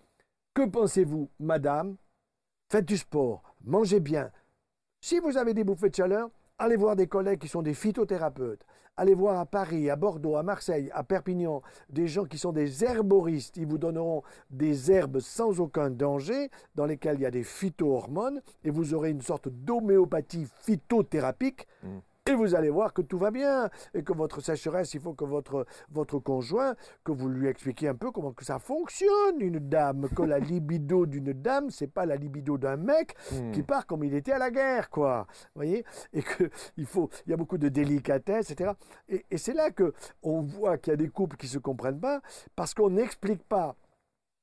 que 0.54 0.62
pensez-vous, 0.66 1.28
madame? 1.40 1.96
Faites 2.70 2.86
du 2.86 2.96
sport, 2.96 3.42
mangez 3.64 4.00
bien. 4.00 4.30
Si 5.00 5.18
vous 5.18 5.36
avez 5.36 5.52
des 5.52 5.64
bouffées 5.64 5.90
de 5.90 5.96
chaleur, 5.96 6.30
allez 6.58 6.76
voir 6.76 6.94
des 6.94 7.08
collègues 7.08 7.40
qui 7.40 7.48
sont 7.48 7.62
des 7.62 7.74
phytothérapeutes. 7.74 8.64
Allez 8.98 9.14
voir 9.14 9.40
à 9.40 9.46
Paris, 9.46 9.88
à 9.88 9.96
Bordeaux, 9.96 10.36
à 10.36 10.42
Marseille, 10.42 10.90
à 10.92 11.02
Perpignan, 11.02 11.62
des 11.88 12.08
gens 12.08 12.26
qui 12.26 12.36
sont 12.36 12.52
des 12.52 12.84
herboristes. 12.84 13.56
Ils 13.56 13.66
vous 13.66 13.78
donneront 13.78 14.22
des 14.50 14.92
herbes 14.92 15.18
sans 15.18 15.60
aucun 15.60 15.88
danger, 15.88 16.50
dans 16.74 16.84
lesquelles 16.84 17.16
il 17.16 17.22
y 17.22 17.26
a 17.26 17.30
des 17.30 17.42
phytohormones, 17.42 18.42
et 18.64 18.70
vous 18.70 18.92
aurez 18.92 19.08
une 19.08 19.22
sorte 19.22 19.48
d'homéopathie 19.48 20.46
phytothérapique. 20.60 21.66
Mmh. 21.82 21.88
Et 22.30 22.34
vous 22.34 22.54
allez 22.54 22.70
voir 22.70 22.92
que 22.92 23.02
tout 23.02 23.18
va 23.18 23.32
bien 23.32 23.68
et 23.94 24.04
que 24.04 24.12
votre 24.12 24.40
sécheresse, 24.40 24.94
il 24.94 25.00
faut 25.00 25.12
que 25.12 25.24
votre, 25.24 25.66
votre 25.90 26.20
conjoint, 26.20 26.76
que 27.02 27.10
vous 27.10 27.28
lui 27.28 27.48
expliquiez 27.48 27.88
un 27.88 27.96
peu 27.96 28.12
comment 28.12 28.30
que 28.30 28.44
ça 28.44 28.60
fonctionne, 28.60 29.40
une 29.40 29.58
dame, 29.58 30.08
que 30.08 30.22
la 30.22 30.38
libido 30.38 31.04
d'une 31.04 31.32
dame, 31.32 31.70
c'est 31.70 31.88
pas 31.88 32.06
la 32.06 32.14
libido 32.14 32.58
d'un 32.58 32.76
mec 32.76 33.16
qui 33.52 33.62
hmm. 33.62 33.64
part 33.64 33.86
comme 33.86 34.04
il 34.04 34.14
était 34.14 34.30
à 34.30 34.38
la 34.38 34.52
guerre, 34.52 34.88
quoi. 34.88 35.26
Vous 35.56 35.62
voyez? 35.62 35.84
Et 36.12 36.22
que 36.22 36.48
il 36.76 36.86
faut, 36.86 37.10
il 37.26 37.30
y 37.30 37.32
a 37.32 37.36
beaucoup 37.36 37.58
de 37.58 37.68
délicatesse, 37.68 38.52
etc. 38.52 38.70
Et, 39.08 39.26
et 39.28 39.36
c'est 39.36 39.54
là 39.54 39.72
que 39.72 39.92
on 40.22 40.42
voit 40.42 40.78
qu'il 40.78 40.92
y 40.92 40.94
a 40.94 40.96
des 40.96 41.08
couples 41.08 41.36
qui 41.36 41.48
se 41.48 41.58
comprennent 41.58 42.00
pas 42.00 42.22
parce 42.54 42.72
qu'on 42.72 42.90
n'explique 42.90 43.42
pas 43.42 43.74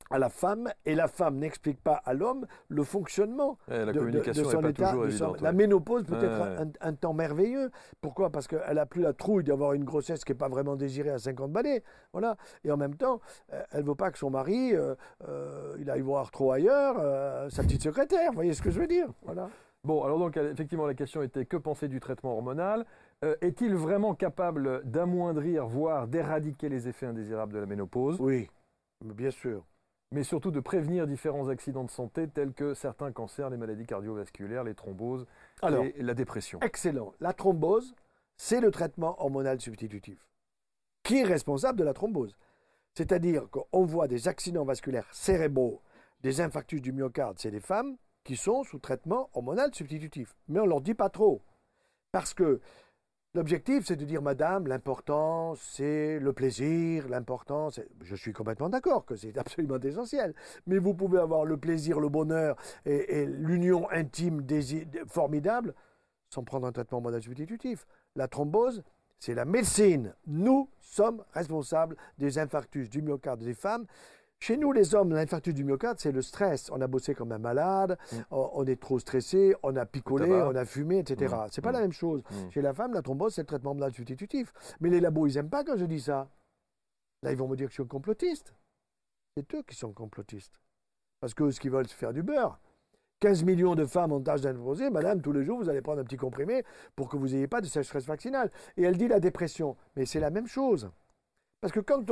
à 0.09 0.19
la 0.19 0.29
femme 0.29 0.71
et 0.85 0.95
la 0.95 1.07
femme 1.07 1.37
n'explique 1.37 1.81
pas 1.81 2.01
à 2.05 2.13
l'homme 2.13 2.45
le 2.67 2.83
fonctionnement 2.83 3.57
la 3.67 3.93
communication 3.93 4.43
de, 4.43 4.49
son 4.49 4.65
état. 4.67 4.95
La 5.41 5.51
ménopause 5.51 6.03
peut 6.03 6.23
être 6.23 6.71
un, 6.81 6.93
temps 6.93 7.13
merveilleux. 7.13 7.69
Pourquoi? 8.01 8.29
Parce 8.31 8.47
qu'elle 8.47 8.75
n'a 8.75 8.85
plus 8.85 9.01
la 9.01 9.13
trouille 9.13 9.43
d'avoir 9.43 9.73
une 9.73 9.83
grossesse 9.83 10.23
qui 10.23 10.31
n'est 10.31 10.37
pas 10.37 10.49
vraiment 10.49 10.75
désirée 10.75 11.11
à 11.11 11.19
50 11.19 11.51
balais. 11.51 11.83
Voilà. 12.11 12.37
Et 12.63 12.71
en 12.71 12.77
même 12.77 12.95
temps, 12.95 13.19
euh, 13.53 13.63
elle 13.71 13.81
ne 13.83 13.87
veut 13.87 13.95
pas 13.95 14.11
que 14.11 14.17
son 14.17 14.29
mari, 14.29 14.75
euh, 14.75 14.95
euh, 15.27 15.75
il 15.79 15.89
aille 15.89 16.01
voir 16.01 16.31
trop 16.31 16.51
ailleurs 16.51 16.95
sa 17.51 17.63
petite 17.63 17.83
secrétaire. 17.83 18.29
Vous 18.29 18.35
voyez 18.35 18.53
ce 18.53 18.61
que 18.61 18.71
je 18.71 18.79
veux 18.79 18.87
dire 18.87 19.07
Voilà. 19.23 19.49
Bon, 19.85 20.03
alors 20.03 20.19
donc 20.19 20.35
effectivement 20.35 20.85
la 20.85 20.93
question 20.93 21.23
était 21.23 21.45
que 21.45 21.55
penser 21.55 21.87
du 21.87 21.99
traitement 21.99 22.33
hormonal? 22.33 22.85
Est-il 23.41 23.75
vraiment 23.75 24.13
capable 24.13 24.81
d'amoindrir, 24.83 25.67
voire 25.67 26.07
d'éradiquer 26.07 26.67
les 26.69 26.87
effets 26.87 27.05
indésirables 27.05 27.53
de 27.53 27.59
la 27.59 27.65
ménopause? 27.65 28.17
Oui, 28.19 28.49
bien 29.03 29.31
sûr 29.31 29.63
mais 30.11 30.23
surtout 30.23 30.51
de 30.51 30.59
prévenir 30.59 31.05
différents 31.05 31.49
accidents 31.49 31.83
de 31.83 31.91
santé 31.91 32.27
tels 32.27 32.53
que 32.53 32.73
certains 32.73 33.11
cancers, 33.11 33.49
les 33.49 33.57
maladies 33.57 33.85
cardiovasculaires, 33.85 34.63
les 34.63 34.75
thromboses 34.75 35.25
et 35.63 36.03
la 36.03 36.13
dépression. 36.13 36.59
Excellent. 36.61 37.13
La 37.19 37.33
thrombose, 37.33 37.93
c'est 38.37 38.61
le 38.61 38.71
traitement 38.71 39.21
hormonal 39.21 39.59
substitutif 39.61 40.25
qui 41.03 41.19
est 41.19 41.23
responsable 41.23 41.79
de 41.79 41.83
la 41.83 41.93
thrombose. 41.93 42.35
C'est-à-dire 42.93 43.49
qu'on 43.49 43.85
voit 43.85 44.07
des 44.07 44.27
accidents 44.27 44.65
vasculaires 44.65 45.07
cérébraux, 45.11 45.81
des 46.21 46.41
infarctus 46.41 46.81
du 46.81 46.91
myocarde, 46.91 47.39
c'est 47.39 47.51
des 47.51 47.59
femmes 47.59 47.97
qui 48.23 48.35
sont 48.35 48.63
sous 48.63 48.79
traitement 48.79 49.29
hormonal 49.33 49.73
substitutif. 49.73 50.35
Mais 50.47 50.59
on 50.59 50.65
ne 50.65 50.69
leur 50.69 50.81
dit 50.81 50.93
pas 50.93 51.09
trop. 51.09 51.41
Parce 52.11 52.33
que 52.33 52.59
L'objectif, 53.35 53.85
c'est 53.85 53.95
de 53.95 54.05
dire, 54.05 54.23
Madame, 54.23 54.65
l'important, 54.65 55.53
c'est 55.53 56.17
le 56.17 56.33
plaisir, 56.33 57.07
l'important, 57.09 57.69
c'est... 57.69 57.87
Je 58.01 58.15
suis 58.15 58.33
complètement 58.33 58.69
d'accord 58.69 59.05
que 59.05 59.15
c'est 59.15 59.37
absolument 59.37 59.79
essentiel, 59.79 60.33
mais 60.65 60.79
vous 60.79 60.95
pouvez 60.95 61.19
avoir 61.19 61.45
le 61.45 61.57
plaisir, 61.57 61.99
le 61.99 62.09
bonheur 62.09 62.55
et, 62.85 63.27
l'union 63.27 63.87
intime 63.91 64.43
formidable 65.05 65.75
sans 66.31 66.43
prendre 66.43 66.65
un 66.65 66.71
traitement 66.71 67.01
modèle 67.01 67.21
substitutif. 67.21 67.85
La 68.15 68.27
thrombose, 68.27 68.83
c'est 69.19 69.35
la 69.35 69.45
médecine. 69.45 70.15
Nous 70.25 70.67
sommes 70.79 71.23
responsables 71.33 71.97
des 72.17 72.39
infarctus 72.39 72.89
du 72.89 73.03
myocarde 73.03 73.43
des 73.43 73.53
femmes 73.53 73.85
chez 74.39 74.55
nous, 74.55 74.71
les 74.71 74.95
hommes, 74.95 75.11
l'infarctus 75.11 75.53
du 75.53 75.65
myocarde, 75.65 75.99
c'est 75.99 76.13
le 76.13 76.21
stress. 76.21 76.69
On 76.71 76.79
a 76.79 76.87
bossé 76.87 77.13
comme 77.13 77.31
un 77.33 77.37
malade, 77.37 77.97
mm. 78.11 78.17
on 78.31 78.65
est 78.65 78.79
trop 78.81 78.97
stressé, 78.97 79.53
on 79.63 79.75
a 79.75 79.85
picolé, 79.85 80.31
on 80.31 80.55
a 80.55 80.63
fumé, 80.65 80.99
etc. 80.99 81.35
Ce 81.47 81.55
C'est 81.55 81.61
pas 81.61 81.71
mm. 81.71 81.73
la 81.73 81.81
même 81.81 81.91
chose. 81.91 82.23
Mm. 82.23 82.49
Chez 82.51 82.61
la 82.61 82.73
femme, 82.73 82.93
la 82.93 83.01
thrombose, 83.01 83.35
c'est 83.35 83.41
le 83.41 83.47
traitement 83.47 83.73
malade 83.73 83.93
substitutif. 83.93 84.53
Mais 84.79 84.89
les 84.89 85.01
labos, 85.01 85.27
ils 85.27 85.35
n'aiment 85.35 85.49
pas 85.49 85.65
quand 85.65 85.75
je 85.75 85.85
dis 85.85 85.99
ça. 85.99 86.29
Là, 87.21 87.31
ils 87.31 87.37
vont 87.37 87.49
me 87.49 87.57
dire 87.57 87.65
que 87.67 87.71
je 87.71 87.75
suis 87.75 87.83
un 87.83 87.87
complotiste. 87.87 88.53
C'est 89.35 89.53
eux 89.55 89.63
qui 89.63 89.75
sont 89.75 89.91
complotistes. 89.91 90.57
Parce 91.19 91.33
que 91.33 91.51
ce 91.51 91.59
qu'ils 91.59 91.71
veulent, 91.71 91.87
c'est 91.87 91.97
faire 91.97 92.13
du 92.13 92.23
beurre. 92.23 92.61
15 93.19 93.43
millions 93.43 93.75
de 93.75 93.85
femmes 93.85 94.13
ont 94.13 94.21
tâche 94.21 94.39
d'imposer, 94.39 94.89
madame, 94.89 95.21
tous 95.21 95.33
les 95.33 95.43
jours, 95.43 95.59
vous 95.59 95.67
allez 95.67 95.81
prendre 95.81 95.99
un 95.99 96.05
petit 96.05 96.15
comprimé 96.15 96.63
pour 96.95 97.09
que 97.09 97.17
vous 97.17 97.27
n'ayez 97.27 97.47
pas 97.47 97.59
de 97.59 97.65
sécheresse 97.65 98.05
vaccinale. 98.05 98.49
Et 98.77 98.83
elle 98.83 98.95
dit 98.95 99.09
la 99.09 99.19
dépression. 99.19 99.75
Mais 99.97 100.05
c'est 100.05 100.21
la 100.21 100.29
même 100.29 100.47
chose. 100.47 100.89
Parce 101.61 101.73
que 101.73 101.81
quand 101.81 102.05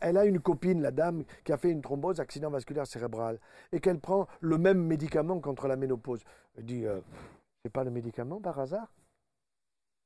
elle 0.00 0.16
a 0.16 0.24
une 0.24 0.40
copine, 0.40 0.82
la 0.82 0.90
dame, 0.90 1.24
qui 1.44 1.52
a 1.52 1.56
fait 1.56 1.70
une 1.70 1.80
thrombose, 1.80 2.18
accident 2.18 2.50
vasculaire 2.50 2.86
cérébral, 2.86 3.38
et 3.72 3.80
qu'elle 3.80 4.00
prend 4.00 4.26
le 4.40 4.58
même 4.58 4.82
médicament 4.82 5.40
contre 5.40 5.68
la 5.68 5.76
ménopause, 5.76 6.22
elle 6.56 6.64
dit 6.64 6.86
euh, 6.86 7.00
C'est 7.62 7.72
pas 7.72 7.84
le 7.84 7.90
médicament 7.90 8.40
par 8.40 8.58
hasard? 8.58 8.92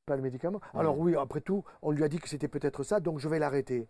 Pas 0.06 0.16
le 0.16 0.22
médicament? 0.22 0.60
Alors 0.74 0.98
oui, 0.98 1.16
après 1.16 1.40
tout, 1.40 1.64
on 1.80 1.92
lui 1.92 2.04
a 2.04 2.08
dit 2.08 2.18
que 2.18 2.28
c'était 2.28 2.48
peut-être 2.48 2.82
ça, 2.82 3.00
donc 3.00 3.20
je 3.20 3.28
vais 3.28 3.38
l'arrêter. 3.38 3.88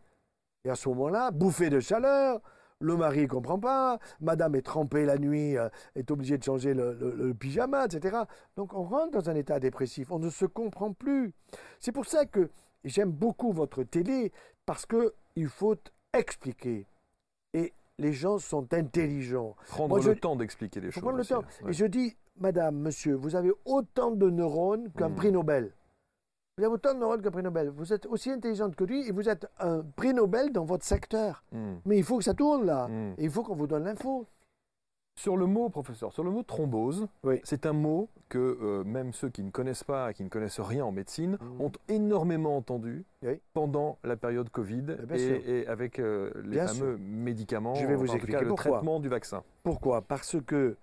Et 0.64 0.70
à 0.70 0.76
ce 0.76 0.88
moment-là, 0.90 1.32
bouffée 1.32 1.70
de 1.70 1.80
chaleur, 1.80 2.40
le 2.78 2.96
mari 2.96 3.22
ne 3.22 3.26
comprend 3.26 3.58
pas, 3.58 3.98
madame 4.20 4.54
est 4.54 4.62
trempée 4.62 5.04
la 5.04 5.18
nuit, 5.18 5.56
euh, 5.56 5.68
est 5.96 6.10
obligée 6.12 6.38
de 6.38 6.44
changer 6.44 6.72
le, 6.72 6.92
le, 6.92 7.34
pyjama, 7.34 7.86
etc. 7.86 8.18
Donc 8.56 8.74
on 8.74 8.84
rentre 8.84 9.10
dans 9.10 9.28
un 9.28 9.34
état 9.34 9.58
dépressif, 9.58 10.12
on 10.12 10.20
ne 10.20 10.30
se 10.30 10.44
comprend 10.44 10.92
plus. 10.92 11.32
C'est 11.80 11.92
pour 11.92 12.06
ça 12.06 12.26
que 12.26 12.50
j'aime 12.84 13.10
beaucoup 13.10 13.52
votre 13.52 13.82
télé, 13.82 14.32
parce 14.66 14.86
qu'il 14.86 15.48
faut 15.48 15.76
expliquer. 16.12 16.86
Et 17.52 17.72
les 17.98 18.12
gens 18.12 18.38
sont 18.38 18.72
intelligents. 18.72 19.54
Prendre 19.68 19.98
le 19.98 20.16
temps 20.16 20.36
d'expliquer 20.36 20.80
les 20.80 20.90
choses. 20.90 21.02
Prendre 21.02 21.18
le 21.18 21.24
temps. 21.24 21.44
Et 21.68 21.72
je 21.72 21.86
dis, 21.86 22.16
madame, 22.38 22.76
monsieur, 22.76 23.14
vous 23.14 23.36
avez 23.36 23.52
autant 23.64 24.10
de 24.10 24.28
neurones 24.30 24.90
qu'un 24.96 25.08
hmm. 25.08 25.14
prix 25.14 25.32
Nobel. 25.32 25.72
Vous 26.56 26.64
avez 26.64 26.72
autant 26.72 26.94
de 26.94 27.00
neurones 27.00 27.22
qu'un 27.22 27.30
prix 27.30 27.42
Nobel. 27.42 27.68
Vous 27.70 27.92
êtes 27.92 28.06
aussi 28.06 28.30
intelligente 28.30 28.76
que 28.76 28.84
lui 28.84 29.06
et 29.06 29.12
vous 29.12 29.28
êtes 29.28 29.46
un 29.58 29.82
prix 29.96 30.14
Nobel 30.14 30.52
dans 30.52 30.64
votre 30.64 30.84
secteur. 30.84 31.44
Hmm. 31.52 31.74
Mais 31.84 31.98
il 31.98 32.04
faut 32.04 32.18
que 32.18 32.24
ça 32.24 32.34
tourne 32.34 32.64
là. 32.64 32.88
Hmm. 32.88 33.14
Et 33.18 33.24
il 33.24 33.30
faut 33.30 33.42
qu'on 33.42 33.56
vous 33.56 33.66
donne 33.66 33.84
l'info. 33.84 34.26
Sur 35.16 35.36
le 35.36 35.46
mot, 35.46 35.68
professeur, 35.68 36.12
sur 36.12 36.24
le 36.24 36.30
mot 36.30 36.42
thrombose, 36.42 37.06
c'est 37.44 37.66
un 37.66 37.72
mot 37.72 38.08
que 38.28 38.38
euh, 38.38 38.84
même 38.84 39.12
ceux 39.12 39.28
qui 39.28 39.44
ne 39.44 39.50
connaissent 39.50 39.84
pas, 39.84 40.12
qui 40.12 40.24
ne 40.24 40.28
connaissent 40.28 40.60
rien 40.60 40.84
en 40.84 40.92
médecine, 40.92 41.38
mmh. 41.40 41.60
ont 41.60 41.72
énormément 41.88 42.56
entendu 42.56 43.04
pendant 43.52 43.98
la 44.02 44.16
période 44.16 44.50
Covid 44.50 44.84
eh 45.14 45.60
et, 45.60 45.66
avec 45.68 45.98
euh, 45.98 46.32
les 46.44 46.58
fameux 46.58 46.96
médicaments, 46.98 47.74
Je 47.76 47.86
vais 47.86 47.94
vous 47.94 48.12
expliquer 48.12 48.44
le 48.44 48.54
traitement 48.54 48.98
du 48.98 49.08
vaccin. 49.08 49.44
Pourquoi? 49.62 50.02
Parce 50.02 50.36
que 50.44 50.76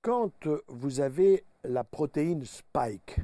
quand 0.00 0.48
vous 0.68 1.00
avez 1.00 1.44
la 1.64 1.84
protéine 1.84 2.44
spike, 2.44 3.20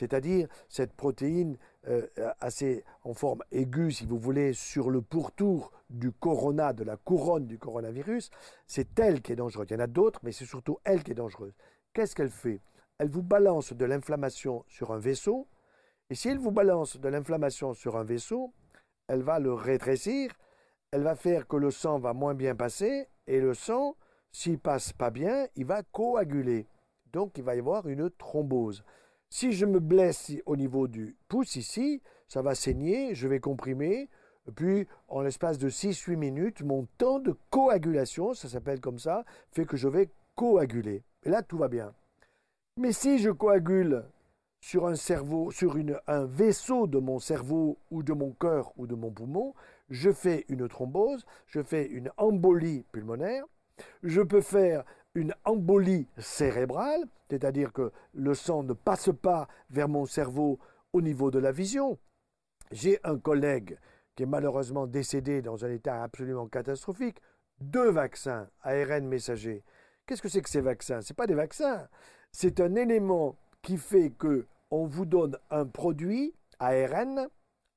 c'est-à-dire 0.00 0.48
cette 0.70 0.94
protéine 0.94 1.58
euh, 1.86 2.06
assez 2.40 2.84
en 3.04 3.12
forme 3.12 3.42
aiguë, 3.52 3.92
si 3.92 4.06
vous 4.06 4.18
voulez, 4.18 4.54
sur 4.54 4.88
le 4.88 5.02
pourtour 5.02 5.72
du 5.90 6.10
corona, 6.10 6.72
de 6.72 6.84
la 6.84 6.96
couronne 6.96 7.46
du 7.46 7.58
coronavirus, 7.58 8.30
c'est 8.66 8.98
elle 8.98 9.20
qui 9.20 9.32
est 9.32 9.36
dangereuse. 9.36 9.66
Il 9.68 9.74
y 9.74 9.76
en 9.76 9.80
a 9.80 9.86
d'autres, 9.86 10.20
mais 10.22 10.32
c'est 10.32 10.46
surtout 10.46 10.78
elle 10.84 11.02
qui 11.02 11.10
est 11.10 11.14
dangereuse. 11.14 11.52
Qu'est-ce 11.92 12.14
qu'elle 12.14 12.30
fait? 12.30 12.62
Elle 12.96 13.10
vous 13.10 13.22
balance 13.22 13.74
de 13.74 13.84
l'inflammation 13.84 14.64
sur 14.68 14.90
un 14.90 14.98
vaisseau, 14.98 15.46
et 16.08 16.14
si 16.14 16.30
elle 16.30 16.38
vous 16.38 16.50
balance 16.50 16.96
de 16.96 17.08
l'inflammation 17.08 17.74
sur 17.74 17.98
un 17.98 18.04
vaisseau, 18.04 18.54
elle 19.06 19.22
va 19.22 19.38
le 19.38 19.52
rétrécir, 19.52 20.30
elle 20.92 21.02
va 21.02 21.14
faire 21.14 21.46
que 21.46 21.56
le 21.56 21.70
sang 21.70 21.98
va 21.98 22.14
moins 22.14 22.34
bien 22.34 22.54
passer, 22.54 23.06
et 23.26 23.38
le 23.38 23.52
sang, 23.52 23.96
s'il 24.32 24.58
passe 24.58 24.94
pas 24.94 25.10
bien, 25.10 25.46
il 25.56 25.66
va 25.66 25.82
coaguler. 25.82 26.66
Donc 27.12 27.36
il 27.36 27.44
va 27.44 27.54
y 27.54 27.58
avoir 27.58 27.86
une 27.86 28.08
thrombose. 28.10 28.82
Si 29.30 29.52
je 29.52 29.64
me 29.64 29.80
blesse 29.80 30.32
au 30.44 30.56
niveau 30.56 30.88
du 30.88 31.16
pouce 31.28 31.56
ici, 31.56 32.02
ça 32.28 32.42
va 32.42 32.54
saigner, 32.54 33.14
je 33.14 33.28
vais 33.28 33.40
comprimer, 33.40 34.08
puis, 34.54 34.86
en 35.08 35.22
l'espace 35.22 35.58
de 35.58 35.68
6-8 35.68 36.16
minutes, 36.16 36.62
mon 36.62 36.86
temps 36.98 37.20
de 37.20 37.36
coagulation, 37.50 38.34
ça 38.34 38.48
s'appelle 38.48 38.80
comme 38.80 38.98
ça, 38.98 39.24
fait 39.52 39.64
que 39.64 39.76
je 39.76 39.88
vais 39.88 40.10
coaguler. 40.34 41.04
Et 41.24 41.30
là, 41.30 41.42
tout 41.42 41.58
va 41.58 41.68
bien. 41.68 41.94
Mais 42.76 42.92
si 42.92 43.18
je 43.18 43.30
coagule 43.30 44.04
sur 44.60 44.86
un 44.86 44.94
cerveau, 44.94 45.50
sur 45.50 45.76
un 46.06 46.24
vaisseau 46.24 46.86
de 46.86 46.98
mon 46.98 47.18
cerveau 47.18 47.78
ou 47.90 48.02
de 48.02 48.12
mon 48.12 48.32
cœur 48.32 48.72
ou 48.76 48.86
de 48.86 48.94
mon 48.94 49.10
poumon, 49.10 49.54
je 49.88 50.10
fais 50.10 50.44
une 50.48 50.68
thrombose, 50.68 51.24
je 51.46 51.62
fais 51.62 51.86
une 51.86 52.10
embolie 52.16 52.84
pulmonaire, 52.92 53.44
je 54.02 54.20
peux 54.20 54.42
faire 54.42 54.84
une 55.14 55.34
embolie 55.44 56.06
cérébrale, 56.18 57.04
c'est-à-dire 57.28 57.72
que 57.72 57.92
le 58.14 58.34
sang 58.34 58.62
ne 58.62 58.72
passe 58.72 59.10
pas 59.22 59.48
vers 59.70 59.88
mon 59.88 60.06
cerveau 60.06 60.58
au 60.92 61.02
niveau 61.02 61.30
de 61.30 61.38
la 61.38 61.52
vision. 61.52 61.98
J'ai 62.70 63.00
un 63.04 63.18
collègue 63.18 63.78
qui 64.14 64.22
est 64.22 64.26
malheureusement 64.26 64.86
décédé 64.86 65.42
dans 65.42 65.64
un 65.64 65.70
état 65.70 66.02
absolument 66.02 66.46
catastrophique, 66.46 67.20
deux 67.60 67.90
vaccins 67.90 68.48
ARN 68.62 69.06
messager. 69.06 69.64
Qu'est-ce 70.06 70.22
que 70.22 70.28
c'est 70.28 70.42
que 70.42 70.50
ces 70.50 70.60
vaccins? 70.60 71.00
Ce 71.02 71.12
pas 71.12 71.26
des 71.26 71.34
vaccins. 71.34 71.88
C'est 72.32 72.60
un 72.60 72.74
élément 72.74 73.36
qui 73.62 73.76
fait 73.76 74.10
que 74.10 74.46
on 74.70 74.86
vous 74.86 75.04
donne 75.04 75.36
un 75.50 75.66
produit 75.66 76.34
ARN, 76.60 77.28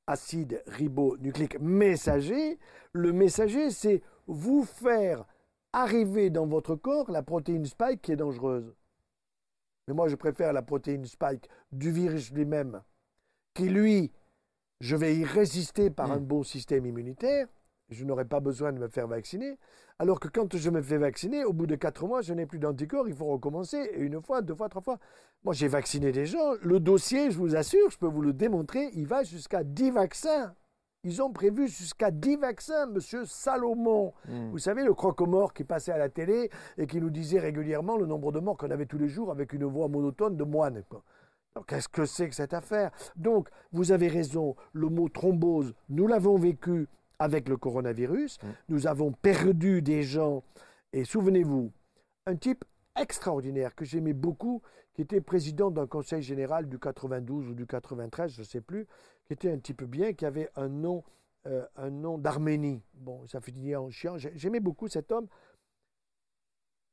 acide 0.08 0.62
ribonucléique 0.68 1.60
messager. 1.60 2.60
Le 2.92 3.12
messager, 3.14 3.72
c'est 3.72 4.02
vous 4.28 4.64
faire 4.64 5.26
arriver 5.74 6.30
dans 6.30 6.46
votre 6.46 6.76
corps 6.76 7.12
la 7.12 7.24
protéine 7.24 7.66
spike 7.66 8.02
qui 8.02 8.12
est 8.12 8.16
dangereuse. 8.16 8.74
Mais 9.88 9.94
moi, 9.94 10.08
je 10.08 10.16
préfère 10.16 10.54
la 10.54 10.62
protéine 10.62 11.06
spike 11.06 11.50
du 11.72 11.92
virus 11.92 12.32
lui-même, 12.32 12.82
qui 13.54 13.68
lui, 13.68 14.14
je 14.80 14.96
vais 14.96 15.16
y 15.16 15.26
résister 15.26 15.90
par 15.90 16.12
un 16.12 16.20
bon 16.20 16.44
système 16.44 16.86
immunitaire. 16.86 17.48
Je 17.90 18.06
n'aurai 18.06 18.26
pas 18.26 18.40
besoin 18.40 18.72
de 18.72 18.80
me 18.80 18.88
faire 18.88 19.08
vacciner. 19.08 19.60
Alors 20.00 20.20
que 20.20 20.28
quand 20.28 20.56
je 20.56 20.70
me 20.70 20.82
fais 20.82 20.98
vacciner, 20.98 21.44
au 21.44 21.54
bout 21.54 21.68
de 21.68 21.76
quatre 21.76 22.08
mois, 22.08 22.22
je 22.22 22.34
n'ai 22.34 22.46
plus 22.46 22.60
d'anticorps, 22.60 23.08
il 23.08 23.16
faut 23.16 23.26
recommencer. 23.26 23.92
une 23.98 24.22
fois, 24.22 24.42
deux 24.42 24.56
fois, 24.56 24.70
trois 24.70 24.82
fois. 24.82 25.00
Moi, 25.44 25.54
j'ai 25.54 25.68
vacciné 25.68 26.12
des 26.12 26.26
gens. 26.26 26.54
Le 26.62 26.80
dossier, 26.80 27.30
je 27.30 27.38
vous 27.38 27.56
assure, 27.56 27.90
je 27.92 27.98
peux 27.98 28.08
vous 28.08 28.22
le 28.22 28.34
démontrer, 28.34 28.90
il 28.94 29.06
va 29.06 29.24
jusqu'à 29.24 29.64
10 29.64 29.92
vaccins. 29.92 30.56
Ils 31.06 31.22
ont 31.22 31.32
prévu 31.32 31.68
jusqu'à 31.68 32.12
10 32.12 32.38
vaccins, 32.38 32.86
monsieur 32.86 33.26
Salomon. 33.26 34.14
Hmm. 34.28 34.52
Vous 34.52 34.58
savez, 34.58 34.86
le 34.86 34.94
croque-mort 34.94 35.54
qui 35.54 35.66
passait 35.66 35.92
à 35.92 35.98
la 35.98 36.08
télé 36.08 36.50
et 36.78 36.88
qui 36.88 37.02
nous 37.02 37.10
disait 37.10 37.40
régulièrement 37.40 37.98
le 37.98 38.06
nombre 38.06 38.32
de 38.32 38.40
morts 38.40 38.56
qu'on 38.56 38.72
avait 38.72 38.86
tous 38.86 38.98
les 38.98 39.10
jours 39.10 39.30
avec 39.30 39.52
une 39.52 39.66
voix 39.66 39.90
monotone 39.90 40.38
de 40.38 40.44
moine. 40.46 40.82
Qu'est-ce 41.68 41.90
que 41.90 42.06
c'est 42.06 42.30
que 42.30 42.36
cette 42.36 42.54
affaire? 42.54 42.92
Donc, 43.18 43.50
vous 43.74 43.92
avez 43.92 44.08
raison, 44.08 44.56
le 44.72 44.88
mot 44.88 45.10
thrombose, 45.10 45.74
nous 45.90 46.08
l'avons 46.08 46.38
vécu 46.38 46.88
avec 47.20 47.50
le 47.50 47.58
coronavirus. 47.58 48.38
Hmm. 48.42 48.48
Nous 48.70 48.88
avons 48.88 49.12
perdu 49.12 49.82
des 49.82 50.04
gens. 50.04 50.42
Et 50.94 51.04
souvenez-vous, 51.04 51.72
un 52.28 52.36
type 52.38 52.64
extraordinaire 52.96 53.76
que 53.76 53.84
j'aimais 53.84 54.14
beaucoup, 54.14 54.62
qui 54.94 55.02
était 55.02 55.22
président 55.22 55.72
d'un 55.72 55.88
conseil 55.88 56.22
général 56.22 56.70
du 56.70 56.80
92 56.80 57.50
ou 57.50 57.54
du 57.54 57.66
93, 57.66 58.32
je 58.32 58.42
ne 58.42 58.46
sais 58.46 58.62
plus, 58.62 58.88
qui 59.26 59.34
était 59.34 59.52
un 59.52 59.60
type 59.60 59.84
bien, 59.84 60.14
qui 60.14 60.26
avait 60.26 60.50
un 60.56 60.70
nom, 60.70 61.04
euh, 61.48 61.66
un 61.76 61.90
nom 61.90 62.18
d'Arménie. 62.18 62.82
Bon, 62.94 63.26
ça 63.28 63.42
finit 63.42 63.76
en 63.76 63.90
chien. 63.90 64.18
J'aimais 64.18 64.60
beaucoup 64.60 64.88
cet 64.88 65.12
homme. 65.12 65.28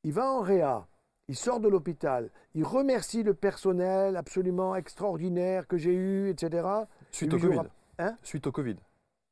Il 0.02 0.12
va 0.12 0.30
en 0.30 0.40
Réa, 0.40 0.88
il 1.28 1.36
sort 1.36 1.60
de 1.60 1.68
l'hôpital, 1.68 2.30
il 2.54 2.64
remercie 2.64 3.22
le 3.22 3.34
personnel 3.34 4.16
absolument 4.16 4.74
extraordinaire 4.74 5.66
que 5.66 5.76
j'ai 5.76 5.92
eu, 5.92 6.30
etc. 6.30 6.66
Suite 7.10 7.34
au 7.34 7.38
Covid. 7.38 7.60
Hein? 7.98 8.16
Suite 8.22 8.46
au 8.46 8.52
Covid. 8.52 8.76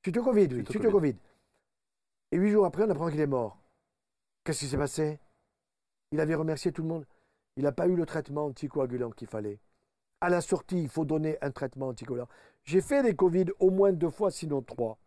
Suite 0.03 0.17
au 0.19 0.23
Covid, 0.23 0.49
oui. 0.53 0.65
Suite, 0.69 0.85
au 0.85 0.91
COVID. 0.91 1.17
Et 2.31 2.37
huit 2.37 2.51
jours 2.51 2.67
après, 2.67 2.85
on 2.85 2.91
apprend 2.91 3.11
qu'il 3.11 3.21
est 3.21 3.27
mort. 3.27 3.59
Qu'est-ce 4.45 4.61
qui 4.61 4.67
s'est 4.67 4.77
passé? 4.77 5.19
Il 6.13 6.21
avait 6.21 6.35
remercié 6.35 6.73
tout 6.73 6.83
le 6.83 6.89
monde. 6.89 7.07
Il 7.57 7.65
n'a 7.65 7.73
pas 7.73 7.89
eu 7.89 7.97
le 7.97 8.07
traitement 8.07 8.47
anticoagulant 8.47 9.11
qu'il 9.11 9.27
fallait. 9.27 9.59
À 10.21 10.29
la 10.29 10.41
sortie, 10.41 10.81
il 10.81 10.89
faut 10.89 11.05
donner 11.05 11.39
un 11.43 11.51
traitement 11.51 11.89
anticoagulant. 11.89 12.29
J'ai 12.65 12.81
fait 12.81 13.03
des 13.03 13.15
Covid 13.15 13.47
au 13.59 13.71
moins 13.71 13.93
deux 13.93 14.11
fois, 14.11 14.31
sinon 14.31 14.63
trois. 14.63 14.99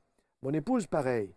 Mon 0.42 0.54
épouse, 0.54 0.88
pareil. 0.88 1.34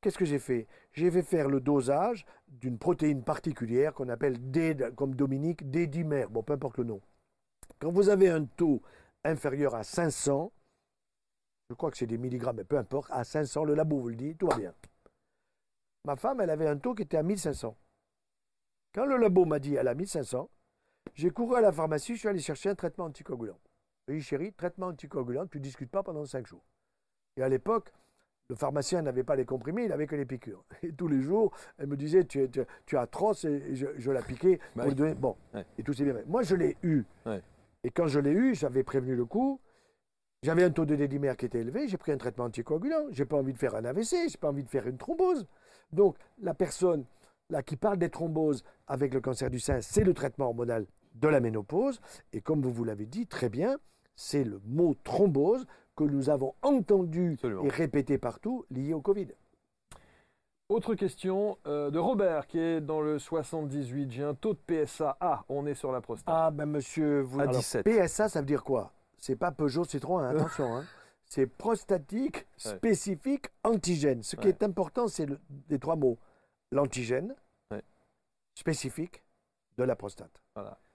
Qu'est-ce 0.00 0.18
que 0.18 0.24
j'ai 0.24 0.38
fait? 0.38 0.66
J'ai 0.92 1.10
fait 1.10 1.22
faire 1.22 1.48
le 1.48 1.60
dosage 1.60 2.24
d'une 2.48 2.78
protéine 2.78 3.22
particulière 3.22 3.92
qu'on 3.92 4.08
appelle 4.08 4.50
D, 4.50 4.76
comme 4.96 5.14
Dominique, 5.14 5.70
D-dimère. 5.70 6.30
Bon, 6.30 6.42
peu 6.42 6.54
importe 6.54 6.78
le 6.78 6.84
nom. 6.84 7.00
Quand 7.78 7.90
vous 7.90 8.08
avez 8.08 8.30
un 8.30 8.44
taux 8.44 8.80
inférieur 9.24 9.74
à 9.74 9.82
500, 9.82 10.52
je 11.68 11.74
crois 11.74 11.90
que 11.90 11.96
c'est 11.96 12.06
des 12.06 12.18
milligrammes, 12.18 12.56
mais 12.56 12.64
peu 12.64 12.78
importe, 12.78 13.10
à 13.10 13.24
500, 13.24 13.64
le 13.64 13.74
labo 13.74 13.98
vous 13.98 14.08
le 14.08 14.16
dit, 14.16 14.36
tout 14.36 14.46
va 14.46 14.56
bien. 14.56 14.72
Ma 16.04 16.16
femme, 16.16 16.40
elle 16.40 16.50
avait 16.50 16.68
un 16.68 16.78
taux 16.78 16.94
qui 16.94 17.02
était 17.02 17.16
à 17.16 17.22
1500. 17.22 17.76
Quand 18.94 19.04
le 19.04 19.16
labo 19.16 19.44
m'a 19.44 19.58
dit 19.58 19.74
elle 19.74 19.88
a 19.88 19.94
1500, 19.94 20.48
j'ai 21.14 21.30
couru 21.30 21.56
à 21.56 21.60
la 21.60 21.72
pharmacie, 21.72 22.14
je 22.14 22.20
suis 22.20 22.28
allé 22.28 22.38
chercher 22.38 22.70
un 22.70 22.74
traitement 22.74 23.06
anticoagulant. 23.06 23.58
Oui, 24.08 24.20
chérie, 24.20 24.52
traitement 24.52 24.88
anticoagulant, 24.88 25.46
tu 25.46 25.58
ne 25.58 25.62
discutes 25.62 25.90
pas 25.90 26.02
pendant 26.02 26.24
5 26.24 26.46
jours. 26.46 26.64
Et 27.36 27.42
à 27.42 27.48
l'époque, 27.48 27.92
le 28.48 28.54
pharmacien 28.54 29.02
n'avait 29.02 29.24
pas 29.24 29.34
les 29.34 29.44
comprimés, 29.44 29.84
il 29.84 29.88
n'avait 29.88 30.06
que 30.06 30.14
les 30.14 30.24
piqûres. 30.24 30.64
Et 30.82 30.92
tous 30.92 31.08
les 31.08 31.20
jours, 31.20 31.52
elle 31.78 31.88
me 31.88 31.96
disait 31.96 32.24
Tu 32.24 32.42
es, 32.42 32.50
tu, 32.86 32.96
atroce, 32.96 33.44
et 33.44 33.74
je, 33.74 34.10
la 34.10 34.22
piquais 34.22 34.60
bah 34.76 34.88
donner. 34.90 35.14
Bon, 35.14 35.36
et 35.76 35.82
tout 35.82 35.92
s'est 35.92 36.04
bien 36.04 36.14
Moi, 36.26 36.42
je 36.42 36.54
l'ai 36.54 36.76
eu. 36.82 37.04
Et 37.82 37.90
quand 37.90 38.06
je 38.06 38.20
l'ai 38.20 38.30
eu, 38.30 38.54
j'avais 38.54 38.84
prévenu 38.84 39.16
le 39.16 39.24
coup. 39.24 39.60
J'avais 40.42 40.62
un 40.62 40.70
taux 40.70 40.84
de 40.84 40.94
dédimère 40.94 41.36
qui 41.36 41.46
était 41.46 41.60
élevé, 41.60 41.88
j'ai 41.88 41.96
pris 41.96 42.12
un 42.12 42.18
traitement 42.18 42.44
anticoagulant. 42.44 43.06
J'ai 43.10 43.24
pas 43.24 43.36
envie 43.36 43.52
de 43.52 43.58
faire 43.58 43.74
un 43.74 43.84
AVC, 43.84 44.28
j'ai 44.28 44.38
pas 44.38 44.50
envie 44.50 44.62
de 44.62 44.68
faire 44.68 44.86
une 44.86 44.98
thrombose. 44.98 45.46
Donc, 45.92 46.16
la 46.38 46.54
personne 46.54 47.04
là 47.50 47.62
qui 47.62 47.76
parle 47.76 47.96
des 47.96 48.10
thromboses 48.10 48.62
avec 48.86 49.12
le 49.14 49.20
cancer 49.20 49.50
du 49.50 49.58
sein, 49.58 49.80
c'est 49.80 50.04
le 50.04 50.14
traitement 50.14 50.46
hormonal 50.46 50.86
de 51.14 51.28
la 51.28 51.40
ménopause. 51.40 52.00
Et 52.32 52.40
comme 52.40 52.60
vous 52.60 52.72
vous 52.72 52.84
l'avez 52.84 53.06
dit 53.06 53.26
très 53.26 53.48
bien, 53.48 53.78
c'est 54.16 54.44
le 54.44 54.60
mot 54.64 54.94
thrombose 55.04 55.66
que 55.94 56.04
nous 56.04 56.28
avons 56.28 56.54
entendu 56.62 57.38
et 57.44 57.68
répété 57.68 58.18
partout 58.18 58.66
lié 58.70 58.92
au 58.92 59.00
Covid. 59.00 59.28
Autre 60.68 60.96
question 60.96 61.58
euh, 61.66 61.90
de 61.90 61.98
Robert 61.98 62.48
qui 62.48 62.58
est 62.58 62.80
dans 62.80 63.00
le 63.00 63.20
78. 63.20 64.10
J'ai 64.10 64.24
un 64.24 64.34
taux 64.34 64.54
de 64.54 64.58
PSA. 64.58 65.16
Ah, 65.20 65.44
on 65.48 65.64
est 65.64 65.74
sur 65.74 65.92
la 65.92 66.00
prostate. 66.00 66.26
Ah, 66.26 66.50
ben 66.50 66.66
monsieur, 66.66 67.20
vous. 67.20 67.40
À 67.40 67.46
17. 67.46 67.84
PSA, 67.84 68.28
ça 68.28 68.40
veut 68.40 68.46
dire 68.46 68.64
quoi? 68.64 68.92
C'est 69.16 69.36
pas 69.36 69.52
Peugeot 69.52 69.84
Citroën, 69.84 70.24
hein, 70.24 70.30
attention. 70.30 70.76
Hein. 70.76 70.84
C'est 71.28 71.46
prostatique 71.46 72.46
spécifique 72.56 73.46
antigène. 73.64 74.22
Ce 74.22 74.36
qui 74.36 74.46
est 74.46 74.62
important, 74.62 75.08
c'est 75.08 75.26
le, 75.26 75.40
les 75.68 75.80
trois 75.80 75.96
mots 75.96 76.18
l'antigène 76.70 77.34
spécifique 78.54 79.22
de 79.76 79.84
la 79.84 79.96
prostate. 79.96 80.42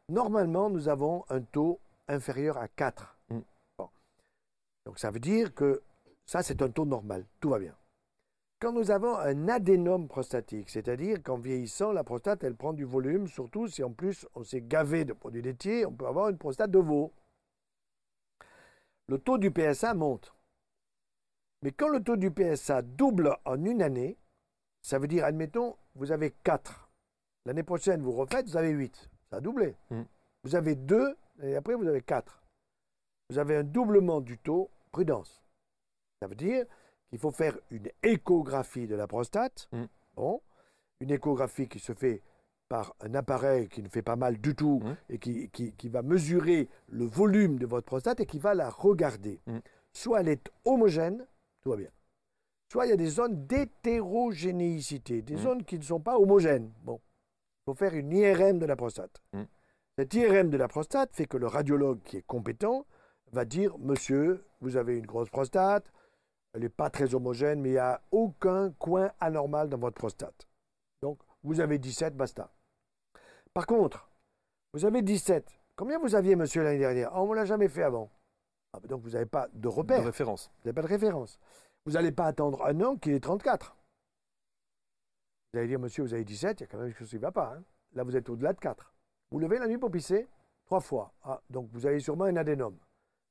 Normalement, 0.09 0.69
nous 0.69 0.89
avons 0.89 1.25
un 1.29 1.41
taux 1.41 1.79
inférieur 2.07 2.57
à 2.57 2.67
4. 2.67 3.17
Mm. 3.29 3.39
Donc 4.85 4.99
ça 4.99 5.11
veut 5.11 5.19
dire 5.19 5.53
que 5.53 5.83
ça, 6.25 6.43
c'est 6.43 6.61
un 6.61 6.69
taux 6.69 6.85
normal, 6.85 7.25
tout 7.39 7.49
va 7.49 7.59
bien. 7.59 7.75
Quand 8.59 8.71
nous 8.71 8.91
avons 8.91 9.17
un 9.17 9.47
adénome 9.47 10.07
prostatique, 10.07 10.69
c'est-à-dire 10.69 11.23
qu'en 11.23 11.37
vieillissant, 11.37 11.91
la 11.91 12.03
prostate, 12.03 12.43
elle 12.43 12.55
prend 12.55 12.73
du 12.73 12.83
volume, 12.83 13.27
surtout 13.27 13.67
si 13.67 13.83
en 13.83 13.91
plus 13.91 14.27
on 14.35 14.43
s'est 14.43 14.61
gavé 14.61 15.03
de 15.03 15.13
produits 15.13 15.41
laitiers, 15.41 15.85
on 15.85 15.91
peut 15.91 16.05
avoir 16.05 16.29
une 16.29 16.37
prostate 16.37 16.69
de 16.69 16.77
veau. 16.77 17.11
Le 19.07 19.17
taux 19.17 19.39
du 19.39 19.51
PSA 19.51 19.93
monte. 19.95 20.35
Mais 21.63 21.71
quand 21.71 21.89
le 21.89 22.03
taux 22.03 22.17
du 22.17 22.31
PSA 22.31 22.81
double 22.81 23.35
en 23.45 23.63
une 23.65 23.81
année, 23.81 24.17
ça 24.81 24.99
veut 24.99 25.07
dire, 25.07 25.25
admettons, 25.25 25.75
vous 25.95 26.11
avez 26.11 26.31
4. 26.43 26.89
L'année 27.45 27.63
prochaine, 27.63 28.01
vous 28.01 28.11
refaites, 28.11 28.47
vous 28.47 28.57
avez 28.57 28.69
8. 28.69 29.09
Ça 29.29 29.37
a 29.37 29.41
doublé. 29.41 29.75
Mm. 29.89 30.01
Vous 30.43 30.55
avez 30.55 30.75
2, 30.75 31.17
et 31.43 31.55
après, 31.55 31.75
vous 31.75 31.87
avez 31.87 32.01
4. 32.01 32.41
Vous 33.29 33.37
avez 33.37 33.55
un 33.57 33.63
doublement 33.63 34.21
du 34.21 34.37
taux, 34.37 34.69
prudence. 34.91 35.43
Ça 36.21 36.27
veut 36.27 36.35
dire 36.35 36.65
qu'il 37.09 37.19
faut 37.19 37.31
faire 37.31 37.57
une 37.69 37.89
échographie 38.03 38.87
de 38.87 38.95
la 38.95 39.07
prostate. 39.07 39.67
Mm. 39.71 39.83
Bon, 40.15 40.41
une 40.99 41.11
échographie 41.11 41.67
qui 41.67 41.79
se 41.79 41.93
fait 41.93 42.21
par 42.67 42.95
un 43.01 43.15
appareil 43.15 43.67
qui 43.67 43.81
ne 43.81 43.89
fait 43.89 44.01
pas 44.01 44.15
mal 44.15 44.37
du 44.39 44.55
tout 44.55 44.81
mm. 44.83 44.95
et 45.09 45.19
qui, 45.19 45.49
qui, 45.49 45.89
va 45.89 46.01
mesurer 46.01 46.69
le 46.89 47.05
volume 47.05 47.57
de 47.57 47.65
votre 47.65 47.85
prostate 47.85 48.19
et 48.19 48.25
qui 48.25 48.39
va 48.39 48.53
la 48.53 48.69
regarder. 48.69 49.39
Soit 49.93 50.21
elle 50.21 50.29
est 50.29 50.49
homogène, 50.65 51.25
tout 51.61 51.69
va 51.69 51.77
bien 51.77 51.91
soit 52.71 52.85
il 52.85 52.89
y 52.89 52.93
a 52.93 52.97
des 52.97 53.09
zones 53.09 53.45
d'hétérogénéicité, 53.47 55.21
des 55.21 55.35
mm. 55.35 55.39
zones 55.39 55.63
qui 55.65 55.77
ne 55.77 55.83
sont 55.83 55.99
pas 55.99 56.17
homogènes. 56.17 56.71
Bon, 56.85 57.01
il 57.03 57.63
faut 57.65 57.73
faire 57.73 57.93
une 57.93 58.13
IRM 58.13 58.59
de 58.59 58.65
la 58.65 58.77
prostate. 58.77 59.21
Cette 60.01 60.15
IRM 60.15 60.49
de 60.49 60.57
la 60.57 60.67
prostate 60.67 61.13
fait 61.13 61.27
que 61.27 61.37
le 61.37 61.45
radiologue 61.45 62.01
qui 62.01 62.17
est 62.17 62.25
compétent 62.25 62.87
va 63.33 63.45
dire 63.45 63.77
Monsieur, 63.77 64.43
vous 64.59 64.75
avez 64.75 64.97
une 64.97 65.05
grosse 65.05 65.29
prostate, 65.29 65.85
elle 66.53 66.61
n'est 66.61 66.69
pas 66.69 66.89
très 66.89 67.13
homogène, 67.13 67.61
mais 67.61 67.69
il 67.69 67.73
n'y 67.73 67.77
a 67.77 68.01
aucun 68.09 68.71
coin 68.79 69.11
anormal 69.19 69.69
dans 69.69 69.77
votre 69.77 69.97
prostate. 69.97 70.47
Donc, 71.03 71.19
vous 71.43 71.59
avez 71.59 71.77
17, 71.77 72.17
basta. 72.17 72.51
Par 73.53 73.67
contre, 73.67 74.09
vous 74.73 74.85
avez 74.85 75.03
17. 75.03 75.47
Combien 75.75 75.99
vous 75.99 76.15
aviez, 76.15 76.35
monsieur, 76.35 76.63
l'année 76.63 76.79
dernière? 76.79 77.13
On 77.13 77.29
ne 77.29 77.35
l'a 77.35 77.45
jamais 77.45 77.67
fait 77.67 77.83
avant. 77.83 78.09
Ah, 78.73 78.79
donc, 78.79 79.03
vous 79.03 79.11
n'avez 79.11 79.27
pas 79.27 79.49
de 79.53 79.67
repère. 79.67 79.99
De 79.99 80.05
référence. 80.07 80.49
Vous 80.55 80.69
n'avez 80.69 80.73
pas 80.73 80.81
de 80.81 80.91
référence. 80.91 81.39
Vous 81.85 81.91
n'allez 81.91 82.11
pas 82.11 82.25
attendre 82.25 82.65
un 82.65 82.81
an 82.81 82.95
qu'il 82.95 83.13
ait 83.13 83.19
34. 83.19 83.77
Vous 85.53 85.59
allez 85.59 85.67
dire, 85.67 85.79
monsieur, 85.79 86.01
vous 86.01 86.15
avez 86.15 86.25
17, 86.25 86.59
il 86.59 86.63
y 86.63 86.65
a 86.65 86.67
quand 86.67 86.79
même 86.79 86.87
quelque 86.87 86.97
chose 86.97 87.09
qui 87.11 87.17
ne 87.17 87.21
va 87.21 87.31
pas. 87.31 87.53
Hein. 87.55 87.63
Là, 87.93 88.03
vous 88.03 88.17
êtes 88.17 88.29
au-delà 88.29 88.53
de 88.53 88.59
4. 88.59 88.91
Vous 89.31 89.39
levez 89.39 89.59
la 89.59 89.67
nuit 89.67 89.77
pour 89.77 89.89
pisser 89.89 90.27
trois 90.65 90.81
fois. 90.81 91.13
Ah, 91.23 91.41
donc 91.49 91.69
vous 91.71 91.85
avez 91.85 91.99
sûrement 91.99 92.25
un 92.25 92.35
adénome. 92.35 92.77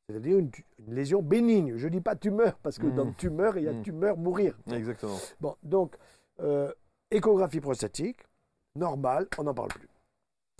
C'est-à-dire 0.08 0.38
une, 0.38 0.50
lésion 0.88 1.22
bénigne. 1.22 1.76
Je 1.76 1.86
ne 1.86 1.92
dis 1.92 2.00
pas 2.00 2.16
tumeur, 2.16 2.58
parce 2.62 2.78
que 2.78 2.86
dans 2.86 3.04
mmh. 3.04 3.14
tumeur, 3.14 3.56
il 3.58 3.64
y 3.64 3.68
a 3.68 3.72
mmh. 3.72 3.82
tumeur, 3.82 4.16
mourir. 4.16 4.58
Exactement. 4.72 5.18
Bon, 5.40 5.54
donc, 5.62 5.96
euh, 6.40 6.72
échographie 7.10 7.60
prostatique, 7.60 8.18
normale, 8.74 9.28
on 9.38 9.44
n'en 9.44 9.54
parle 9.54 9.68
plus. 9.68 9.88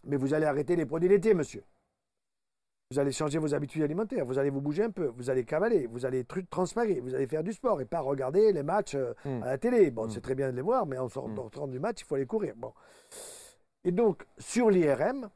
Mais 0.05 0.17
vous 0.17 0.35
allez 0.35 0.47
arrêter 0.47 0.77
les 0.77 0.87
produits 0.87 1.09
laitiers, 1.09 1.35
monsieur. 1.35 1.65
Vous 2.93 2.99
allez 2.99 3.13
changer 3.13 3.39
vos 3.39 3.55
habitudes 3.55 3.83
alimentaires, 3.83 4.25
vous 4.25 4.39
allez 4.39 4.51
vous 4.51 4.61
bouger 4.61 4.83
un 4.83 4.91
peu, 4.91 5.07
vous 5.17 5.31
allez 5.31 5.45
cavaler, 5.45 5.87
vous 5.87 6.07
allez 6.07 6.25
transpirer, 6.51 6.99
vous 6.99 7.15
allez 7.15 7.29
faire 7.29 7.45
du 7.45 7.53
sport 7.53 7.81
et 7.81 7.85
pas 7.85 8.01
regarder 8.01 8.53
les 8.53 8.65
matchs 8.65 8.97
euh, 8.97 9.15
hmm. 9.25 9.43
à 9.45 9.47
la 9.47 9.59
télé. 9.59 9.93
Bon, 9.93 10.07
hmm. 10.07 10.11
c'est 10.11 10.21
très 10.21 10.35
bien 10.35 10.51
de 10.51 10.57
les 10.57 10.63
voir, 10.63 10.87
mais 10.87 10.99
en 10.99 11.09
sortant 11.09 11.67
hmm. 11.67 11.71
du 11.71 11.79
match, 11.79 12.01
il 12.01 12.05
faut 12.05 12.17
aller 12.17 12.27
courir. 12.27 12.55
Bon. 12.57 12.73
Et 13.85 13.93
donc, 13.93 14.27
sur 14.39 14.71
l'IRM, 14.71 15.31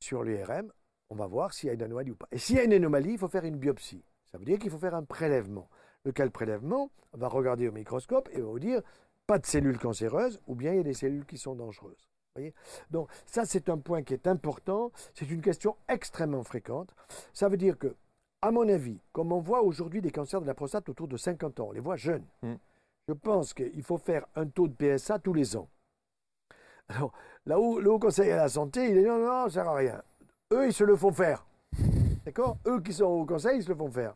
sur 0.00 0.22
l'IRM, 0.22 0.72
on 1.10 1.16
va 1.16 1.26
voir 1.26 1.52
s'il 1.52 1.68
y 1.68 1.70
a 1.70 1.74
une 1.74 1.82
anomalie 1.82 2.10
ou 2.12 2.16
pas. 2.16 2.28
Et 2.30 2.38
s'il 2.38 2.56
y 2.56 2.58
a 2.60 2.64
une 2.64 2.72
anomalie, 2.72 3.12
il 3.12 3.18
faut 3.18 3.28
faire 3.28 3.44
une 3.44 3.56
biopsie. 3.56 4.04
Ça 4.30 4.38
veut 4.38 4.44
dire 4.44 4.58
qu'il 4.58 4.70
faut 4.70 4.78
faire 4.78 4.94
un 4.94 5.04
prélèvement. 5.04 5.68
Lequel 6.04 6.30
prélèvement 6.30 6.90
On 7.12 7.18
va 7.18 7.28
regarder 7.28 7.68
au 7.68 7.72
microscope 7.72 8.28
et 8.32 8.40
on 8.40 8.46
va 8.46 8.50
vous 8.52 8.58
dire 8.60 8.82
pas 9.26 9.38
de 9.38 9.46
cellules 9.46 9.78
cancéreuses 9.78 10.40
ou 10.46 10.54
bien 10.54 10.72
il 10.72 10.76
y 10.76 10.80
a 10.80 10.84
des 10.84 10.94
cellules 10.94 11.26
qui 11.26 11.38
sont 11.38 11.54
dangereuses. 11.54 12.08
Voyez? 12.34 12.54
Donc 12.90 13.08
ça, 13.24 13.44
c'est 13.44 13.68
un 13.68 13.78
point 13.78 14.02
qui 14.02 14.12
est 14.14 14.26
important. 14.28 14.92
C'est 15.14 15.28
une 15.30 15.40
question 15.40 15.76
extrêmement 15.88 16.44
fréquente. 16.44 16.94
Ça 17.32 17.48
veut 17.48 17.56
dire 17.56 17.78
que, 17.78 17.96
à 18.42 18.50
mon 18.52 18.68
avis, 18.68 19.00
comme 19.12 19.32
on 19.32 19.40
voit 19.40 19.62
aujourd'hui 19.62 20.00
des 20.00 20.10
cancers 20.12 20.40
de 20.40 20.46
la 20.46 20.54
prostate 20.54 20.88
autour 20.88 21.08
de 21.08 21.16
50 21.16 21.58
ans, 21.60 21.68
on 21.68 21.72
les 21.72 21.80
voit 21.80 21.96
jeunes, 21.96 22.26
Mm. 22.42 22.54
je 23.08 23.14
pense 23.14 23.54
qu'il 23.54 23.82
faut 23.82 23.98
faire 23.98 24.26
un 24.36 24.46
taux 24.46 24.68
de 24.68 24.74
PSA 24.74 25.18
tous 25.18 25.32
les 25.32 25.56
ans. 25.56 25.68
Alors, 26.88 27.12
là 27.46 27.58
où 27.58 27.78
le 27.78 27.90
Haut 27.90 27.98
Conseil 27.98 28.30
à 28.32 28.36
la 28.36 28.48
Santé, 28.48 28.90
il 28.90 28.98
est 28.98 29.02
non, 29.04 29.18
non, 29.18 29.26
non, 29.26 29.44
ça 29.48 29.50
sert 29.62 29.68
à 29.68 29.74
rien. 29.74 30.02
Eux, 30.52 30.66
ils 30.66 30.72
se 30.72 30.84
le 30.84 30.96
font 30.96 31.12
faire. 31.12 31.46
D'accord? 32.24 32.56
Eux 32.66 32.80
qui 32.80 32.92
sont 32.92 33.04
au 33.04 33.24
Conseil, 33.26 33.58
ils 33.58 33.62
se 33.62 33.68
le 33.68 33.74
font 33.76 33.90
faire. 33.90 34.14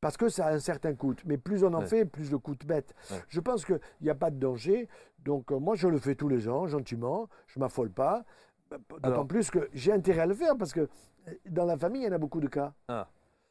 Parce 0.00 0.16
que 0.16 0.28
ça 0.28 0.46
a 0.46 0.52
un 0.52 0.58
certain 0.58 0.94
coût. 0.94 1.14
Mais 1.24 1.38
plus 1.38 1.64
on 1.64 1.72
en 1.72 1.80
Ouais. 1.80 1.86
fait, 1.86 2.04
plus 2.04 2.30
le 2.30 2.38
coût 2.38 2.54
bête. 2.66 2.94
Ouais. 3.10 3.16
Je 3.28 3.40
pense 3.40 3.64
qu'il 3.64 3.80
n'y 4.02 4.10
a 4.10 4.14
pas 4.14 4.30
de 4.30 4.36
danger. 4.38 4.88
Donc, 5.24 5.50
euh, 5.50 5.58
moi, 5.58 5.74
je 5.74 5.88
le 5.88 5.98
fais 5.98 6.14
tous 6.14 6.28
les 6.28 6.48
ans, 6.48 6.66
gentiment. 6.66 7.28
Je 7.46 7.58
ne 7.58 7.64
m'affole 7.64 7.90
pas. 7.90 8.24
D'autant 8.70 8.98
Alors- 9.02 9.26
plus 9.26 9.50
que 9.50 9.68
j'ai 9.72 9.92
intérêt 9.92 10.20
à 10.22 10.26
le 10.26 10.34
faire 10.34 10.56
parce 10.56 10.72
que 10.72 10.80
euh, 10.80 11.32
dans 11.48 11.64
la 11.64 11.76
famille, 11.76 12.02
il 12.02 12.06
y 12.06 12.08
en 12.08 12.12
a 12.12 12.18
beaucoup 12.18 12.40
de 12.40 12.48
cas. 12.48 12.72
Ah. 12.88 13.08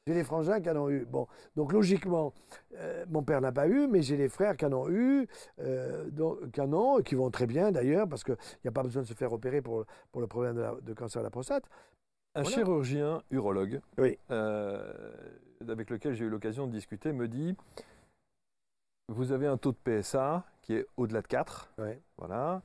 J'ai 0.08 0.14
des 0.14 0.24
frangins 0.24 0.62
qui 0.62 0.70
en 0.70 0.76
ont 0.76 0.90
eu. 0.90 1.04
Bon, 1.06 1.26
donc 1.56 1.74
logiquement, 1.74 2.32
euh, 2.76 3.06
mon 3.10 3.24
père 3.24 3.42
n'a 3.42 3.52
pas 3.52 3.68
eu, 3.68 3.88
mais 3.88 4.04
j'ai 4.04 4.18
des 4.18 4.30
frères 4.30 4.56
qui 4.56 4.64
en 4.66 4.74
ont 4.74 4.88
eu, 4.88 5.28
euh, 5.60 6.08
donc, 6.12 6.52
qui 6.52 6.62
en 6.62 6.72
ont, 6.74 7.00
et 7.00 7.04
qui 7.04 7.16
vont 7.16 7.32
très 7.32 7.48
bien 7.48 7.72
d'ailleurs, 7.72 8.08
parce 8.08 8.24
qu'il 8.24 8.38
n'y 8.64 8.68
a 8.70 8.72
pas 8.72 8.84
besoin 8.84 9.02
de 9.02 9.08
se 9.08 9.16
faire 9.16 9.34
opérer 9.34 9.64
pour, 9.64 9.84
pour 10.12 10.22
le 10.22 10.28
problème 10.28 10.56
de, 10.58 10.62
la- 10.62 10.76
de 10.80 10.94
cancer 10.94 11.22
de 11.22 11.26
la 11.26 11.32
prostate. 11.32 11.64
Un 12.36 12.44
Voilà. 12.44 12.56
chirurgien 12.56 13.24
urologue 13.32 13.82
Oui. 13.98 14.20
euh, 14.30 15.12
avec 15.68 15.90
lequel 15.90 16.14
j'ai 16.14 16.26
eu 16.26 16.30
l'occasion 16.30 16.68
de 16.68 16.72
discuter 16.72 17.12
me 17.12 17.28
dit 17.28 17.56
vous 19.08 19.32
avez 19.32 19.48
un 19.48 19.58
taux 19.58 19.72
de 19.72 19.78
PSA 20.02 20.44
qui 20.62 20.74
est 20.76 20.86
au-delà 20.98 21.22
de 21.24 21.28
4. 21.28 21.72
Ouais. 21.80 22.00
Voilà. 22.18 22.62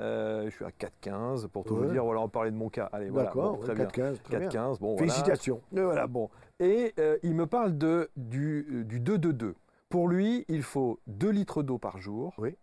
Euh, 0.00 0.44
je 0.46 0.50
suis 0.50 0.64
à 0.64 0.70
4,15 0.70 1.46
pour 1.48 1.64
tout 1.64 1.76
vous 1.76 1.84
Ouais. 1.84 1.92
dire. 1.92 2.04
Voilà, 2.04 2.20
on 2.20 2.28
parlait 2.28 2.50
de 2.50 2.56
mon 2.56 2.68
cas. 2.68 2.88
Allez, 2.92 3.10
voilà. 3.10 3.28
D'accord, 3.28 3.52
bon, 3.52 3.58
ouais, 3.58 3.64
très 3.64 3.74
bien. 3.74 3.84
4-15, 3.86 4.22
très 4.22 4.38
bien. 4.38 4.48
4,15. 4.48 4.78
Bon, 4.80 4.94
voilà. 4.96 4.98
Félicitations. 4.98 5.60
Et 5.72 5.80
voilà, 5.80 6.06
bon. 6.08 6.30
Et 6.58 6.94
euh, 6.98 7.16
il 7.22 7.34
me 7.34 7.46
parle 7.46 7.78
de, 7.78 8.10
du, 8.16 8.66
euh, 8.72 8.84
du 8.84 9.00
2-2-2. 9.00 9.54
Pour 9.88 10.08
lui, 10.08 10.44
il 10.48 10.62
faut 10.64 10.98
2 11.06 11.30
litres 11.30 11.62
d'eau 11.62 11.78
par 11.78 11.98
jour, 11.98 12.34
Oui. 12.38 12.56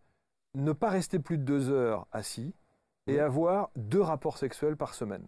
ne 0.55 0.73
pas 0.73 0.89
rester 0.89 1.19
plus 1.19 1.37
de 1.37 1.43
2 1.43 1.69
heures 1.69 2.05
assis 2.11 2.53
et 3.07 3.13
Oui. 3.13 3.19
avoir 3.19 3.69
deux 3.77 4.01
rapports 4.01 4.37
sexuels 4.37 4.75
par 4.75 4.93
semaine. 4.93 5.25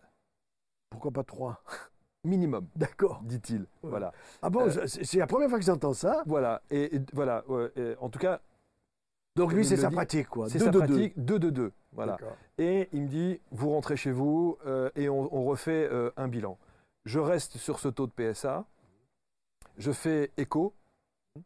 Pourquoi 0.90 1.12
pas 1.12 1.24
trois? 1.24 1.62
Minimum, 2.26 2.68
D'accord. 2.76 3.22
dit-il. 3.24 3.62
Ouais. 3.62 3.90
Voilà. 3.90 4.12
Ah 4.42 4.50
bon, 4.50 4.68
Euh, 4.68 4.88
c'est 4.88 5.04
c'est 5.06 5.18
la 5.20 5.28
première 5.28 5.50
fois 5.50 5.60
que 5.60 5.66
j'entends 5.66 5.94
ça. 5.94 6.24
Voilà. 6.26 6.62
Et, 6.70 6.96
et 6.96 7.02
voilà. 7.14 7.44
ouais, 7.50 7.70
et 7.76 7.96
en 8.00 8.10
tout 8.10 8.20
cas, 8.20 8.40
Donc 9.36 9.52
lui, 9.54 9.66
c'est 9.66 9.78
sa 9.78 9.90
dit- 9.90 9.96
pratique, 9.96 10.28
quoi. 10.28 10.48
c'est 10.50 10.60
Deux 10.60 10.66
sa 10.66 10.72
de 10.72 10.80
deux. 10.82 10.88
pratique 10.88 11.18
2-2-2. 11.20 11.72
Voilà. 11.94 12.14
D'accord. 12.14 12.36
Et 12.58 12.90
il 12.94 13.04
me 13.04 13.08
dit, 13.08 13.40
vous 13.52 13.70
rentrez 13.72 13.98
chez 13.98 14.12
vous 14.12 14.58
euh, 14.66 14.90
et 14.96 15.10
on, 15.10 15.34
on 15.36 15.44
refait 15.46 15.88
euh, 15.92 16.12
un 16.18 16.28
bilan. 16.28 16.58
Je 17.06 17.20
reste 17.20 17.58
sur 17.58 17.80
ce 17.80 17.88
taux 17.88 18.08
de 18.08 18.12
PSA, 18.12 18.66
je 19.78 19.92
fais 19.92 20.32
écho, 20.38 20.74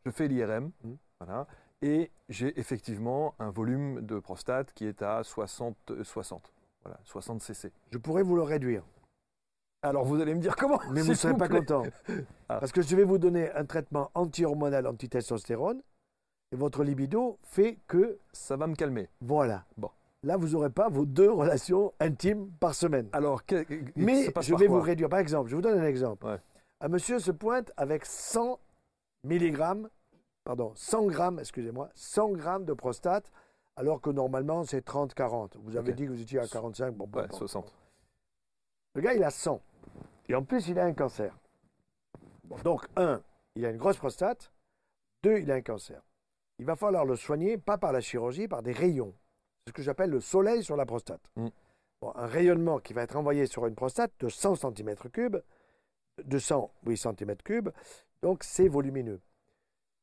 je 0.06 0.12
fais 0.12 0.28
l'IRM, 0.28 0.72
Mhm. 0.84 0.98
voilà, 1.20 1.48
et 1.82 2.12
j'ai 2.30 2.60
effectivement 2.60 3.34
un 3.40 3.50
volume 3.50 4.02
de 4.02 4.20
prostate 4.20 4.74
qui 4.74 4.86
est 4.86 5.02
à 5.02 5.24
60, 5.24 5.76
euh, 5.92 6.04
60, 6.04 6.52
voilà, 6.84 7.00
60 7.06 7.42
cc. 7.42 7.72
Je 7.92 7.98
pourrais 7.98 8.24
vous 8.24 8.36
le 8.36 8.44
réduire, 8.44 8.84
Alors 9.82 10.04
vous 10.06 10.20
allez 10.22 10.36
me 10.36 10.42
dire 10.42 10.56
comment 10.58 10.80
mais 10.92 11.02
vous 11.04 11.10
ne 11.10 11.14
serez 11.16 11.38
pas 11.38 11.48
content. 11.48 11.84
Ah. 12.50 12.60
Parce 12.60 12.72
que 12.74 12.82
je 12.82 12.96
vais 12.96 13.04
vous 13.06 13.18
donner 13.18 13.50
un 13.54 13.66
traitement 13.66 14.12
anti-hormonal, 14.14 14.86
anti-testostérone, 14.88 15.82
et 16.52 16.56
votre 16.56 16.84
libido 16.84 17.38
fait 17.44 17.78
que, 17.88 18.20
Ça 18.32 18.56
va 18.56 18.68
me 18.68 18.76
calmer. 18.76 19.10
voilà. 19.22 19.66
Bon. 19.78 19.90
Là, 20.24 20.36
vous 20.36 20.50
n'aurez 20.50 20.70
pas 20.72 20.90
vos 20.90 21.06
deux 21.06 21.32
relations 21.32 21.94
intimes 22.00 22.50
par 22.60 22.74
semaine. 22.74 23.08
Alors, 23.14 23.46
que- 23.46 23.66
Mais 23.96 24.26
je 24.42 24.56
vais 24.56 24.68
vous 24.68 24.82
réduire. 24.82 25.10
Par 25.10 25.20
exemple, 25.20 25.50
je 25.50 25.56
vous 25.56 25.62
donne 25.62 25.80
un 25.80 25.86
exemple. 25.86 26.26
Ouais. 26.26 26.40
Un 26.82 26.88
monsieur 26.88 27.20
se 27.20 27.32
pointe 27.32 27.72
avec 27.78 28.04
100 28.06 28.60
milligrammes, 29.24 29.90
pardon, 30.44 30.72
100 30.76 31.06
grammes, 31.08 31.40
excusez-moi, 31.40 31.90
100 31.94 32.30
grammes 32.32 32.66
de 32.66 32.74
prostate, 32.74 33.32
alors 33.76 34.02
que 34.02 34.10
normalement 34.10 34.64
c'est 34.64 34.82
30-40. 34.84 35.56
Vous 35.64 35.78
avez 35.78 35.94
dit 35.94 36.06
que 36.06 36.12
vous 36.12 36.22
étiez 36.22 36.40
à 36.40 36.48
45, 36.48 36.96
bon, 36.96 37.08
peu 37.08 37.20
Ouais, 37.20 37.26
importe. 37.26 37.40
60. 37.40 37.76
Le 38.96 39.02
gars, 39.02 39.14
il 39.14 39.24
a 39.24 39.30
100. 39.30 39.62
Et 40.30 40.36
en 40.36 40.44
plus, 40.44 40.68
il 40.68 40.80
a 40.80 40.84
un 40.86 40.94
cancer. 40.94 41.38
Bon, 42.46 42.58
donc, 42.64 42.88
un, 42.96 43.22
il 43.56 43.66
a 43.66 43.70
une 43.70 43.78
grosse 43.78 43.98
prostate. 43.98 44.52
Deux, 45.24 45.38
il 45.40 45.52
a 45.52 45.56
un 45.56 45.62
cancer. 45.62 46.02
Il 46.60 46.66
va 46.66 46.76
falloir 46.76 47.06
le 47.06 47.16
soigner, 47.16 47.58
pas 47.58 47.78
par 47.78 47.92
la 47.92 48.02
chirurgie, 48.02 48.48
par 48.48 48.64
des 48.64 48.72
rayons. 48.72 49.14
C'est 49.60 49.70
ce 49.70 49.74
que 49.74 49.82
j'appelle 49.82 50.10
le 50.10 50.20
soleil 50.20 50.64
sur 50.64 50.76
la 50.76 50.86
prostate. 50.86 51.32
Mm. 51.36 51.48
Bon, 52.02 52.12
un 52.16 52.28
rayonnement 52.28 52.80
qui 52.80 52.94
va 52.94 53.04
être 53.04 53.16
envoyé 53.16 53.48
sur 53.48 53.66
une 53.66 53.76
prostate 53.76 54.12
de 54.20 54.30
100 54.30 54.54
cm3, 54.54 55.42
de 56.24 56.40
100, 56.40 56.72
oui, 56.86 56.96
cm3, 56.96 57.72
donc 58.22 58.44
c'est 58.44 58.68
volumineux. 58.68 59.20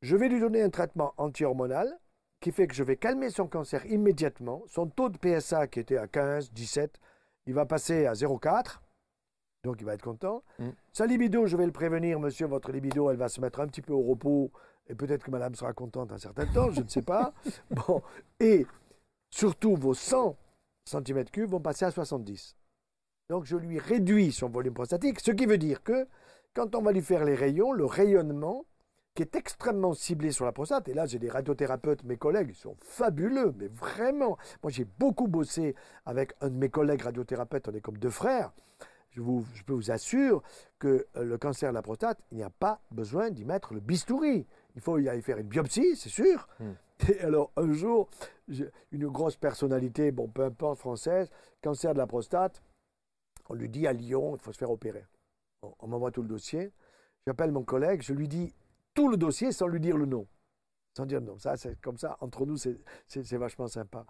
Je 0.02 0.16
vais 0.16 0.28
lui 0.28 0.40
donner 0.40 0.62
un 0.62 0.70
traitement 0.70 1.14
anti-hormonal 1.16 1.98
qui 2.40 2.52
fait 2.52 2.66
que 2.66 2.74
je 2.74 2.84
vais 2.84 2.96
calmer 2.96 3.30
son 3.30 3.46
cancer 3.46 3.86
immédiatement. 3.86 4.62
Son 4.66 4.86
taux 4.86 5.09
de 5.09 5.16
PSA 5.16 5.66
qui 5.66 5.80
était 5.80 5.96
à 5.96 6.07
15, 6.07 6.52
17, 6.52 7.00
il 7.46 7.55
va 7.55 7.64
passer 7.64 8.07
à 8.07 8.12
0,4. 8.12 8.80
Donc 9.65 9.81
il 9.81 9.85
va 9.85 9.95
être 9.95 10.03
content. 10.03 10.45
Mm. 10.59 10.69
Sa 10.93 11.07
libido, 11.07 11.47
je 11.47 11.57
vais 11.57 11.67
le 11.67 11.73
prévenir, 11.73 12.21
monsieur, 12.21 12.47
votre 12.47 12.71
libido, 12.71 13.11
elle 13.11 13.17
va 13.17 13.29
se 13.29 13.41
mettre 13.41 13.61
un 13.61 13.67
petit 13.67 13.83
peu 13.83 13.93
au 13.93 14.03
repos. 14.03 14.53
Et 14.87 14.95
peut-être 14.95 15.25
que 15.25 15.31
madame 15.31 15.55
sera 15.55 15.73
contente 15.73 16.12
un 16.12 16.19
certain 16.19 16.47
temps, 16.47 16.71
je 16.71 16.83
ne 16.83 16.89
sais 16.89 17.03
pas. 17.03 17.33
Bon. 17.71 18.03
Et 18.39 18.67
surtout, 19.31 19.75
vos 19.77 19.95
100 19.95 20.37
cm3 20.87 21.47
vont 21.47 21.61
passer 21.61 21.87
à 21.87 21.91
70. 21.91 22.57
Donc 23.31 23.47
je 23.47 23.57
lui 23.57 23.79
réduis 23.79 24.33
son 24.33 24.51
volume 24.51 24.75
prostatique, 24.75 25.21
ce 25.21 25.31
qui 25.31 25.47
veut 25.47 25.57
dire 25.57 25.83
que 25.83 26.07
quand 26.53 26.75
on 26.75 26.83
va 26.83 26.93
lui 26.93 27.01
faire 27.01 27.25
les 27.25 27.35
rayons, 27.35 27.73
le 27.73 27.87
rayonnement, 27.87 28.67
qui 29.15 29.23
est 29.23 29.35
extrêmement 29.35 29.95
ciblé 29.95 30.31
sur 30.31 30.45
la 30.45 30.53
prostate, 30.53 30.89
et 30.89 30.95
là 30.95 31.07
j'ai 31.07 31.19
des 31.19 31.31
radiothérapeutes, 31.31 32.05
mes 32.05 32.19
collègues, 32.19 32.49
ils 32.51 32.57
sont 32.57 32.77
fabuleux, 32.81 33.55
mais 33.57 33.69
vraiment. 33.69 34.37
Moi 34.62 34.71
j'ai 34.71 34.85
beaucoup 34.85 35.27
bossé 35.27 35.75
avec 36.05 36.35
un 36.43 36.51
de 36.51 36.57
mes 36.57 36.69
collègues 36.69 37.03
radiothérapeutes, 37.03 37.69
on 37.69 37.73
est 37.73 37.81
comme 37.81 37.97
deux 37.97 38.11
frères. 38.11 38.53
Je, 39.15 39.21
vous, 39.21 39.45
je 39.55 39.62
peux 39.62 39.73
vous 39.73 39.91
assurer 39.91 40.37
que 40.79 41.07
euh, 41.17 41.25
le 41.25 41.39
cancer 41.39 41.71
de 41.71 41.75
la 41.75 41.83
prostate, 41.83 42.21
il 42.33 42.37
n'y 42.37 42.43
a 42.43 42.51
pas 42.51 42.81
besoin 42.91 43.31
d'y 43.31 43.45
mettre 43.45 43.73
le 43.73 43.81
bistouri. 43.81 44.47
Il 44.75 44.81
faut 44.81 44.99
y 44.99 45.09
aller 45.09 45.23
faire 45.23 45.39
une 45.39 45.47
biopsie, 45.47 45.97
c'est 45.97 46.09
sûr. 46.09 46.49
Hmm. 46.59 46.73
Et 47.09 47.21
alors 47.21 47.53
un 47.57 47.73
jour, 47.73 48.09
une 48.91 49.09
grosse 49.09 49.37
personnalité, 49.37 50.11
bon 50.11 50.29
peu 50.29 50.43
importe, 50.43 50.79
française, 50.79 51.31
cancer 51.62 51.93
de 51.93 51.99
la 51.99 52.07
prostate, 52.07 52.62
on 53.49 53.55
lui 53.55 53.69
dit 53.69 53.87
à 53.87 53.93
Lyon, 53.93 54.35
il 54.37 54.41
faut 54.41 54.53
se 54.53 54.59
faire 54.59 54.71
opérer. 54.71 55.05
Bon, 55.62 55.75
on 55.79 55.89
m'envoie 55.89 56.11
tout 56.11 56.23
le 56.23 56.29
dossier. 56.29 56.73
J'appelle 57.27 57.53
mon 57.53 57.62
collègue, 57.62 58.03
je 58.03 58.12
lui 58.12 58.29
dis 58.29 58.55
tout 58.95 59.09
le 59.09 59.17
dossier 59.17 59.53
sans 59.53 59.67
lui 59.67 59.81
dire 59.81 59.97
le 59.97 60.07
nom. 60.07 60.27
Sans 60.97 61.07
dire 61.07 61.21
le 61.21 61.27
nom. 61.27 61.39
Ça, 61.39 61.57
c'est 61.57 61.81
comme 61.81 61.99
ça, 61.99 62.17
entre 62.21 62.47
nous, 62.47 62.57
c'est- 62.57 63.37
vachement 63.37 63.67
sympa. 63.67 64.07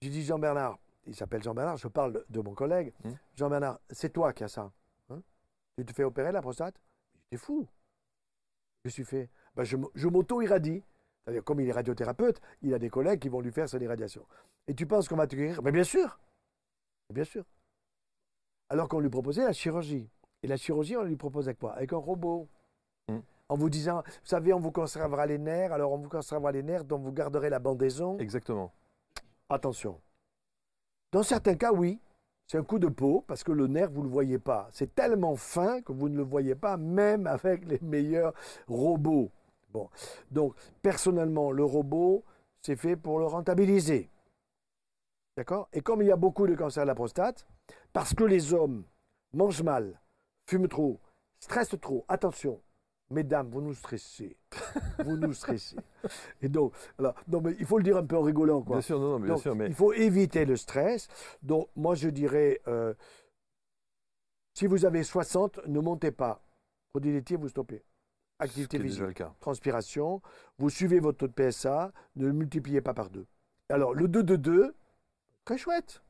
Je 0.00 0.08
lui 0.08 0.14
dis 0.14 0.24
Jean-Bernard, 0.24 0.78
il 1.08 1.14
s'appelle 1.14 1.42
Jean-Bernard, 1.42 1.76
je 1.78 1.88
parle 1.88 2.24
de, 2.28 2.40
mon 2.40 2.54
collègue. 2.54 2.92
Hmm. 3.04 3.12
Jean-Bernard, 3.34 3.80
c'est 3.90 4.12
toi 4.12 4.32
qui 4.32 4.44
as 4.44 4.48
ça. 4.48 4.70
hein? 5.10 5.22
Tu 5.76 5.84
te 5.84 5.92
fais 5.92 6.04
opérer 6.04 6.32
la 6.32 6.42
prostate? 6.42 6.80
T'es 7.30 7.36
fou. 7.36 7.66
Qu'est-ce 8.82 8.96
que 8.96 9.02
tu 9.02 9.04
fais? 9.04 9.30
Ben, 9.54 9.64
Je, 9.64 9.76
je 9.94 10.08
m'auto-irradie. 10.08 10.84
C'est-à-dire, 11.24 11.44
comme 11.44 11.60
il 11.60 11.68
est 11.68 11.72
radiothérapeute, 11.72 12.40
il 12.62 12.72
a 12.72 12.78
des 12.78 12.88
collègues 12.90 13.20
qui 13.20 13.28
vont 13.28 13.40
lui 13.40 13.52
faire 13.52 13.68
son 13.68 13.78
irradiation. 13.80 14.26
Et 14.66 14.74
tu 14.74 14.86
penses 14.86 15.08
qu'on 15.08 15.16
va 15.16 15.26
te 15.26 15.36
guérir 15.36 15.62
Mais 15.62 15.72
bien 15.72 15.84
sûr 15.84 16.18
Bien 17.12 17.24
sûr. 17.24 17.44
Alors 18.70 18.88
qu'on 18.88 19.00
lui 19.00 19.10
proposait 19.10 19.44
la 19.44 19.52
chirurgie. 19.52 20.08
Et 20.42 20.46
la 20.46 20.56
chirurgie, 20.56 20.96
on 20.96 21.02
lui 21.02 21.16
propose 21.16 21.48
avec 21.48 21.58
quoi? 21.58 21.72
Avec 21.72 21.92
un 21.92 21.96
robot. 21.96 22.48
Mm. 23.08 23.18
En 23.48 23.56
vous 23.56 23.70
disant, 23.70 24.02
vous 24.06 24.26
savez, 24.26 24.52
on 24.52 24.60
vous 24.60 24.72
conservera 24.72 25.24
les 25.26 25.38
nerfs, 25.38 25.72
alors 25.72 25.92
on 25.92 25.96
vous 25.96 26.10
conservera 26.10 26.52
les 26.52 26.62
nerfs, 26.62 26.84
donc 26.84 27.02
vous 27.02 27.12
garderez 27.12 27.48
la 27.48 27.58
bandaison. 27.58 28.18
Exactement. 28.18 28.72
Attention. 29.48 29.98
Dans 31.10 31.22
certains 31.22 31.54
cas, 31.54 31.72
oui, 31.72 32.00
c'est 32.46 32.58
un 32.58 32.64
coup 32.64 32.78
de 32.78 32.88
peau, 32.88 33.24
parce 33.26 33.44
que 33.44 33.52
le 33.52 33.66
nerf, 33.66 33.90
vous 33.90 34.00
ne 34.00 34.06
le 34.06 34.12
voyez 34.12 34.38
pas. 34.38 34.68
C'est 34.72 34.94
tellement 34.94 35.36
fin 35.36 35.80
que 35.82 35.92
vous 35.92 36.08
ne 36.08 36.16
le 36.16 36.22
voyez 36.22 36.54
pas, 36.54 36.76
même 36.76 37.26
avec 37.26 37.66
les 37.66 37.78
meilleurs 37.80 38.34
robots. 38.66 39.30
Bon. 39.70 39.90
Donc, 40.30 40.54
personnellement, 40.82 41.50
le 41.50 41.64
robot, 41.64 42.24
c'est 42.62 42.76
fait 42.76 42.96
pour 42.96 43.18
le 43.18 43.26
rentabiliser. 43.26 44.10
D'accord? 45.36 45.68
Et 45.72 45.80
comme 45.80 46.02
il 46.02 46.08
y 46.08 46.12
a 46.12 46.16
beaucoup 46.16 46.46
de 46.46 46.54
cancers 46.54 46.84
de 46.84 46.88
la 46.88 46.94
prostate, 46.94 47.46
parce 47.92 48.14
que 48.14 48.24
les 48.24 48.52
hommes 48.52 48.84
mangent 49.32 49.62
mal, 49.62 50.00
fument 50.46 50.68
trop, 50.68 51.00
stressent 51.38 51.78
trop, 51.80 52.04
attention, 52.08 52.60
mesdames, 53.10 53.48
vous 53.50 53.60
nous 53.60 53.74
stressez. 53.74 54.36
vous 55.04 55.16
nous 55.16 55.32
stressez. 55.32 55.76
Et 56.42 56.48
donc, 56.48 56.72
alors, 56.98 57.14
non, 57.28 57.40
mais 57.40 57.54
il 57.58 57.66
faut 57.66 57.78
le 57.78 57.84
dire 57.84 57.96
un 57.96 58.04
peu 58.04 58.16
en 58.16 58.22
rigolant, 58.22 58.62
quoi. 58.62 58.76
Bien 58.76 58.82
sûr, 58.82 58.98
non, 58.98 59.10
non, 59.10 59.20
bien 59.20 59.34
Donc, 59.34 59.42
sûr, 59.42 59.54
mais 59.54 59.66
Il 59.66 59.74
faut 59.74 59.92
éviter 59.92 60.44
le 60.44 60.56
stress. 60.56 61.08
Donc, 61.42 61.68
moi, 61.76 61.94
je 61.94 62.08
dirais, 62.08 62.60
euh, 62.68 62.94
Si 64.54 64.66
vous 64.66 64.84
avez 64.84 65.04
60, 65.04 65.60
ne 65.66 65.78
montez 65.80 66.10
pas. 66.10 66.42
Produit 66.92 67.12
laitier, 67.12 67.36
vous 67.36 67.48
stoppez. 67.48 67.84
Activité 68.40 68.78
physique, 68.78 69.22
transpiration, 69.40 70.22
vous 70.58 70.70
suivez 70.70 71.00
votre 71.00 71.18
taux 71.18 71.26
de 71.26 71.32
PSA, 71.32 71.92
ne 72.16 72.26
le 72.26 72.32
multipliez 72.32 72.80
pas 72.80 72.94
par 72.94 73.10
deux. 73.10 73.26
Alors, 73.68 73.94
le 73.94 74.06
2 74.08 74.22
de 74.22 74.36
2, 74.36 74.74
très 75.44 75.58
chouette. 75.58 76.02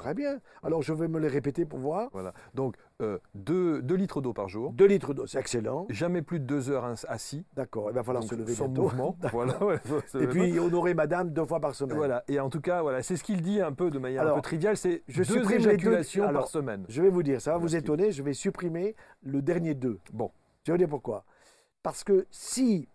Très 0.00 0.14
bien. 0.14 0.40
Alors, 0.62 0.82
je 0.82 0.92
vais 0.92 1.08
me 1.08 1.18
les 1.18 1.28
répéter 1.28 1.64
pour 1.64 1.78
voir. 1.78 2.08
Voilà. 2.12 2.32
Donc, 2.54 2.76
2 3.34 3.80
litres 3.94 4.20
d'eau 4.20 4.32
par 4.32 4.48
jour. 4.48 4.72
2 4.72 4.84
litres 4.86 5.14
d'eau, 5.14 5.26
c'est 5.26 5.38
excellent. 5.38 5.86
Jamais 5.90 6.22
plus 6.22 6.40
de 6.40 6.44
2 6.46 6.70
heures 6.70 6.94
assis. 7.08 7.44
D'accord, 7.54 7.90
il 7.90 7.94
va 7.94 8.02
falloir 8.02 8.22
donc 8.22 8.30
se 8.30 8.34
lever 8.36 8.54
sans 8.54 8.66
bientôt. 8.68 8.82
mouvement. 8.82 9.16
voilà. 9.32 9.62
ouais, 9.64 9.78
faut 9.84 10.00
se 10.06 10.18
Et 10.18 10.26
puis, 10.26 10.58
honorer 10.58 10.94
madame 10.94 11.30
deux 11.30 11.44
fois 11.44 11.60
par 11.60 11.74
semaine. 11.74 11.96
Voilà. 11.96 12.24
Et 12.28 12.38
en 12.40 12.50
tout 12.50 12.60
cas, 12.60 12.82
voilà, 12.82 13.02
c'est 13.02 13.16
ce 13.16 13.24
qu'il 13.24 13.42
dit 13.42 13.60
un 13.60 13.72
peu 13.72 13.90
de 13.90 13.98
manière 13.98 14.26
un 14.26 14.34
peu 14.34 14.40
triviale, 14.42 14.76
c'est 14.76 15.02
je 15.08 15.18
deux 15.18 15.24
supprime 15.24 15.58
les 15.58 15.64
deux- 15.64 15.70
éjaculations 15.70 16.24
alors, 16.28 16.42
par 16.42 16.48
semaine. 16.50 16.84
Je 16.88 17.02
vais 17.02 17.10
vous 17.10 17.22
dire, 17.22 17.40
ça 17.40 17.52
va 17.52 17.58
vous 17.58 17.76
étonner, 17.76 18.12
je 18.12 18.22
vais 18.22 18.34
supprimer 18.34 18.94
le 19.22 19.42
dernier 19.42 19.74
2. 19.74 19.98
Bon. 20.12 20.30
Je 20.64 20.72
vais 20.72 20.74
vous 20.74 20.78
dire 20.78 20.88
pourquoi. 20.88 21.24
Parce 21.82 22.04
que 22.04 22.26
si 22.30 22.88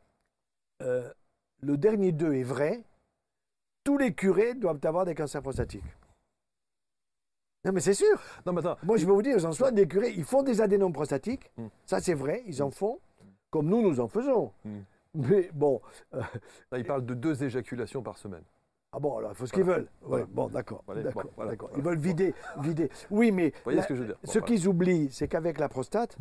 euh, 0.81 1.09
le 1.61 1.77
dernier 1.77 2.11
2 2.11 2.33
est 2.33 2.43
vrai, 2.43 2.83
tous 3.83 3.97
les 3.97 4.13
curés 4.13 4.53
doivent 4.55 4.79
avoir 4.83 5.05
des 5.05 5.15
cancers 5.15 5.41
prostatiques. 5.41 5.83
Non, 7.65 7.71
mais 7.73 7.81
c'est 7.81 7.93
sûr. 7.93 8.19
Non, 8.45 8.53
mais 8.53 8.59
attends. 8.59 8.77
Moi, 8.83 8.97
je 8.97 9.05
vais 9.05 9.11
vous 9.11 9.21
dire, 9.21 9.37
j'en 9.39 9.51
sois 9.51 9.71
des 9.71 9.87
curés, 9.87 10.13
ils 10.15 10.23
font 10.23 10.43
des 10.43 10.61
adénomes 10.61 10.93
prostatiques. 10.93 11.51
Mm. 11.57 11.67
Ça, 11.85 11.99
c'est 11.99 12.13
vrai, 12.13 12.43
ils 12.47 12.63
en 12.63 12.71
font. 12.71 12.99
Comme 13.51 13.67
nous, 13.67 13.81
nous 13.81 13.99
en 13.99 14.07
faisons. 14.07 14.51
Mm. 14.63 14.79
Mais 15.15 15.49
bon, 15.53 15.81
Là, 16.13 16.77
il 16.77 16.85
parle 16.85 17.05
de 17.05 17.13
deux 17.13 17.43
éjaculations 17.43 18.01
par 18.03 18.17
semaine. 18.17 18.43
ah 18.93 18.99
bon, 18.99 19.17
alors 19.17 19.31
il 19.31 19.35
faut 19.35 19.45
ce 19.47 19.51
qu'ils 19.53 19.63
veulent. 19.63 19.87
Voilà. 20.01 20.23
Ouais, 20.25 20.29
bon, 20.31 20.47
d'accord. 20.47 20.83
Voilà, 20.85 21.01
bon, 21.55 21.69
Ils 21.75 21.81
veulent 21.83 21.97
vider, 21.97 22.33
vider. 22.59 22.89
Oui, 23.09 23.31
mais 23.31 23.49
Vous 23.49 23.55
voyez 23.65 23.77
la- 23.77 23.83
ce 23.83 23.87
que 23.87 23.95
je 23.95 24.01
veux 24.01 24.07
dire 24.07 24.17
Bon, 24.23 24.31
ce 24.31 24.39
qu'ils 24.39 24.67
oublient, 24.67 25.09
c'est 25.11 25.27
qu'avec 25.27 25.59
la 25.59 25.67
prostate, 25.67 26.15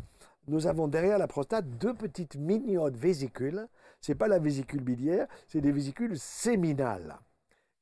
nous 0.47 0.65
avons 0.67 0.87
derrière 0.87 1.19
la 1.19 1.27
prostate 1.27 1.69
deux 1.77 1.93
petites 1.93 2.35
mignonnes 2.35 2.95
vésicules. 2.95 3.67
C'est 4.01 4.15
pas 4.15 4.27
la 4.27 4.39
vésicule 4.39 4.81
biliaire, 4.81 5.27
c'est 5.47 5.61
des 5.61 5.71
vésicules 5.71 6.17
séminales. 6.17 7.17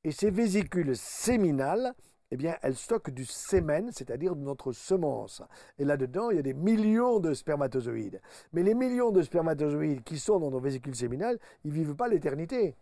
Et 0.04 0.12
ces 0.12 0.30
vésicules 0.30 0.96
séminales, 0.96 1.94
eh 2.32 2.38
bien, 2.38 2.58
elles 2.62 2.76
stockent 2.76 3.12
du 3.12 3.26
sémen, 3.26 3.92
c'est-à-dire 3.92 4.36
de 4.36 4.42
notre 4.42 4.74
semence. 4.74 5.42
Et 5.80 5.86
là-dedans, 5.86 6.30
il 6.30 6.36
y 6.36 6.40
a 6.40 6.44
des 6.44 6.54
millions 6.54 7.20
de 7.20 7.34
spermatozoïdes. 7.34 8.22
Mais 8.52 8.64
les 8.64 8.74
millions 8.74 9.12
de 9.12 9.22
spermatozoïdes 9.22 10.04
qui 10.04 10.20
sont 10.20 10.40
dans 10.40 10.52
nos 10.52 10.60
vésicules 10.60 10.96
séminales, 10.96 11.40
ils 11.64 11.72
vivent 11.72 11.96
pas 11.96 12.10
l'éternité. 12.10 12.76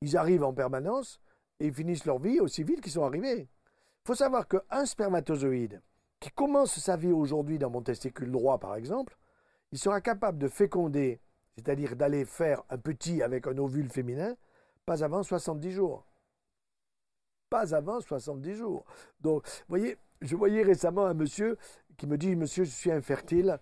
Ils 0.00 0.16
arrivent 0.16 0.44
en 0.44 0.52
permanence 0.52 1.20
et 1.60 1.66
ils 1.66 1.74
finissent 1.74 2.04
leur 2.04 2.18
vie 2.18 2.40
aussi 2.40 2.64
vite 2.64 2.80
qu'ils 2.80 2.92
sont 2.92 3.04
arrivés. 3.04 3.42
Il 3.42 4.06
faut 4.06 4.14
savoir 4.14 4.48
qu'un 4.48 4.86
spermatozoïde 4.86 5.80
qui 6.18 6.30
commence 6.30 6.78
sa 6.80 6.96
vie 6.96 7.12
aujourd'hui 7.12 7.58
dans 7.58 7.70
mon 7.70 7.82
testicule 7.82 8.32
droit, 8.32 8.58
par 8.58 8.74
exemple, 8.74 9.16
il 9.70 9.78
sera 9.78 10.00
capable 10.00 10.38
de 10.38 10.48
féconder, 10.48 11.20
c'est-à-dire 11.54 11.94
d'aller 11.94 12.24
faire 12.24 12.62
un 12.70 12.78
petit 12.78 13.22
avec 13.22 13.46
un 13.46 13.56
ovule 13.58 13.90
féminin, 13.90 14.36
pas 14.84 15.04
avant 15.04 15.22
70 15.22 15.70
jours. 15.70 16.07
Pas 17.50 17.74
avant 17.74 18.00
70 18.00 18.54
jours. 18.56 18.84
Donc, 19.20 19.42
vous 19.46 19.64
voyez, 19.68 19.96
je 20.20 20.36
voyais 20.36 20.62
récemment 20.62 21.06
un 21.06 21.14
monsieur 21.14 21.56
qui 21.96 22.06
me 22.06 22.18
dit, 22.18 22.36
monsieur, 22.36 22.64
je 22.64 22.70
suis 22.70 22.92
infertile, 22.92 23.58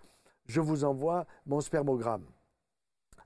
je 0.47 0.61
vous 0.61 0.85
envoie 0.85 1.27
mon 1.47 1.61
spermogramme. 1.61 2.25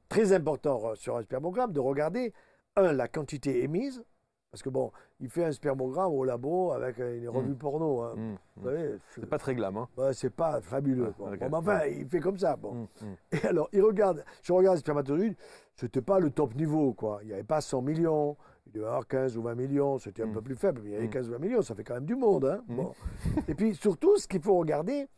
Très 0.08 0.32
important 0.32 0.80
euh, 0.90 0.94
sur 0.96 1.16
un 1.16 1.22
spermogramme 1.22 1.72
de 1.72 1.80
regarder, 1.80 2.32
un, 2.76 2.92
la 2.92 3.08
quantité 3.08 3.62
émise, 3.62 4.04
parce 4.50 4.62
que 4.62 4.68
bon, 4.68 4.90
il 5.20 5.30
fait 5.30 5.44
un 5.44 5.52
spermogramme 5.52 6.12
au 6.12 6.24
labo 6.24 6.72
avec 6.72 6.98
une 6.98 7.28
revue 7.28 7.54
porno. 7.54 8.02
hein. 8.02 8.12
Hum, 8.16 8.36
Vous 8.56 8.68
hum. 8.68 8.74
savez, 8.76 8.98
C'est 9.14 9.26
pas 9.26 9.38
très 9.38 9.54
glam, 9.54 9.76
hein 9.76 9.88
Ouais, 9.96 10.12
c'est 10.12 10.30
pas 10.30 10.60
fabuleux. 10.60 11.08
Ah, 11.10 11.14
Bon, 11.18 11.32
ok. 11.32 11.38
bon, 11.38 11.48
mais 11.48 11.56
enfin, 11.56 11.86
il 11.86 12.08
fait 12.08 12.20
comme 12.20 12.38
ça. 12.38 12.56
Bon. 12.56 12.88
Et 13.32 13.46
alors, 13.46 13.68
il 13.72 13.82
regarde, 13.82 14.24
je 14.42 14.52
regarde 14.52 14.76
les 14.76 14.80
spermatozoïdes, 14.80 15.36
c'était 15.76 16.02
pas 16.02 16.18
le 16.18 16.30
top 16.30 16.54
niveau, 16.56 16.92
quoi. 16.92 17.20
Il 17.22 17.28
n'y 17.28 17.32
avait 17.32 17.44
pas 17.44 17.60
100 17.60 17.80
millions, 17.82 18.36
il 18.66 18.72
devait 18.72 18.86
avoir 18.86 19.06
15 19.06 19.36
ou 19.36 19.42
20 19.42 19.54
millions, 19.54 19.98
c'était 19.98 20.22
un 20.22 20.26
Mm. 20.26 20.32
peu 20.32 20.42
plus 20.42 20.54
faible, 20.56 20.80
mais 20.82 20.90
il 20.90 20.92
y 20.92 20.96
avait 20.96 21.06
Mm. 21.06 21.10
15 21.10 21.28
ou 21.28 21.32
20 21.32 21.38
millions, 21.38 21.62
ça 21.62 21.74
fait 21.74 21.84
quand 21.84 21.94
même 21.94 22.04
du 22.06 22.14
monde. 22.16 22.44
Hein. 22.44 22.62
Mm. 22.68 22.76
Bon. 22.76 22.94
Et 23.48 23.54
puis, 23.54 23.74
surtout, 23.74 24.16
ce 24.16 24.26
qu'il 24.28 24.42
faut 24.42 24.56
regarder, 24.58 25.08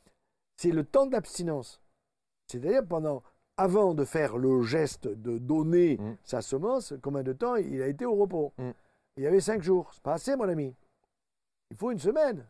c'est 0.57 0.70
le 0.70 0.84
temps 0.84 1.07
d'abstinence. 1.07 1.80
C'est-à-dire, 2.47 2.86
pendant, 2.86 3.22
avant 3.57 3.95
de 3.95 4.05
faire 4.05 4.36
le 4.38 4.62
geste 4.62 5.09
de 5.09 5.38
donner 5.38 5.99
Mm. 5.99 6.16
sa 6.24 6.43
semence, 6.43 6.95
combien 7.03 7.22
de 7.22 7.32
temps 7.32 7.57
il 7.57 7.82
a 7.82 7.86
été 7.88 8.05
au 8.07 8.14
repos? 8.14 8.53
Mm. 8.59 8.70
Il 9.18 9.22
y 9.24 9.26
avait 9.26 9.40
5 9.40 9.62
jours. 9.62 9.90
C'est 9.93 10.03
pas 10.03 10.14
assez, 10.14 10.36
mon 10.36 10.49
ami. 10.49 10.74
Il 11.70 11.76
faut 11.76 11.90
une 11.90 11.99
semaine. 11.99 12.47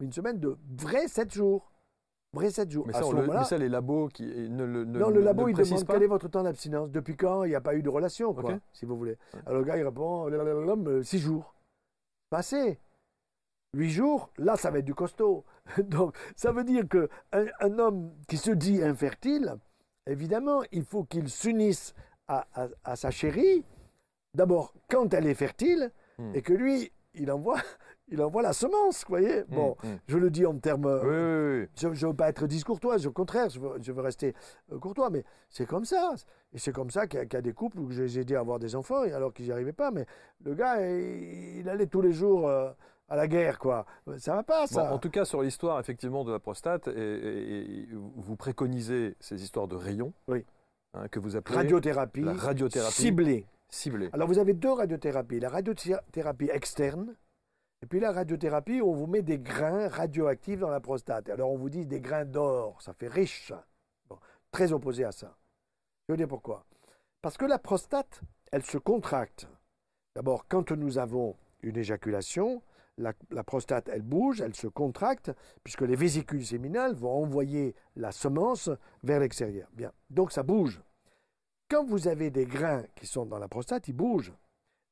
Une 0.00 0.12
semaine 0.12 0.38
de 0.38 0.56
vrais 0.78 1.08
7 1.08 1.32
jours. 1.32 1.70
7 2.50 2.70
jours. 2.70 2.86
Mais 2.86 2.94
À 2.94 2.98
ça, 2.98 3.02
ce 3.02 3.08
on 3.08 3.12
le- 3.12 3.20
moment-là- 3.22 3.40
mais 3.40 3.44
ça, 3.46 3.58
les 3.58 3.68
labos 3.68 4.08
qui 4.08 4.22
ne 4.24 4.64
le 4.64 4.84
ne, 4.84 4.98
non, 4.98 5.10
le 5.10 5.20
labo, 5.20 5.44
ne 5.44 5.50
il 5.50 5.56
demande 5.56 5.84
pas. 5.86 5.94
quel 5.94 6.02
est 6.04 6.06
votre 6.06 6.28
temps 6.28 6.42
d'abstinence. 6.42 6.90
Depuis 6.90 7.16
quand 7.16 7.44
il 7.44 7.48
n'y 7.48 7.54
a 7.56 7.60
pas 7.60 7.74
eu 7.74 7.82
de 7.82 7.88
relation, 7.88 8.32
quoi, 8.34 8.58
si 8.72 8.84
vous 8.86 8.96
voulez. 8.96 9.16
Ouais. 9.34 9.40
Alors 9.46 9.58
le 9.60 9.64
gars, 9.64 9.76
il 9.76 9.84
répond 9.84 11.02
6 11.02 11.18
jours. 11.18 11.54
Passé. 12.30 12.78
8 13.74 13.90
jours, 13.90 14.30
là, 14.38 14.56
ça 14.56 14.70
va 14.70 14.78
être 14.78 14.84
du 14.84 14.94
costaud. 14.94 15.44
Donc, 15.78 16.16
ça 16.36 16.52
veut 16.52 16.64
dire 16.64 16.84
qu'un 16.88 17.06
un 17.60 17.78
homme 17.78 18.12
qui 18.28 18.36
se 18.36 18.50
dit 18.50 18.82
infertile, 18.82 19.56
évidemment, 20.06 20.62
il 20.72 20.84
faut 20.84 21.04
qu'il 21.04 21.28
s'unisse 21.28 21.94
à, 22.28 22.46
à- 22.54 22.68
à 22.84 22.96
sa 22.96 23.10
chérie, 23.10 23.64
d'abord 24.34 24.72
quand 24.88 25.12
elle 25.14 25.26
est 25.26 25.34
fertile, 25.34 25.92
Hmm. 26.18 26.32
et 26.34 26.42
que 26.42 26.52
lui, 26.52 26.92
il 27.14 27.30
envoie, 27.32 27.58
il 28.10 28.20
envoie 28.22 28.42
la 28.42 28.52
semence, 28.52 29.00
vous 29.02 29.08
voyez. 29.08 29.40
Hum, 29.40 29.44
Bon, 29.50 29.76
hum. 29.84 29.98
je 30.06 30.18
le 30.18 30.30
dis 30.30 30.44
en 30.46 30.56
termes 30.58 30.86
Oui, 30.86 31.08
oui, 31.08 31.60
oui. 31.62 31.66
je 31.76 31.86
ne 32.06 32.10
veux 32.10 32.14
pas 32.16 32.28
être 32.28 32.46
discourtois, 32.46 32.96
au 33.06 33.12
contraire, 33.12 33.48
je 33.50 33.60
veux, 33.60 33.70
je 33.80 33.92
veux 33.92 34.02
rester 34.02 34.34
euh, 34.72 34.78
courtois, 34.78 35.10
mais 35.10 35.24
c'est 35.48 35.66
comme 35.66 35.84
ça. 35.84 36.14
Et 36.52 36.58
c'est 36.58 36.72
comme 36.72 36.90
ça 36.90 37.06
qu'il 37.06 37.18
y, 37.20 37.22
a- 37.22 37.26
qu'il 37.26 37.34
y 37.36 37.38
a 37.38 37.42
des 37.42 37.52
couples 37.52 37.78
où 37.78 37.90
j'ai 37.90 38.18
aidé 38.20 38.34
à 38.34 38.40
avoir 38.40 38.58
des 38.58 38.74
enfants, 38.74 39.02
alors 39.02 39.32
qu'ils 39.32 39.46
n'y 39.46 39.52
arrivaient 39.52 39.72
pas. 39.72 39.90
Mais 39.90 40.04
le 40.44 40.54
gars, 40.54 40.80
il, 40.86 41.58
il 41.60 41.68
allait 41.68 41.86
tous 41.86 42.00
les 42.00 42.12
jours 42.12 42.48
euh, 42.48 42.70
à 43.08 43.16
la 43.16 43.26
guerre, 43.28 43.58
quoi. 43.58 43.86
Ça 44.18 44.34
va 44.34 44.42
pas, 44.42 44.62
Bon, 44.62 44.66
ça. 44.66 44.92
en 44.92 44.98
tout 44.98 45.10
cas, 45.10 45.24
sur 45.24 45.42
l'histoire 45.42 45.78
effectivement 45.80 46.24
de 46.24 46.32
la 46.32 46.38
prostate, 46.40 46.88
et, 46.88 46.90
et- 46.92 47.80
et 47.82 47.88
vous 47.92 48.36
préconisez 48.36 49.16
ces 49.20 49.42
histoires 49.42 49.68
de 49.68 49.76
rayons 49.76 50.12
Oui. 50.28 50.44
hein, 50.94 51.06
que 51.08 51.18
vous 51.20 51.36
appelez 51.36 51.56
radiothérapie, 51.56 52.22
la 52.22 52.32
radiothérapie 52.34 52.92
ciblée. 52.94 53.46
ciblée. 53.68 54.10
Alors, 54.12 54.26
vous 54.28 54.38
avez 54.38 54.52
deux 54.54 54.72
radiothérapies. 54.72 55.38
La 55.40 55.48
radiothérapie 55.48 56.50
externe, 56.52 57.14
et 57.82 57.86
puis 57.86 58.00
la 58.00 58.12
radiothérapie 58.12 58.80
on 58.82 58.92
vous 58.92 59.06
met 59.06 59.22
des 59.22 59.38
grains 59.38 59.88
radioactifs 59.88 60.60
dans 60.60 60.70
la 60.70 60.80
prostate. 60.80 61.28
Alors, 61.28 61.50
on 61.50 61.56
vous 61.56 61.70
dit 61.70 61.86
des 61.86 62.00
grains 62.00 62.24
d'or, 62.24 62.80
ça 62.82 62.92
fait 62.92 63.08
riche. 63.08 63.52
Très 64.50 64.72
opposé 64.72 65.04
à 65.04 65.12
ça. 65.12 65.36
Je 66.08 66.12
vous 66.12 66.16
dire 66.16 66.28
pourquoi? 66.28 66.64
Parce 67.22 67.36
que 67.36 67.44
la 67.44 67.58
prostate, 67.58 68.20
elle 68.50 68.64
se 68.64 68.78
contracte. 68.78 69.48
D'abord, 70.16 70.46
quand 70.48 70.72
nous 70.72 70.98
avons 70.98 71.36
une 71.62 71.76
éjaculation, 71.76 72.62
la, 72.98 73.12
la 73.30 73.44
prostate, 73.44 73.88
elle 73.88 74.02
bouge, 74.02 74.40
elle 74.40 74.54
se 74.54 74.66
contracte, 74.66 75.30
puisque 75.62 75.82
les 75.82 75.94
vésicules 75.94 76.44
séminales 76.44 76.94
vont 76.94 77.22
envoyer 77.22 77.74
la 77.96 78.10
semence 78.10 78.70
vers 79.02 79.20
l'extérieur. 79.20 79.68
Bien, 79.72 79.92
donc 80.10 80.32
ça 80.32 80.42
bouge. 80.42 80.82
Quand 81.68 81.84
vous 81.84 82.08
avez 82.08 82.30
des 82.30 82.46
grains 82.46 82.82
qui 82.96 83.06
sont 83.06 83.26
dans 83.26 83.38
la 83.38 83.48
prostate, 83.48 83.86
ils 83.86 83.94
bougent. 83.94 84.32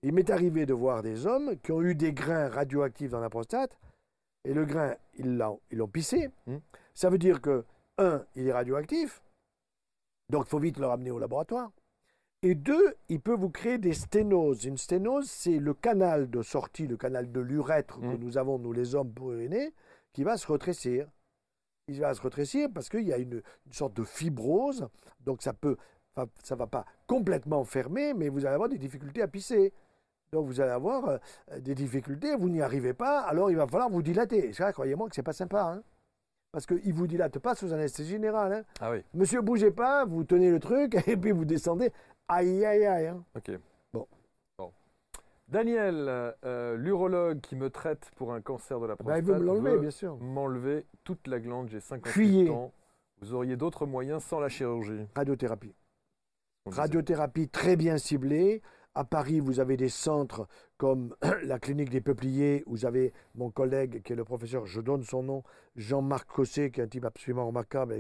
Il 0.03 0.13
m'est 0.13 0.31
arrivé 0.31 0.65
de 0.65 0.75
voir 0.75 1.03
des 1.03 1.27
hommes 1.27 1.57
qui 1.59 1.73
ont 1.73 1.83
eu 1.83 1.95
des 1.95 2.13
grains 2.13 2.49
radioactifs 2.49 3.11
dans 3.11 3.21
la 3.21 3.31
prostate, 3.31 3.77
et 4.45 4.55
le 4.55 4.65
grain, 4.65 4.95
ils 5.15 5.37
l'ont 5.37 5.61
ils 5.71 5.79
l'ont 5.79 5.89
pissé. 5.89 6.31
Hmm. 6.47 6.59
Ça 6.95 7.11
veut 7.11 7.19
dire 7.19 7.41
que, 7.41 7.65
un, 7.99 8.25
il 8.37 8.47
est 8.47 8.53
radioactif, 8.53 9.23
donc 10.31 10.45
il 10.47 10.51
faut 10.51 10.59
vite 10.61 10.79
le 10.79 10.87
ramener 10.87 11.11
au 11.11 11.19
laboratoire. 11.19 11.73
Et 12.43 12.55
deux, 12.55 12.95
il 13.09 13.21
peut 13.21 13.35
vous 13.35 13.51
créer 13.51 13.79
des 13.79 13.93
sténoses. 13.95 14.65
Une 14.65 14.77
sténose, 14.79 15.29
c'est 15.29 15.59
le 15.59 15.75
canal 15.75 16.31
de 16.31 16.43
sortie, 16.43 16.87
le 16.87 16.97
canal 16.97 17.33
de 17.33 17.41
l'urètre 17.41 17.99
que 18.01 18.07
Mm. 18.07 18.21
nous 18.21 18.39
avons, 18.39 18.61
nous 18.61 18.73
les 18.73 18.95
hommes, 18.95 19.13
pour 19.13 19.33
uriner, 19.33 19.75
qui 20.13 20.23
va 20.23 20.37
se 20.37 20.47
rétrécir. 20.51 21.09
Il 21.89 21.99
va 21.99 22.15
se 22.15 22.21
rétrécir 22.21 22.69
parce 22.73 22.89
qu'il 22.89 23.03
y 23.03 23.13
a 23.13 23.19
une, 23.19 23.43
une 23.67 23.73
sorte 23.73 23.95
de 23.95 24.05
fibrose, 24.05 24.89
donc 25.19 25.43
ça 25.43 25.53
peut, 25.53 25.77
ça 26.45 26.55
va 26.55 26.69
pas 26.69 26.85
complètement 27.09 27.65
fermer, 27.65 28.15
mais 28.15 28.29
vous 28.29 28.47
allez 28.47 28.55
avoir 28.55 28.69
des 28.69 28.79
difficultés 28.79 29.23
à 29.23 29.27
pisser. 29.27 29.73
Donc 30.33 30.47
vous 30.47 30.61
allez 30.61 30.71
avoir 30.71 31.09
euh, 31.09 31.19
des 31.61 31.75
difficultés, 31.75 32.37
vous 32.37 32.49
n'y 32.49 32.61
arrivez 32.61 32.93
pas, 32.95 33.21
alors 33.21 33.51
il 33.51 33.57
va 33.57 33.67
falloir 33.67 33.89
vous 33.89 34.03
dilater. 34.03 34.53
Ça, 34.53 34.73
croyez-moi 34.73 35.09
que 35.09 35.15
c'est 35.15 35.23
pas 35.23 35.33
sympa, 35.33 35.63
hein. 35.63 35.83
parce 36.53 36.67
qu'il 36.67 36.87
ne 36.89 36.93
vous 36.93 37.07
dilate 37.07 37.39
pas 37.39 37.55
sous 37.55 37.73
anesthésie 37.73 38.11
générale. 38.11 38.53
hein. 38.53 38.63
Ah 38.81 38.91
oui, 38.91 39.03
Monsieur, 39.15 39.41
bougez 39.41 39.71
pas, 39.71 40.05
vous 40.05 40.25
tenez 40.25 40.51
le 40.51 40.61
truc 40.61 40.97
et 41.09 41.17
puis 41.17 41.33
vous 41.33 41.45
descendez. 41.47 41.93
Aïe, 42.29 42.65
aïe, 42.65 42.85
aïe. 42.85 43.07
hein. 43.07 43.25
ok. 43.37 43.53
Bon. 43.95 44.07
Bon. 44.59 44.71
Daniel, 45.49 46.35
euh, 46.45 46.77
l'urologue 46.77 47.41
qui 47.41 47.57
me 47.57 47.71
traite 47.71 48.11
pour 48.17 48.35
un 48.35 48.43
cancer 48.43 48.79
de 48.81 48.87
la 48.87 48.97
Ben, 48.97 49.05
prostate, 49.05 49.19
il 49.21 49.25
veut 49.25 49.39
me 49.39 49.45
l'enlever, 49.47 49.71
veut 49.73 49.79
bien 49.79 49.91
sûr. 49.91 50.19
m'enlever 50.19 50.85
toute 51.05 51.27
la 51.27 51.41
glande, 51.41 51.71
j'ai 51.71 51.81
58 51.81 52.13
Fuyez. 52.13 52.51
ans. 52.51 52.71
Vous 53.23 53.33
auriez 53.33 53.57
d'autres 53.57 53.87
moyens 53.87 54.23
sans 54.23 54.41
la 54.41 54.51
chirurgie 54.51 55.07
Radiothérapie. 55.17 55.75
Radiothérapie 56.67 57.49
très 57.49 57.77
bien 57.77 57.97
ciblée. 57.97 58.61
À 58.99 59.05
Paris, 59.05 59.39
vous 59.39 59.61
avez 59.61 59.77
des 59.77 59.91
centres 59.91 60.49
comme 60.79 61.15
la 61.43 61.59
clinique 61.59 61.91
des 61.91 62.01
peupliers, 62.01 62.63
où 62.67 62.71
vous 62.71 62.87
avez 62.87 63.13
mon 63.35 63.51
collègue 63.51 64.01
qui 64.03 64.13
est 64.13 64.17
le 64.17 64.25
professeur, 64.25 64.65
je 64.65 64.81
donne 64.81 65.03
son 65.03 65.23
nom, 65.23 65.43
Jean-Marc 65.77 66.29
Cosset, 66.29 66.71
qui 66.71 66.81
est 66.81 66.85
un 66.85 66.89
type 66.89 67.05
absolument 67.05 67.47
remarquable, 67.47 67.95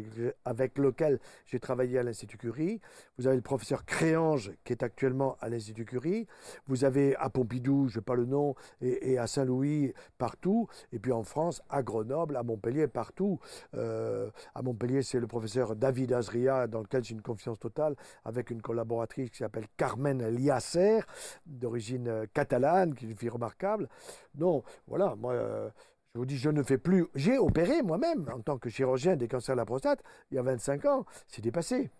avec, 0.44 0.78
lequel 0.78 1.20
j'ai 1.46 1.60
travaillé 1.60 1.98
à 1.98 2.02
l'Institut 2.02 2.38
Curie. 2.38 2.80
Vous 3.18 3.26
avez 3.26 3.36
le 3.36 3.42
professeur 3.42 3.84
Créange, 3.84 4.52
qui 4.64 4.72
est 4.72 4.82
actuellement 4.82 5.36
à 5.40 5.48
l'Institut 5.48 5.84
Curie. 5.84 6.26
Vous 6.66 6.84
avez 6.84 7.14
à 7.16 7.30
Pompidou, 7.30 7.88
je 7.88 7.98
n'ai 7.98 8.02
pas 8.02 8.14
le 8.14 8.26
nom, 8.26 8.54
et, 8.80 9.18
à 9.18 9.26
Saint-Louis, 9.26 9.92
partout. 10.18 10.68
Et 10.92 10.98
puis 10.98 11.12
en 11.12 11.22
France, 11.22 11.62
à 11.68 11.82
Grenoble, 11.82 12.36
à 12.36 12.42
Montpellier, 12.42 12.88
partout. 12.88 13.38
Euh, 13.74 14.30
à 14.54 14.62
Montpellier, 14.62 15.02
c'est 15.02 15.20
le 15.20 15.26
professeur 15.26 15.76
David 15.76 16.12
Azria, 16.12 16.66
dans 16.66 16.80
lequel 16.80 17.04
j'ai 17.04 17.14
une 17.14 17.22
confiance 17.22 17.58
totale, 17.58 17.94
avec 18.24 18.50
une 18.50 18.62
collaboratrice 18.62 19.30
qui 19.30 19.38
s'appelle 19.38 19.66
Carmen 19.76 20.28
Liasser, 20.28 21.00
d'origine 21.46 22.08
euh, 22.08 22.26
qui 22.96 23.06
est 23.06 23.08
une 23.08 23.16
fille 23.16 23.28
remarquable. 23.28 23.88
Non, 24.36 24.62
voilà, 24.86 25.14
moi, 25.16 25.32
euh, 25.32 25.68
je 26.14 26.18
vous 26.18 26.26
dis, 26.26 26.36
je 26.36 26.50
ne 26.50 26.62
fais 26.62 26.78
plus. 26.78 27.06
J'ai 27.14 27.38
opéré 27.38 27.82
moi-même 27.82 28.28
en 28.34 28.40
tant 28.40 28.58
que 28.58 28.68
chirurgien 28.68 29.16
des 29.16 29.28
cancers 29.28 29.54
de 29.54 29.60
la 29.60 29.66
prostate 29.66 30.02
il 30.30 30.36
y 30.36 30.38
a 30.38 30.42
25 30.42 30.84
ans. 30.86 31.06
C'est 31.26 31.42
dépassé. 31.42 31.90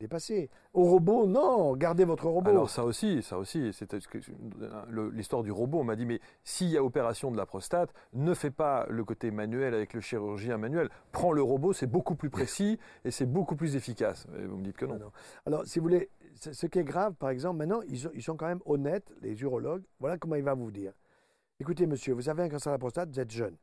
Dépassé. 0.00 0.48
Au 0.74 0.84
robot, 0.84 1.26
non, 1.26 1.74
gardez 1.74 2.04
votre 2.04 2.28
robot. 2.28 2.50
Alors 2.50 2.70
ça 2.70 2.84
aussi, 2.84 3.20
ça 3.20 3.36
aussi, 3.36 3.72
c'était 3.72 3.98
l'histoire 5.12 5.42
du 5.42 5.50
robot. 5.50 5.80
On 5.80 5.84
m'a 5.84 5.96
dit, 5.96 6.06
mais 6.06 6.20
s'il 6.44 6.68
y 6.68 6.76
a 6.76 6.84
opération 6.84 7.32
de 7.32 7.36
la 7.36 7.46
prostate, 7.46 7.92
ne 8.12 8.32
fais 8.32 8.52
pas 8.52 8.86
le 8.90 9.02
côté 9.04 9.32
manuel 9.32 9.74
avec 9.74 9.94
le 9.94 10.00
chirurgien 10.00 10.56
manuel. 10.56 10.88
Prends 11.10 11.32
le 11.32 11.42
robot, 11.42 11.72
c'est 11.72 11.88
beaucoup 11.88 12.14
plus 12.14 12.30
précis 12.30 12.78
et 13.04 13.10
c'est 13.10 13.26
beaucoup 13.26 13.56
plus 13.56 13.74
efficace. 13.74 14.28
Et 14.38 14.46
vous 14.46 14.58
me 14.58 14.62
dites 14.62 14.76
que 14.76 14.86
non. 14.86 14.98
non. 15.00 15.10
Alors, 15.46 15.66
si 15.66 15.80
vous 15.80 15.84
voulez, 15.84 16.10
ce 16.40 16.66
qui 16.66 16.78
est 16.78 16.84
grave, 16.84 17.14
par 17.14 17.30
exemple, 17.30 17.58
maintenant, 17.58 17.80
ils, 17.82 18.22
sont 18.22 18.36
quand 18.36 18.46
même 18.46 18.62
honnêtes, 18.64 19.12
les 19.20 19.40
urologues. 19.42 19.84
Voilà 19.98 20.18
comment 20.18 20.36
il 20.36 20.44
va 20.44 20.54
vous 20.54 20.70
dire. 20.70 20.92
Écoutez, 21.60 21.86
monsieur, 21.86 22.14
vous 22.14 22.28
avez 22.28 22.44
un 22.44 22.48
cancer 22.48 22.70
de 22.70 22.74
la 22.74 22.78
prostate, 22.78 23.08
vous 23.10 23.20
êtes 23.20 23.30
jeune. 23.30 23.56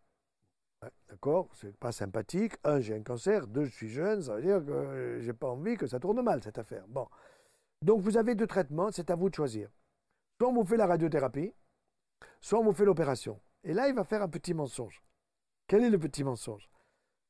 D'accord 1.09 1.49
C'est 1.53 1.75
pas 1.77 1.91
sympathique. 1.91 2.53
Un, 2.63 2.79
j'ai 2.79 2.95
un 2.95 3.01
cancer. 3.01 3.47
Deux, 3.47 3.65
je 3.65 3.73
suis 3.73 3.89
jeune. 3.89 4.21
Ça 4.21 4.35
veut 4.35 4.41
dire 4.41 4.63
que 4.63 5.19
j'ai 5.21 5.33
pas 5.33 5.47
envie 5.47 5.77
que 5.77 5.87
ça 5.87 5.99
tourne 5.99 6.21
mal, 6.21 6.43
cette 6.43 6.57
affaire. 6.57 6.85
Bon. 6.87 7.07
Donc, 7.81 8.01
vous 8.01 8.17
avez 8.17 8.35
deux 8.35 8.47
traitements. 8.47 8.91
C'est 8.91 9.09
à 9.09 9.15
vous 9.15 9.29
de 9.29 9.35
choisir. 9.35 9.69
Soit 10.37 10.49
on 10.49 10.53
vous 10.53 10.65
fait 10.65 10.77
la 10.77 10.87
radiothérapie, 10.87 11.53
soit 12.41 12.59
on 12.59 12.63
vous 12.63 12.73
fait 12.73 12.85
l'opération. 12.85 13.39
Et 13.63 13.73
là, 13.73 13.87
il 13.87 13.95
va 13.95 14.03
faire 14.03 14.21
un 14.21 14.27
petit 14.27 14.53
mensonge. 14.53 15.01
Quel 15.67 15.83
est 15.83 15.89
le 15.89 15.97
petit 15.97 16.23
mensonge? 16.23 16.69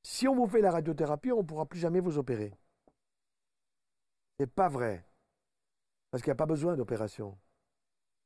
Si 0.03 0.27
on 0.27 0.35
vous 0.35 0.47
fait 0.47 0.61
la 0.61 0.71
radiothérapie, 0.71 1.31
on 1.31 1.37
ne 1.37 1.47
pourra 1.47 1.65
plus 1.65 1.79
jamais 1.79 1.99
vous 1.99 2.17
opérer. 2.17 2.53
C'est 4.39 4.47
pas 4.47 4.67
vrai. 4.67 5.05
Parce 6.15 6.23
qu'il 6.23 6.29
n'y 6.29 6.35
a 6.35 6.37
pas 6.37 6.45
besoin 6.45 6.77
d'opération. 6.77 7.37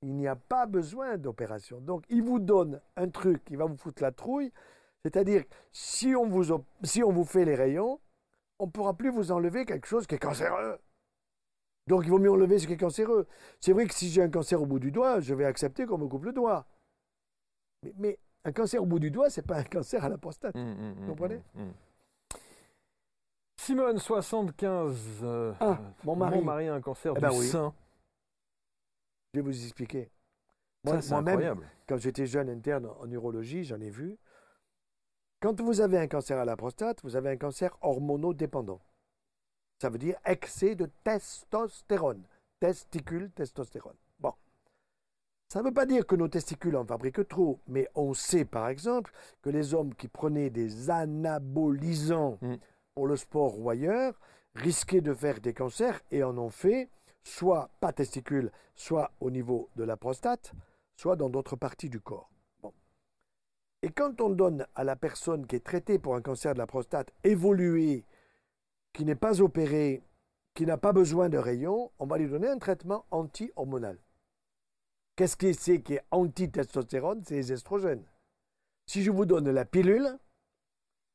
Il 0.04 0.14
n'y 0.14 0.28
a 0.28 0.36
pas 0.36 0.68
besoin 0.68 1.18
d'opération. 1.18 1.82
Donc, 1.82 2.06
il 2.10 2.22
vous 2.22 2.38
donne 2.38 2.80
un 2.96 3.10
truc 3.10 3.44
qui 3.46 3.56
va 3.56 3.66
vous 3.66 3.78
foutre 3.78 4.04
la 4.04 4.12
trouille. 4.12 4.52
C'est-à-dire, 5.04 5.44
si, 5.72 6.14
on 6.16 6.28
vous, 6.28 6.56
si 6.84 7.02
on 7.02 7.12
vous 7.12 7.26
fait 7.26 7.46
les 7.46 7.56
rayons, 7.56 8.00
on 8.60 8.68
ne 8.68 8.72
pourra 8.72 8.94
plus 8.94 9.10
vous 9.10 9.32
enlever 9.32 9.66
quelque 9.66 9.88
chose 9.88 10.06
qui 10.06 10.14
est 10.14 10.20
cancéreux. 10.20 10.78
Donc, 11.88 12.04
il 12.06 12.12
vaut 12.12 12.20
mieux 12.20 12.30
enlever 12.30 12.60
ce 12.60 12.68
qui 12.68 12.74
est 12.74 12.78
cancéreux. 12.78 13.26
C'est 13.60 13.74
vrai 13.74 13.88
que 13.88 13.96
si 13.96 14.10
j'ai 14.10 14.22
un 14.22 14.30
cancer 14.30 14.62
au 14.62 14.68
bout 14.68 14.78
du 14.78 14.92
doigt, 14.92 15.20
je 15.20 15.34
vais 15.34 15.46
accepter 15.46 15.88
qu'on 15.88 15.98
me 15.98 16.08
coupe 16.08 16.26
le 16.26 16.34
doigt. 16.34 16.68
Mais, 17.96 18.20
un 18.46 18.52
cancer 18.52 18.84
au 18.84 18.86
bout 18.86 19.00
du 19.00 19.10
doigt, 19.10 19.32
ce 19.32 19.42
n'est 19.42 19.48
pas 19.48 19.58
un 19.58 19.64
cancer 19.64 20.06
à 20.06 20.10
la 20.10 20.20
prostate. 20.20 20.54
Mmh, 20.54 20.60
mmh, 20.60 20.94
vous 21.00 21.08
comprenez? 21.08 21.42
mmh, 21.56 21.70
Simone, 23.70 24.00
75. 24.00 25.20
Euh, 25.22 25.54
ah, 25.60 25.78
mon 26.04 26.16
mari. 26.16 26.42
mari 26.42 26.68
a 26.70 26.74
un 26.74 26.82
cancer 26.82 27.14
eh 27.16 27.20
ben 27.20 27.30
du 27.30 27.46
sein. 27.46 27.72
Je 29.32 29.40
vais 29.40 29.44
vous 29.44 29.64
expliquer. 29.64 30.10
Moi-même, 30.84 31.60
quand 31.88 31.98
j'étais 31.98 32.26
jeune 32.26 32.50
interne 32.50 32.88
en 33.00 33.12
urologie, 33.12 33.64
j'en 33.64 33.80
ai 33.80 33.92
vu. 33.92 34.18
Quand 35.40 35.62
vous 35.62 35.82
avez 35.82 36.00
un 36.00 36.08
cancer 36.08 36.40
à 36.40 36.46
la 36.46 36.58
prostate, 36.58 37.04
vous 37.04 37.16
avez 37.16 37.30
un 37.30 37.38
cancer 37.38 37.78
hormonodépendant. 37.82 38.82
Ça 39.80 39.92
veut 39.92 40.00
dire 40.00 40.18
excès 40.26 40.74
de 40.74 40.90
testostérone. 41.04 42.24
Testicule, 42.60 43.30
testostérone. 43.30 43.98
Bon. 44.20 44.34
Ça 45.48 45.60
ne 45.60 45.66
veut 45.66 45.74
pas 45.76 45.86
dire 45.86 46.08
que 46.08 46.16
nos 46.16 46.28
testicules 46.28 46.76
en 46.76 46.88
fabriquent 46.88 47.28
trop, 47.28 47.60
mais 47.68 47.88
on 47.94 48.16
sait 48.16 48.46
par 48.46 48.68
exemple 48.68 49.14
que 49.44 49.52
les 49.52 49.76
hommes 49.76 49.94
qui 49.94 50.08
prenaient 50.08 50.50
des 50.50 50.90
anabolisants 50.90 52.40
mm 52.42 52.56
pour 53.00 53.08
le 53.08 53.16
sport 53.16 53.58
ou 53.58 53.70
ailleurs, 53.70 54.20
risquaient 54.56 55.00
de 55.00 55.14
faire 55.14 55.40
des 55.40 55.54
cancers 55.54 56.02
et 56.12 56.22
en 56.22 56.38
ont 56.38 56.50
fait, 56.50 56.90
soit 57.24 57.70
pas 57.80 57.94
testicules, 57.94 58.52
soit 58.76 59.14
au 59.22 59.32
niveau 59.32 59.70
de 59.78 59.86
la 59.86 59.96
prostate, 59.96 60.52
soit 60.98 61.16
dans 61.16 61.30
d'autres 61.30 61.56
parties 61.56 61.90
du 61.90 62.02
corps. 62.02 62.30
Et 63.84 63.90
quand 63.90 64.20
on 64.20 64.30
donne 64.32 64.68
à 64.76 64.84
la 64.84 64.98
personne 64.98 65.48
qui 65.48 65.56
est 65.56 65.66
traitée 65.66 65.98
pour 65.98 66.14
un 66.14 66.22
cancer 66.22 66.54
de 66.54 66.58
la 66.58 66.68
prostate 66.68 67.14
évolué, 67.24 68.04
qui 68.92 69.06
n'est 69.06 69.16
pas 69.16 69.40
opéré, 69.40 70.04
qui 70.54 70.66
n'a 70.66 70.78
pas 70.78 70.92
besoin 70.92 71.30
de 71.30 71.38
rayons, 71.38 71.94
on 72.00 72.06
va 72.06 72.18
lui 72.18 72.28
donner 72.28 72.50
un 72.50 72.60
traitement 72.60 73.06
anti-hormonal. 73.12 73.98
Qu'est-ce 75.16 75.38
qui 75.38 75.48
est 75.94 76.04
anti-testostérone? 76.12 77.24
C'est 77.24 77.36
les 77.36 77.54
estrogènes. 77.54 78.04
Si 78.88 79.04
je 79.04 79.12
vous 79.12 79.26
donne 79.26 79.50
la 79.50 79.64
pilule, 79.64 80.20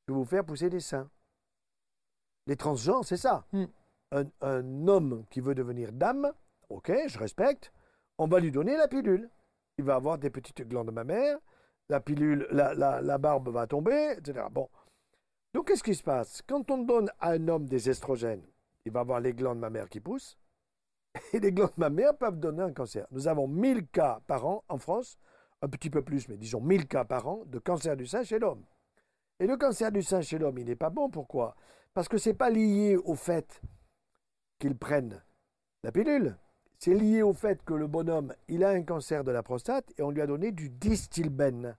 je 0.08 0.14
vais 0.14 0.18
vous 0.18 0.24
faire 0.24 0.46
pousser 0.46 0.70
des 0.70 0.80
seins. 0.80 1.10
Les 2.46 2.56
transgenres, 2.56 3.04
c'est 3.04 3.16
ça. 3.16 3.46
Hmm. 3.52 3.64
Un, 4.42 4.86
homme 4.86 5.24
qui 5.30 5.40
veut 5.40 5.54
devenir 5.54 5.92
dame, 5.92 6.32
ok, 6.68 6.92
je 7.08 7.18
respecte, 7.18 7.72
on 8.18 8.28
va 8.28 8.38
lui 8.38 8.52
donner 8.52 8.76
la 8.76 8.86
pilule. 8.86 9.28
Il 9.78 9.84
va 9.84 9.96
avoir 9.96 10.18
des 10.18 10.30
petites 10.30 10.62
glandes 10.68 10.92
mammaires, 10.92 11.38
la 11.88 12.00
pilule, 12.00 12.46
la, 12.50 12.74
la, 12.74 13.18
barbe 13.18 13.48
va 13.48 13.66
tomber, 13.66 14.16
etc. 14.18 14.46
Bon. 14.52 14.68
Donc, 15.52 15.66
qu'est-ce 15.66 15.82
qui 15.82 15.96
se 15.96 16.02
passe? 16.02 16.42
Quand 16.46 16.70
on 16.70 16.78
donne 16.78 17.10
à 17.18 17.30
un 17.30 17.48
homme 17.48 17.66
des 17.66 17.90
estrogènes, 17.90 18.44
il 18.84 18.92
va 18.92 19.00
avoir 19.00 19.18
les 19.18 19.32
glandes 19.32 19.58
mammaires 19.58 19.88
qui 19.88 20.00
poussent, 20.00 20.38
et 21.32 21.40
les 21.40 21.52
glandes 21.52 21.76
mammaires 21.76 22.16
peuvent 22.16 22.38
donner 22.38 22.62
un 22.62 22.72
cancer. 22.72 23.06
Nous 23.10 23.26
avons 23.26 23.48
1000 23.48 23.86
cas 23.88 24.20
par 24.26 24.46
an 24.46 24.64
en 24.68 24.78
France, 24.78 25.18
un 25.62 25.68
petit 25.68 25.90
peu 25.90 26.02
plus, 26.02 26.28
mais 26.28 26.36
disons 26.36 26.60
1000 26.60 26.86
cas 26.86 27.04
par 27.04 27.26
an 27.26 27.42
de 27.46 27.58
cancer 27.58 27.96
du 27.96 28.06
sein 28.06 28.22
chez 28.22 28.38
l'homme. 28.38 28.64
Et 29.40 29.46
le 29.46 29.56
cancer 29.56 29.90
du 29.90 30.02
sein 30.02 30.20
chez 30.20 30.38
l'homme, 30.38 30.58
il 30.58 30.66
n'est 30.66 30.76
pas 30.76 30.90
bon. 30.90 31.10
Pourquoi? 31.10 31.56
Parce 31.94 32.08
que 32.08 32.18
ce 32.18 32.30
n'est 32.30 32.34
pas 32.34 32.50
lié 32.50 32.96
au 32.96 33.14
fait 33.14 33.62
qu'il 34.58 34.76
prenne 34.76 35.22
la 35.82 35.92
pilule. 35.92 36.36
C'est 36.78 36.94
lié 36.94 37.22
au 37.22 37.32
fait 37.32 37.62
que 37.64 37.72
le 37.72 37.86
bonhomme, 37.86 38.34
il 38.48 38.64
a 38.64 38.70
un 38.70 38.82
cancer 38.82 39.24
de 39.24 39.30
la 39.30 39.42
prostate 39.42 39.92
et 39.96 40.02
on 40.02 40.10
lui 40.10 40.20
a 40.20 40.26
donné 40.26 40.52
du 40.52 40.68
distilbène. 40.68 41.76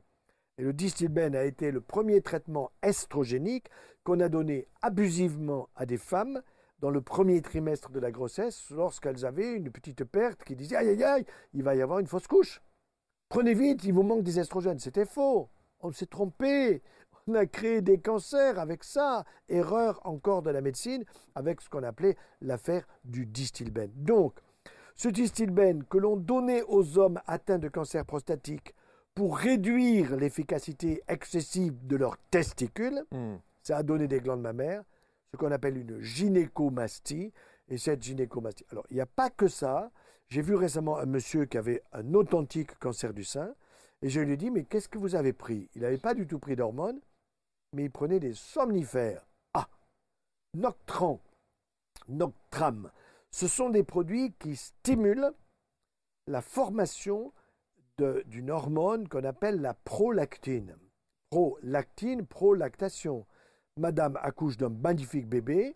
Et 0.58 0.64
le 0.64 0.74
distilbène 0.74 1.36
a 1.36 1.44
été 1.44 1.70
le 1.70 1.82
premier 1.82 2.22
traitement 2.22 2.72
estrogénique 2.82 3.68
qu'on 4.04 4.22
a 4.22 4.30
donné 4.30 4.68
abusivement 4.82 5.70
à 5.76 5.86
des 5.86 5.98
femmes 5.98 6.42
dans 6.80 6.90
le 6.90 7.02
premier 7.02 7.42
trimestre 7.42 7.92
de 7.92 8.00
la 8.00 8.12
grossesse 8.12 8.70
lorsqu'elles 8.70 9.26
avaient 9.26 9.54
une 9.54 9.72
petite 9.72 10.06
perte 10.06 10.44
qui 10.44 10.56
disait 10.56 10.78
aïe 10.78 10.90
aïe 10.90 11.04
aïe, 11.04 11.26
il 11.54 11.64
va 11.64 11.76
y 11.76 11.82
avoir 11.82 12.00
une 12.00 12.08
fausse 12.08 12.28
couche. 12.28 12.62
Prenez 13.30 13.54
vite, 13.54 13.84
il 13.84 13.94
vous 13.94 14.04
manque 14.04 14.24
des 14.24 14.40
estrogènes. 14.40 14.80
C'était 14.80 15.06
faux. 15.06 15.50
On 15.82 15.92
s'est 15.92 16.06
trompé. 16.06 16.82
On 17.28 17.34
a 17.34 17.48
créé 17.48 17.82
des 17.82 17.98
cancers 17.98 18.60
avec 18.60 18.84
ça. 18.84 19.24
Erreur 19.50 20.00
encore 20.04 20.44
de 20.44 20.52
la 20.52 20.62
médecine 20.62 21.04
avec 21.34 21.60
ce 21.60 21.70
qu'on 21.70 21.82
appelait 21.82 22.18
l'affaire 22.40 22.86
du 23.04 23.26
distilbène. 23.26 23.92
Donc, 23.96 24.38
ce 24.96 25.08
distilbène 25.08 25.84
que 25.86 25.98
l'on 25.98 26.18
donnait 26.18 26.62
aux 26.68 27.00
hommes 27.00 27.20
atteints 27.26 27.58
de 27.58 27.68
cancer 27.68 28.06
prostatique 28.06 28.76
pour 29.16 29.40
réduire 29.40 30.16
l'efficacité 30.16 31.02
excessive 31.08 31.88
de 31.88 31.96
leurs 31.96 32.18
testicules, 32.30 33.04
hmm. 33.12 33.38
ça 33.64 33.78
a 33.78 33.84
donné 33.84 34.08
des 34.08 34.20
glandes 34.20 34.42
mammaires, 34.42 34.84
ce 35.32 35.38
qu'on 35.38 35.52
appelle 35.52 35.78
une 35.78 36.00
gynécomastie. 36.02 37.34
Et 37.68 37.80
cette 37.80 38.04
gynécomastie. 38.04 38.64
Alors, 38.72 38.86
il 38.92 38.94
n'y 38.94 39.02
a 39.02 39.08
pas 39.08 39.32
que 39.32 39.48
ça. 39.48 39.90
J'ai 40.28 40.44
vu 40.44 40.54
récemment 40.54 41.00
un 41.00 41.08
monsieur 41.08 41.46
qui 41.46 41.58
avait 41.58 41.82
un 41.94 42.14
authentique 42.14 42.78
cancer 42.78 43.12
du 43.12 43.24
sein. 43.24 43.56
Et 44.04 44.10
je 44.10 44.20
lui 44.20 44.34
ai 44.34 44.38
dit, 44.38 44.52
mais 44.52 44.66
qu'est-ce 44.66 44.88
que 44.88 45.00
vous 45.00 45.16
avez 45.16 45.34
pris? 45.34 45.68
Il 45.74 45.82
n'avait 45.82 45.98
pas 45.98 46.14
du 46.14 46.28
tout 46.28 46.38
pris 46.38 46.56
d'hormones 46.56 47.00
mais 47.76 47.84
il 47.84 47.92
prenait 47.92 48.22
des 48.22 48.34
somnifères. 48.34 49.28
Ah 49.54 49.68
Noctran, 50.54 51.20
Noctram. 52.08 52.90
Ce 53.32 53.50
sont 53.50 53.70
des 53.70 53.84
produits 53.84 54.34
qui 54.40 54.56
stimulent 54.56 55.34
la 56.28 56.42
formation 56.42 57.34
d'une 57.98 58.50
hormone 58.50 59.10
qu'on 59.10 59.26
appelle 59.26 59.60
la 59.60 59.74
prolactine. 59.74 60.78
Prolactine, 61.30 62.26
prolactation. 62.26 63.26
Madame 63.78 64.18
accouche 64.22 64.56
d'un 64.56 64.70
magnifique 64.70 65.28
bébé, 65.28 65.76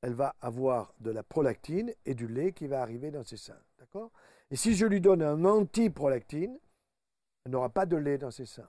elle 0.00 0.14
va 0.14 0.34
avoir 0.40 0.94
de 1.00 1.10
la 1.10 1.22
prolactine 1.22 1.92
et 2.06 2.14
du 2.14 2.26
lait 2.26 2.52
qui 2.52 2.66
va 2.66 2.80
arriver 2.80 3.10
dans 3.10 3.22
ses 3.22 3.36
seins. 3.36 3.60
Et 4.50 4.56
si 4.56 4.74
je 4.74 4.86
lui 4.86 5.02
donne 5.02 5.22
un 5.22 5.44
anti-prolactine, 5.44 6.58
elle 7.44 7.52
n'aura 7.52 7.68
pas 7.68 7.84
de 7.84 7.96
lait 7.96 8.16
dans 8.16 8.30
ses 8.30 8.46
seins 8.46 8.68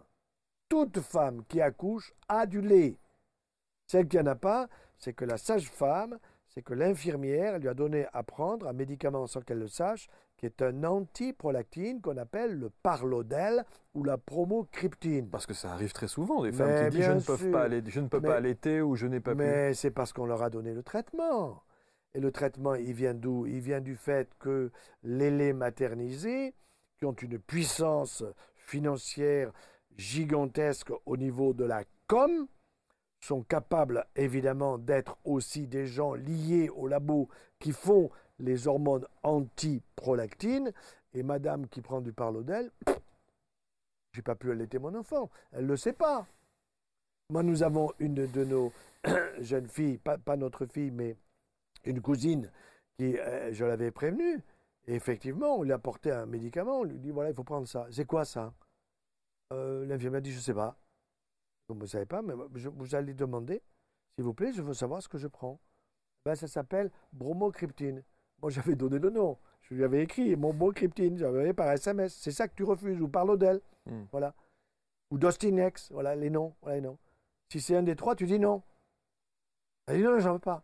toute 0.70 1.00
femme 1.00 1.44
qui 1.48 1.62
accouche 1.62 2.14
a 2.28 2.46
du 2.46 2.62
lait. 2.62 2.98
Celle 3.88 4.08
qui 4.08 4.18
n'en 4.18 4.26
a 4.28 4.36
pas, 4.36 4.68
c'est 4.98 5.14
que 5.14 5.26
la 5.26 5.38
sage-femme, 5.38 6.18
c'est 6.48 6.62
que 6.62 6.74
l'infirmière 6.74 7.60
lui 7.60 7.68
a 7.68 7.74
donné 7.74 8.08
à 8.14 8.24
prendre 8.24 8.68
un 8.68 8.74
médicament 8.74 9.28
sans 9.28 9.42
qu'elle 9.42 9.60
le 9.60 9.68
sache, 9.68 10.08
qui 10.38 10.46
est 10.46 10.62
un 10.62 10.84
antiprolactine 10.84 12.02
qu'on 12.02 12.18
appelle 12.18 12.58
le 12.58 12.70
parlodel 12.70 13.64
ou 13.94 14.04
la 14.04 14.18
promocryptine. 14.18 15.30
Parce 15.30 15.46
que 15.46 15.54
ça 15.54 15.72
arrive 15.72 15.94
très 15.94 16.08
souvent, 16.08 16.44
des 16.44 16.52
femmes 16.52 16.90
qui 16.90 16.98
disent 16.98 17.06
je 17.06 17.12
ne, 17.12 17.20
peux 17.20 17.52
pas 17.52 17.64
aller, 17.64 17.84
je 17.86 18.00
ne 18.00 18.08
peux 18.08 18.22
pas 18.22 18.36
allaiter 18.36 18.82
ou 18.82 18.96
je 18.96 19.08
n'ai 19.08 19.20
pas 19.20 19.36
Mais 19.36 19.74
c'est 19.74 19.92
parce 19.92 20.14
qu'on 20.14 20.26
leur 20.26 20.42
a 20.42 20.50
donné 20.50 20.74
le 20.74 20.84
traitement. 20.84 21.64
Et 22.14 22.20
le 22.22 22.32
traitement, 22.32 22.76
il 22.76 22.94
vient 22.94 23.14
d'où? 23.14 23.46
Il 23.46 23.60
vient 23.60 23.82
du 23.82 23.96
fait 23.96 24.30
que 24.40 24.72
les 25.04 25.30
laits 25.30 25.56
maternisés, 25.56 26.54
qui 26.98 27.06
ont 27.06 27.14
une 27.14 27.40
puissance 27.40 28.24
financière 28.56 29.52
gigantesque 29.98 30.92
au 31.06 31.18
niveau 31.18 31.54
de 31.54 31.66
la 31.66 31.84
com, 32.08 32.48
sont 33.20 33.44
capables 33.44 34.06
évidemment 34.16 34.78
d'être 34.78 35.18
aussi 35.24 35.68
des 35.68 35.88
gens 35.88 36.14
liés 36.14 36.70
au 36.70 36.88
labo 36.88 37.28
qui 37.60 37.72
font 37.72 38.10
les 38.40 38.68
hormones 38.68 39.06
anti-prolactine. 39.24 40.72
Et 41.14 41.24
madame 41.24 41.68
qui 41.68 41.82
prend 41.82 42.02
du 42.02 42.12
parlodel, 42.12 42.72
j'ai 44.12 44.22
pas 44.22 44.36
pu 44.36 44.52
allaiter 44.52 44.80
mon 44.80 44.94
enfant. 44.96 45.30
Elle 45.52 45.66
le 45.66 45.78
sait 45.78 45.94
pas. 45.94 46.28
Moi, 47.30 47.42
nous 47.42 47.64
avons 47.64 47.92
une 48.00 48.28
de 48.28 48.44
nos 48.44 48.72
jeunes 49.40 49.68
filles, 49.68 49.98
pas, 49.98 50.38
notre 50.38 50.66
fille, 50.66 50.92
mais 50.92 51.16
une 51.86 52.02
cousine, 52.02 52.52
qui, 52.98 53.18
euh, 53.18 53.52
je 53.54 53.66
l'avais 53.66 53.92
prévenue. 53.92 54.44
Et 54.88 54.96
effectivement, 54.96 55.58
on 55.58 55.64
lui 55.64 55.72
a 55.72 55.76
apporté 55.76 56.12
un 56.12 56.26
médicament. 56.26 56.82
On 56.82 56.84
lui 56.84 57.00
dit 57.00 57.12
voilà, 57.12 57.32
il 57.32 57.36
faut 57.36 57.44
prendre 57.44 57.68
ça. 57.68 57.88
C'est 57.92 58.06
quoi 58.06 58.26
ça? 58.26 58.54
Euh, 59.56 59.86
L'infirmière 59.86 60.22
dit 60.22 60.32
je 60.32 60.38
ne 60.38 60.42
sais 60.42 60.54
pas. 60.54 60.78
Vous 61.68 61.76
ne 61.76 61.86
savez 61.86 62.06
pas, 62.06 62.22
mais 62.22 62.34
vous 62.36 62.96
allez 62.96 63.14
demander, 63.14 63.64
s'il 64.16 64.24
vous 64.24 64.34
plaît, 64.34 64.54
je 64.54 64.62
veux 64.62 64.74
savoir 64.74 65.02
ce 65.02 65.10
que 65.10 65.18
je 65.18 65.28
prends. 65.28 65.60
Ben, 66.26 66.36
ça 66.36 66.48
s'appelle 66.48 66.92
bromocryptine. 67.14 68.04
Moi, 68.42 68.52
j'avais 68.52 68.76
donné 68.76 69.00
le 69.00 69.10
nom. 69.10 69.38
Je 69.62 69.74
lui 69.74 69.84
avais 69.84 70.04
écrit 70.04 70.36
mon 70.36 70.54
bromocryptine, 70.54 71.18
j'avais 71.18 71.54
par 71.54 71.72
SMS. 71.72 72.14
C'est 72.16 72.32
ça 72.32 72.48
que 72.48 72.56
tu 72.56 72.64
refuses, 72.64 73.02
ou 73.02 73.08
parle 73.08 73.38
d'elle. 73.38 73.62
Hmm. 73.86 74.04
Voilà. 74.12 74.36
Ou 75.12 75.18
Dostinex, 75.18 75.92
voilà 75.92 76.16
les 76.16 76.30
noms. 76.30 76.56
Voilà 76.62 76.76
les 76.78 76.82
noms. 76.82 77.00
Si 77.52 77.62
c'est 77.62 77.76
un 77.76 77.84
des 77.84 77.96
trois, 77.96 78.16
tu 78.16 78.26
dis 78.26 78.40
non. 78.40 78.62
Elle 79.88 79.98
dit 79.98 80.04
non, 80.04 80.20
j'en 80.20 80.34
veux 80.34 80.40
pas. 80.40 80.64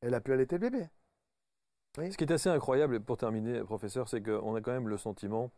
Elle 0.00 0.14
a 0.14 0.20
pu 0.20 0.32
allaiter 0.32 0.58
le 0.58 0.70
bébé. 0.70 0.88
Ce 1.96 2.16
qui 2.16 2.24
est 2.24 2.32
assez 2.32 2.48
incroyable, 2.48 3.00
pour 3.00 3.16
terminer, 3.16 3.62
professeur, 3.64 4.08
c'est 4.08 4.22
qu'on 4.22 4.54
a 4.54 4.60
quand 4.60 4.72
même 4.72 4.88
le 4.88 4.96
sentiment, 4.96 5.50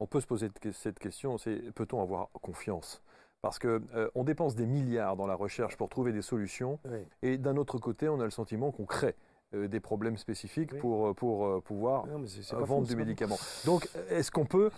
on 0.00 0.06
peut 0.06 0.20
se 0.20 0.26
poser 0.26 0.48
cette 0.72 0.98
question, 0.98 1.38
c'est 1.38 1.72
peut-on 1.72 2.02
avoir 2.02 2.30
confiance? 2.32 3.02
Parce 3.40 3.58
qu'on 3.58 3.80
euh, 3.94 4.10
on 4.14 4.24
dépense 4.24 4.54
des 4.54 4.66
milliards 4.66 5.16
dans 5.16 5.26
la 5.26 5.34
recherche 5.34 5.76
pour 5.76 5.88
trouver 5.88 6.12
des 6.12 6.22
solutions, 6.22 6.78
et 7.22 7.38
d'un 7.38 7.56
autre 7.56 7.78
côté, 7.78 8.08
on 8.08 8.20
a 8.20 8.24
le 8.24 8.30
sentiment 8.30 8.72
qu'on 8.72 8.84
crée 8.84 9.14
euh, 9.54 9.68
des 9.68 9.80
problèmes 9.80 10.16
spécifiques 10.16 10.76
pour, 10.78 11.08
euh, 11.08 11.14
pour 11.14 11.62
pouvoir 11.62 12.06
vendre 12.52 12.86
du 12.86 12.96
médicament. 12.96 13.38
Donc, 13.64 13.88
est-ce 14.10 14.30
qu'on 14.30 14.46
peut 14.46 14.70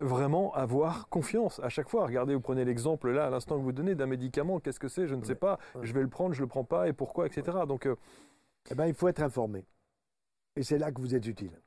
vraiment 0.00 0.52
avoir 0.54 1.08
confiance 1.08 1.60
à 1.60 1.68
chaque 1.68 1.88
fois? 1.88 2.06
Regardez, 2.06 2.34
vous 2.34 2.40
prenez 2.40 2.64
l'exemple 2.64 3.10
là, 3.10 3.26
à 3.26 3.30
l'instant 3.30 3.56
que 3.56 3.62
vous 3.62 3.72
donnez, 3.72 3.94
d'un 3.94 4.06
médicament, 4.06 4.58
qu'est-ce 4.58 4.80
que 4.80 4.88
c'est? 4.88 5.06
Je 5.06 5.14
ne 5.14 5.24
sais 5.24 5.34
pas, 5.34 5.58
je 5.82 5.92
vais 5.92 6.02
le 6.02 6.08
prendre, 6.08 6.34
je 6.34 6.40
ne 6.40 6.44
le 6.44 6.48
prends 6.48 6.64
pas, 6.64 6.88
et 6.88 6.92
pourquoi, 6.92 7.26
etc. 7.26 7.58
Donc, 7.66 7.88
eh 8.70 8.74
ben, 8.74 8.86
il 8.86 8.94
faut 8.94 9.08
être 9.08 9.22
informé. 9.22 9.64
Et 10.56 10.64
c'est 10.64 10.78
là 10.78 10.90
que 10.90 11.00
vous 11.00 11.14
êtes 11.14 11.26
utile. 11.26 11.60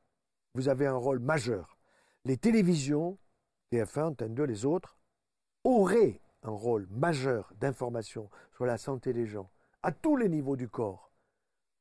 Vous 0.53 0.67
avez 0.67 0.85
un 0.85 0.95
rôle 0.95 1.19
majeur. 1.19 1.77
Les 2.25 2.37
télévisions, 2.37 3.17
TF1, 3.71 4.03
Antenne 4.03 4.35
2, 4.35 4.43
les 4.43 4.65
autres, 4.65 4.97
auraient 5.63 6.21
un 6.43 6.51
rôle 6.51 6.87
majeur 6.91 7.51
d'information 7.59 8.29
sur 8.53 8.65
la 8.65 8.77
santé 8.77 9.11
des 9.13 9.25
gens, 9.25 9.49
à 9.81 9.91
tous 9.91 10.15
les 10.17 10.29
niveaux 10.29 10.55
du 10.55 10.69
corps, 10.69 11.11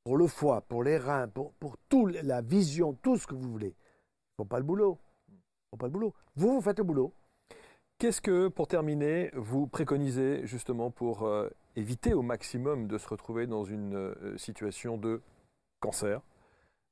pour 0.04 0.16
le 0.16 0.26
foie, 0.26 0.62
pour 0.62 0.82
les 0.82 0.96
reins, 0.96 1.28
pour, 1.28 1.52
pour 1.88 2.08
la 2.08 2.40
vision, 2.40 2.94
tout 2.94 3.18
ce 3.18 3.26
que 3.26 3.34
vous 3.34 3.50
voulez. 3.50 3.74
Ils 3.76 4.36
font 4.38 4.46
pas 4.46 4.58
le 4.58 4.64
boulot. 4.64 4.98
Ils 5.28 5.70
font 5.72 5.76
pas 5.76 5.86
le 5.86 5.92
boulot. 5.92 6.14
Vous, 6.36 6.54
vous 6.54 6.60
faites 6.62 6.78
le 6.78 6.84
boulot. 6.84 7.12
Qu'est-ce 7.98 8.22
que, 8.22 8.48
pour 8.48 8.66
terminer, 8.66 9.30
vous 9.34 9.66
préconisez 9.66 10.46
justement 10.46 10.90
pour 10.90 11.24
euh, 11.26 11.50
éviter 11.76 12.14
au 12.14 12.22
maximum 12.22 12.88
de 12.88 12.96
se 12.96 13.06
retrouver 13.06 13.46
dans 13.46 13.64
une 13.64 13.94
euh, 13.94 14.38
situation 14.38 14.96
de 14.96 15.20
cancer? 15.80 16.22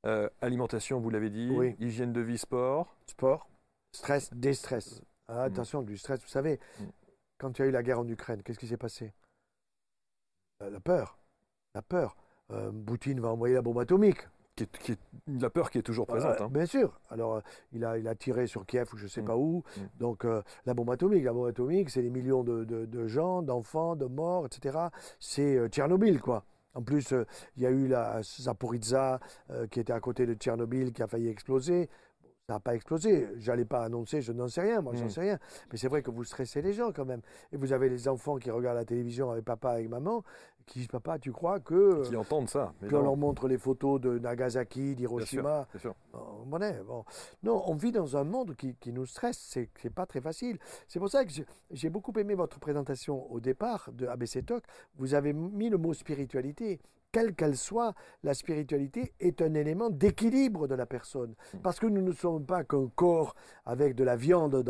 Euh, 0.06 0.28
Alimentation, 0.40 1.00
vous 1.00 1.10
l'avez 1.10 1.30
dit, 1.30 1.50
hygiène 1.80 2.12
de 2.12 2.20
vie, 2.20 2.38
sport 2.38 2.96
Sport, 3.06 3.48
stress, 3.92 4.32
déstress. 4.32 5.02
Ah, 5.28 5.42
attention, 5.42 5.82
du 5.82 5.98
stress, 5.98 6.20
vous 6.22 6.28
savez, 6.28 6.58
mm 6.80 6.84
quand 7.38 7.58
il 7.58 7.62
y 7.62 7.64
a 7.64 7.68
eu 7.68 7.70
la 7.70 7.82
guerre 7.82 8.00
en 8.00 8.08
Ukraine, 8.08 8.42
qu'est-ce 8.42 8.58
qui 8.58 8.66
s'est 8.66 8.76
passé? 8.76 9.14
La 10.60 10.80
peur. 10.80 11.18
La 11.74 11.82
peur. 11.82 12.16
Euh, 12.50 12.72
Poutine 12.72 13.20
va 13.20 13.28
envoyer 13.28 13.54
la 13.54 13.62
bombe 13.62 13.78
atomique. 13.78 14.26
la 15.28 15.50
peur 15.50 15.70
qui 15.70 15.78
est 15.78 15.82
toujours 15.82 16.06
présente. 16.06 16.40
Hein. 16.40 16.48
Bien 16.50 16.66
sûr. 16.66 17.00
Alors, 17.10 17.36
euh, 17.36 17.40
il, 17.72 17.84
a, 17.84 17.96
il 17.96 18.08
a 18.08 18.16
tiré 18.16 18.48
sur 18.48 18.66
Kiev 18.66 18.88
ou 18.92 18.96
je 18.96 19.04
ne 19.04 19.08
sais 19.08 19.22
mm. 19.22 19.26
pas 19.26 19.36
où. 19.36 19.62
Mm. 19.76 19.80
Donc, 20.00 20.24
euh, 20.24 20.42
la 20.66 20.74
bombe 20.74 20.90
atomique, 20.90 21.22
la 21.22 21.32
bombe 21.32 21.46
atomique, 21.46 21.90
c'est 21.90 22.02
des 22.02 22.10
millions 22.10 22.42
de, 22.42 23.06
gens, 23.06 23.42
d'enfants, 23.42 23.94
de 23.94 24.06
morts, 24.06 24.46
etc. 24.46 24.76
C'est 25.20 25.68
Tchernobyl, 25.68 26.20
quoi. 26.20 26.44
En 26.78 26.82
plus, 26.82 27.12
il 27.56 27.62
y 27.64 27.66
a 27.66 27.70
eu 27.70 27.88
la 27.88 28.22
Zaporizhzhia 28.22 29.18
qui 29.72 29.80
était 29.80 29.92
à 29.92 29.98
côté 29.98 30.26
de 30.26 30.34
Tchernobyl 30.34 30.92
qui 30.92 31.02
a 31.02 31.08
failli 31.08 31.28
exploser. 31.28 31.90
Ça 32.48 32.54
n'a 32.54 32.60
pas 32.60 32.74
explosé. 32.74 33.28
J'allais 33.36 33.66
pas 33.66 33.84
annoncer, 33.84 34.22
je 34.22 34.32
n'en 34.32 34.48
sais 34.48 34.62
rien, 34.62 34.80
moi, 34.80 34.94
j'en 34.96 35.04
hmm. 35.04 35.10
sais 35.10 35.20
rien. 35.20 35.38
Mais 35.70 35.76
c'est 35.76 35.88
vrai 35.88 36.02
que 36.02 36.10
vous 36.10 36.24
stressez 36.24 36.62
les 36.62 36.72
gens 36.72 36.92
quand 36.92 37.04
même. 37.04 37.20
Et 37.52 37.58
vous 37.58 37.74
avez 37.74 37.90
les 37.90 38.08
enfants 38.08 38.36
qui 38.38 38.50
regardent 38.50 38.78
la 38.78 38.86
télévision 38.86 39.30
avec 39.30 39.44
papa, 39.44 39.72
avec 39.72 39.90
maman, 39.90 40.24
qui 40.64 40.78
disent 40.78 40.88
Papa, 40.88 41.18
tu 41.18 41.30
crois 41.30 41.60
que. 41.60 42.08
Qui 42.08 42.16
entendent 42.16 42.48
ça. 42.48 42.72
Mais 42.80 42.90
on 42.94 43.02
leur 43.02 43.18
montre 43.18 43.48
les 43.48 43.58
photos 43.58 44.00
de 44.00 44.18
Nagasaki, 44.18 44.96
d'Hiroshima? 44.96 45.66
Bien 45.72 45.80
sûr. 45.80 45.94
Bien 46.14 46.72
sûr. 46.72 46.84
bon. 46.84 47.04
Non, 47.42 47.62
on 47.66 47.74
vit 47.74 47.92
dans 47.92 48.16
un 48.16 48.24
monde 48.24 48.56
qui, 48.56 48.74
qui 48.76 48.94
nous 48.94 49.04
stresse. 49.04 49.38
C'est 49.38 49.68
n'est 49.84 49.90
pas 49.90 50.06
très 50.06 50.22
facile. 50.22 50.58
C'est 50.86 51.00
pour 51.00 51.10
ça 51.10 51.26
que 51.26 51.32
j'ai 51.70 51.90
beaucoup 51.90 52.18
aimé 52.18 52.34
votre 52.34 52.58
présentation 52.60 53.30
au 53.30 53.40
départ 53.40 53.90
de 53.92 54.06
ABC 54.06 54.42
Talk. 54.42 54.64
Vous 54.96 55.12
avez 55.12 55.34
mis 55.34 55.68
le 55.68 55.76
mot 55.76 55.92
spiritualité 55.92 56.80
quelle 57.12 57.34
qu'elle 57.34 57.56
soit, 57.56 57.94
la 58.22 58.34
spiritualité 58.34 59.12
est 59.20 59.40
un 59.42 59.54
élément 59.54 59.90
d'équilibre 59.90 60.68
de 60.68 60.74
la 60.74 60.86
personne. 60.86 61.34
Hmm. 61.54 61.58
Parce 61.62 61.80
que 61.80 61.86
nous 61.86 62.02
ne 62.02 62.12
sommes 62.12 62.44
pas 62.44 62.64
qu'un 62.64 62.88
corps 62.94 63.34
avec 63.64 63.94
de 63.94 64.04
la 64.04 64.16
viande 64.16 64.64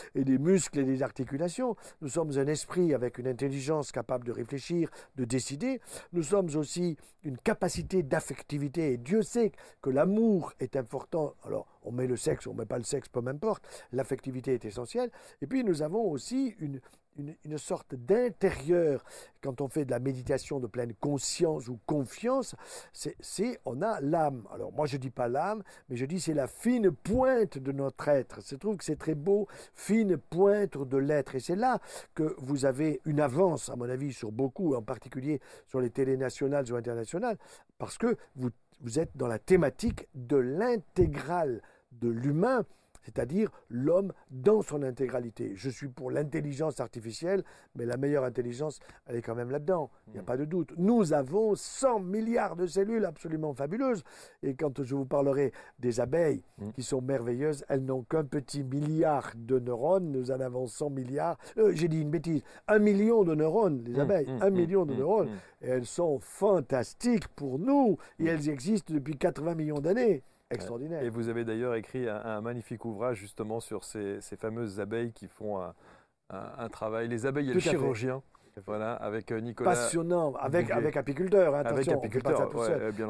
et 0.14 0.24
des 0.24 0.38
muscles 0.38 0.80
et 0.80 0.84
des 0.84 1.02
articulations. 1.02 1.76
Nous 2.00 2.08
sommes 2.08 2.38
un 2.38 2.46
esprit 2.46 2.94
avec 2.94 3.18
une 3.18 3.28
intelligence 3.28 3.92
capable 3.92 4.26
de 4.26 4.32
réfléchir, 4.32 4.88
de 5.16 5.24
décider. 5.24 5.80
Nous 6.12 6.22
sommes 6.22 6.48
aussi 6.56 6.96
une 7.24 7.38
capacité 7.38 8.02
d'affectivité. 8.02 8.92
Et 8.92 8.96
Dieu 8.96 9.22
sait 9.22 9.52
que 9.80 9.90
l'amour 9.90 10.52
est 10.60 10.76
important. 10.76 11.34
Alors, 11.44 11.66
on 11.82 11.92
met 11.92 12.06
le 12.06 12.16
sexe, 12.16 12.46
on 12.46 12.54
ne 12.54 12.58
met 12.58 12.66
pas 12.66 12.78
le 12.78 12.84
sexe, 12.84 13.08
peu 13.08 13.20
m'importe. 13.20 13.64
L'affectivité 13.92 14.54
est 14.54 14.64
essentielle. 14.64 15.10
Et 15.40 15.46
puis, 15.46 15.64
nous 15.64 15.82
avons 15.82 16.10
aussi 16.10 16.54
une, 16.58 16.80
une, 17.16 17.58
sorte 17.58 17.94
d'intérieur. 17.94 19.04
Quand 19.42 19.60
on 19.60 19.68
fait 19.68 19.84
de 19.84 19.90
la 19.90 19.98
méditation 19.98 20.60
de 20.60 20.66
pleine 20.66 20.94
conscience 20.94 21.68
ou 21.68 21.78
confiance, 21.86 22.54
c'est 22.92 23.60
on 23.64 23.82
a 23.82 24.00
l'âme. 24.00 24.46
Alors 24.52 24.72
moi 24.72 24.86
je 24.86 24.96
dis 24.96 25.10
pas 25.10 25.28
l'âme, 25.28 25.62
mais 25.88 25.96
je 25.96 26.06
dis 26.06 26.20
c'est 26.20 26.34
la 26.34 26.46
fine 26.46 26.90
pointe 26.90 27.58
de 27.58 27.72
notre 27.72 28.08
être. 28.08 28.40
Je 28.46 28.56
trouve 28.56 28.76
que 28.76 28.84
c'est 28.84 28.98
très 28.98 29.14
beau, 29.14 29.48
fine 29.74 30.16
pointe 30.16 30.78
de 30.78 30.96
l'être. 30.96 31.34
Et 31.34 31.40
c'est 31.40 31.56
là 31.56 31.80
que 32.14 32.34
vous 32.38 32.64
avez 32.64 33.00
une 33.04 33.20
avance, 33.20 33.68
à 33.68 33.76
mon 33.76 33.88
avis, 33.88 34.12
sur 34.12 34.32
beaucoup, 34.32 34.74
en 34.74 34.82
particulier 34.82 35.40
sur 35.66 35.80
les 35.80 35.90
télé 35.90 36.16
nationales 36.16 36.70
ou 36.72 36.76
internationales, 36.76 37.38
parce 37.78 37.98
que 37.98 38.16
vous, 38.36 38.50
vous 38.80 38.98
êtes 38.98 39.16
dans 39.16 39.28
la 39.28 39.38
thématique 39.38 40.08
de 40.14 40.36
l'intégrale 40.36 41.62
de 41.92 42.08
l'humain 42.08 42.64
c'est-à-dire 43.02 43.50
l'homme 43.68 44.12
dans 44.30 44.62
son 44.62 44.82
intégralité. 44.82 45.52
Je 45.54 45.70
suis 45.70 45.88
pour 45.88 46.10
l'intelligence 46.10 46.80
artificielle, 46.80 47.44
mais 47.74 47.84
la 47.84 47.96
meilleure 47.96 48.24
intelligence, 48.24 48.80
elle 49.06 49.16
est 49.16 49.22
quand 49.22 49.34
même 49.34 49.50
là-dedans, 49.50 49.90
il 50.08 50.14
n'y 50.14 50.18
a 50.18 50.22
mm. 50.22 50.26
pas 50.26 50.36
de 50.36 50.44
doute. 50.44 50.72
Nous 50.76 51.12
avons 51.12 51.54
100 51.54 52.00
milliards 52.00 52.56
de 52.56 52.66
cellules 52.66 53.04
absolument 53.04 53.54
fabuleuses, 53.54 54.02
et 54.42 54.54
quand 54.54 54.82
je 54.82 54.94
vous 54.94 55.06
parlerai 55.06 55.52
des 55.78 56.00
abeilles, 56.00 56.44
mm. 56.58 56.70
qui 56.72 56.82
sont 56.82 57.02
merveilleuses, 57.02 57.64
elles 57.68 57.84
n'ont 57.84 58.02
qu'un 58.02 58.24
petit 58.24 58.62
milliard 58.62 59.32
de 59.36 59.58
neurones, 59.58 60.10
nous 60.10 60.30
en 60.30 60.40
avons 60.40 60.66
100 60.66 60.90
milliards, 60.90 61.38
euh, 61.58 61.72
j'ai 61.74 61.88
dit 61.88 62.00
une 62.00 62.10
bêtise, 62.10 62.42
un 62.68 62.78
million 62.78 63.24
de 63.24 63.34
neurones, 63.34 63.82
les 63.84 63.96
mm, 63.96 64.00
abeilles, 64.00 64.28
un 64.40 64.50
million 64.50 64.86
de 64.86 64.94
neurones, 64.94 65.30
et 65.60 65.68
elles 65.68 65.86
sont 65.86 66.18
fantastiques 66.20 67.28
pour 67.28 67.58
nous, 67.58 67.96
et 68.18 68.26
elles 68.26 68.48
existent 68.48 68.94
depuis 68.94 69.16
80 69.16 69.54
millions 69.54 69.80
d'années. 69.80 70.22
Extraordinaire. 70.54 71.02
Et 71.02 71.08
vous 71.08 71.28
avez 71.28 71.44
d'ailleurs 71.44 71.74
écrit 71.74 72.08
un, 72.08 72.40
magnifique 72.40 72.84
ouvrage 72.84 73.18
justement 73.18 73.60
sur 73.60 73.84
ces, 73.84 74.20
fameuses 74.38 74.80
abeilles 74.80 75.12
qui 75.12 75.28
font 75.28 75.60
un, 76.30 76.68
travail, 76.68 77.08
les 77.08 77.26
abeilles 77.26 77.50
et 77.50 77.54
le 77.54 77.60
chirurgien. 77.60 78.22
Voilà, 78.66 78.94
avec 78.94 79.30
Nicolas. 79.32 79.70
Passionnant, 79.70 80.34
avec, 80.34 80.70
avec 80.70 80.96
apiculteurs, 80.96 81.54
hein, 81.54 81.62
avec 81.64 81.88
apiculteurs, 81.88 82.50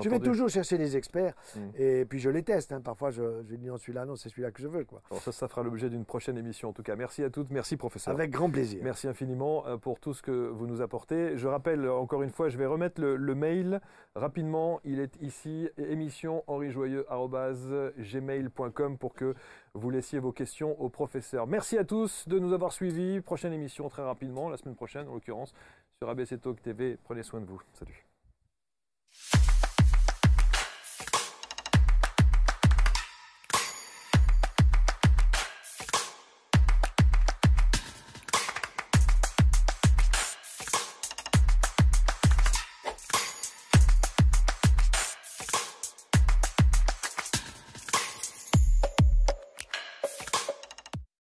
Je 0.01 0.09
vais 0.09 0.20
toujours 0.20 0.49
chercher 0.49 0.78
des 0.78 0.97
experts 0.97 1.34
mm. 1.57 1.61
et 1.76 2.05
puis 2.05 2.18
je 2.18 2.30
les 2.30 2.43
teste. 2.43 2.72
Hein. 2.72 2.80
Parfois, 2.80 3.11
je, 3.11 3.22
je 3.49 3.57
dis 3.57 3.66
non, 3.66 3.76
celui-là, 3.76 4.05
non, 4.05 4.16
c'est 4.16 4.28
celui-là 4.28 4.51
que 4.51 4.62
je 4.62 4.68
veux. 4.68 4.84
Quoi. 4.84 5.03
ça, 5.20 5.32
ça 5.32 5.49
fera 5.49 5.62
l'objet 5.62 5.90
d'une 5.90 6.05
prochaine 6.05 6.38
émission 6.38 6.68
en 6.70 6.72
tout 6.72 6.82
cas. 6.82 6.97
Merci 6.97 7.24
à 7.24 7.30
toutes, 7.30 7.51
merci 7.51 7.76
professeur. 7.76 8.14
Avec 8.14 8.30
grand 8.30 8.51
plaisir. 8.51 8.80
Merci 8.82 9.09
infiniment 9.09 9.64
pour 9.78 10.01
tout 10.01 10.14
ce 10.14 10.22
que 10.22 10.49
vous 10.49 10.66
nous 10.66 10.80
apportez. 10.80 11.36
Je 11.36 11.49
rappelle 11.49 11.88
encore 11.88 12.22
une 12.22 12.30
fois, 12.30 12.49
je 12.49 12.59
vais 12.59 12.66
remettre 12.66 13.01
le, 13.01 13.16
le 13.16 13.34
mail 13.34 13.80
rapidement. 14.14 14.80
Il 14.84 15.01
est 15.01 15.16
ici, 15.20 15.68
émission 15.76 16.45
gmail.com 17.99 18.99
pour 18.99 19.14
que 19.14 19.34
vous 19.75 19.91
laissiez 19.91 20.18
vos 20.18 20.33
questions 20.33 20.81
au 20.81 20.89
professeur. 20.89 21.47
Merci 21.47 21.79
à 21.79 21.85
tous 21.85 22.29
de 22.29 22.39
nous 22.39 22.53
avoir 22.53 22.73
suivis. 22.73 23.20
Prochaine 23.20 23.53
émission 23.53 23.89
très 23.89 24.03
rapidement, 24.03 24.49
la 24.49 24.57
semaine 24.57 24.77
prochaine 24.77 25.09
en 25.09 25.14
l'occurrence, 25.14 25.55
sur 25.99 26.09
ABC 26.11 26.39
Talk 26.39 26.61
TV. 26.61 26.99
Prenez 27.05 27.23
soin 27.23 27.41
de 27.41 27.47
vous. 27.47 27.61
Salut. 27.73 28.07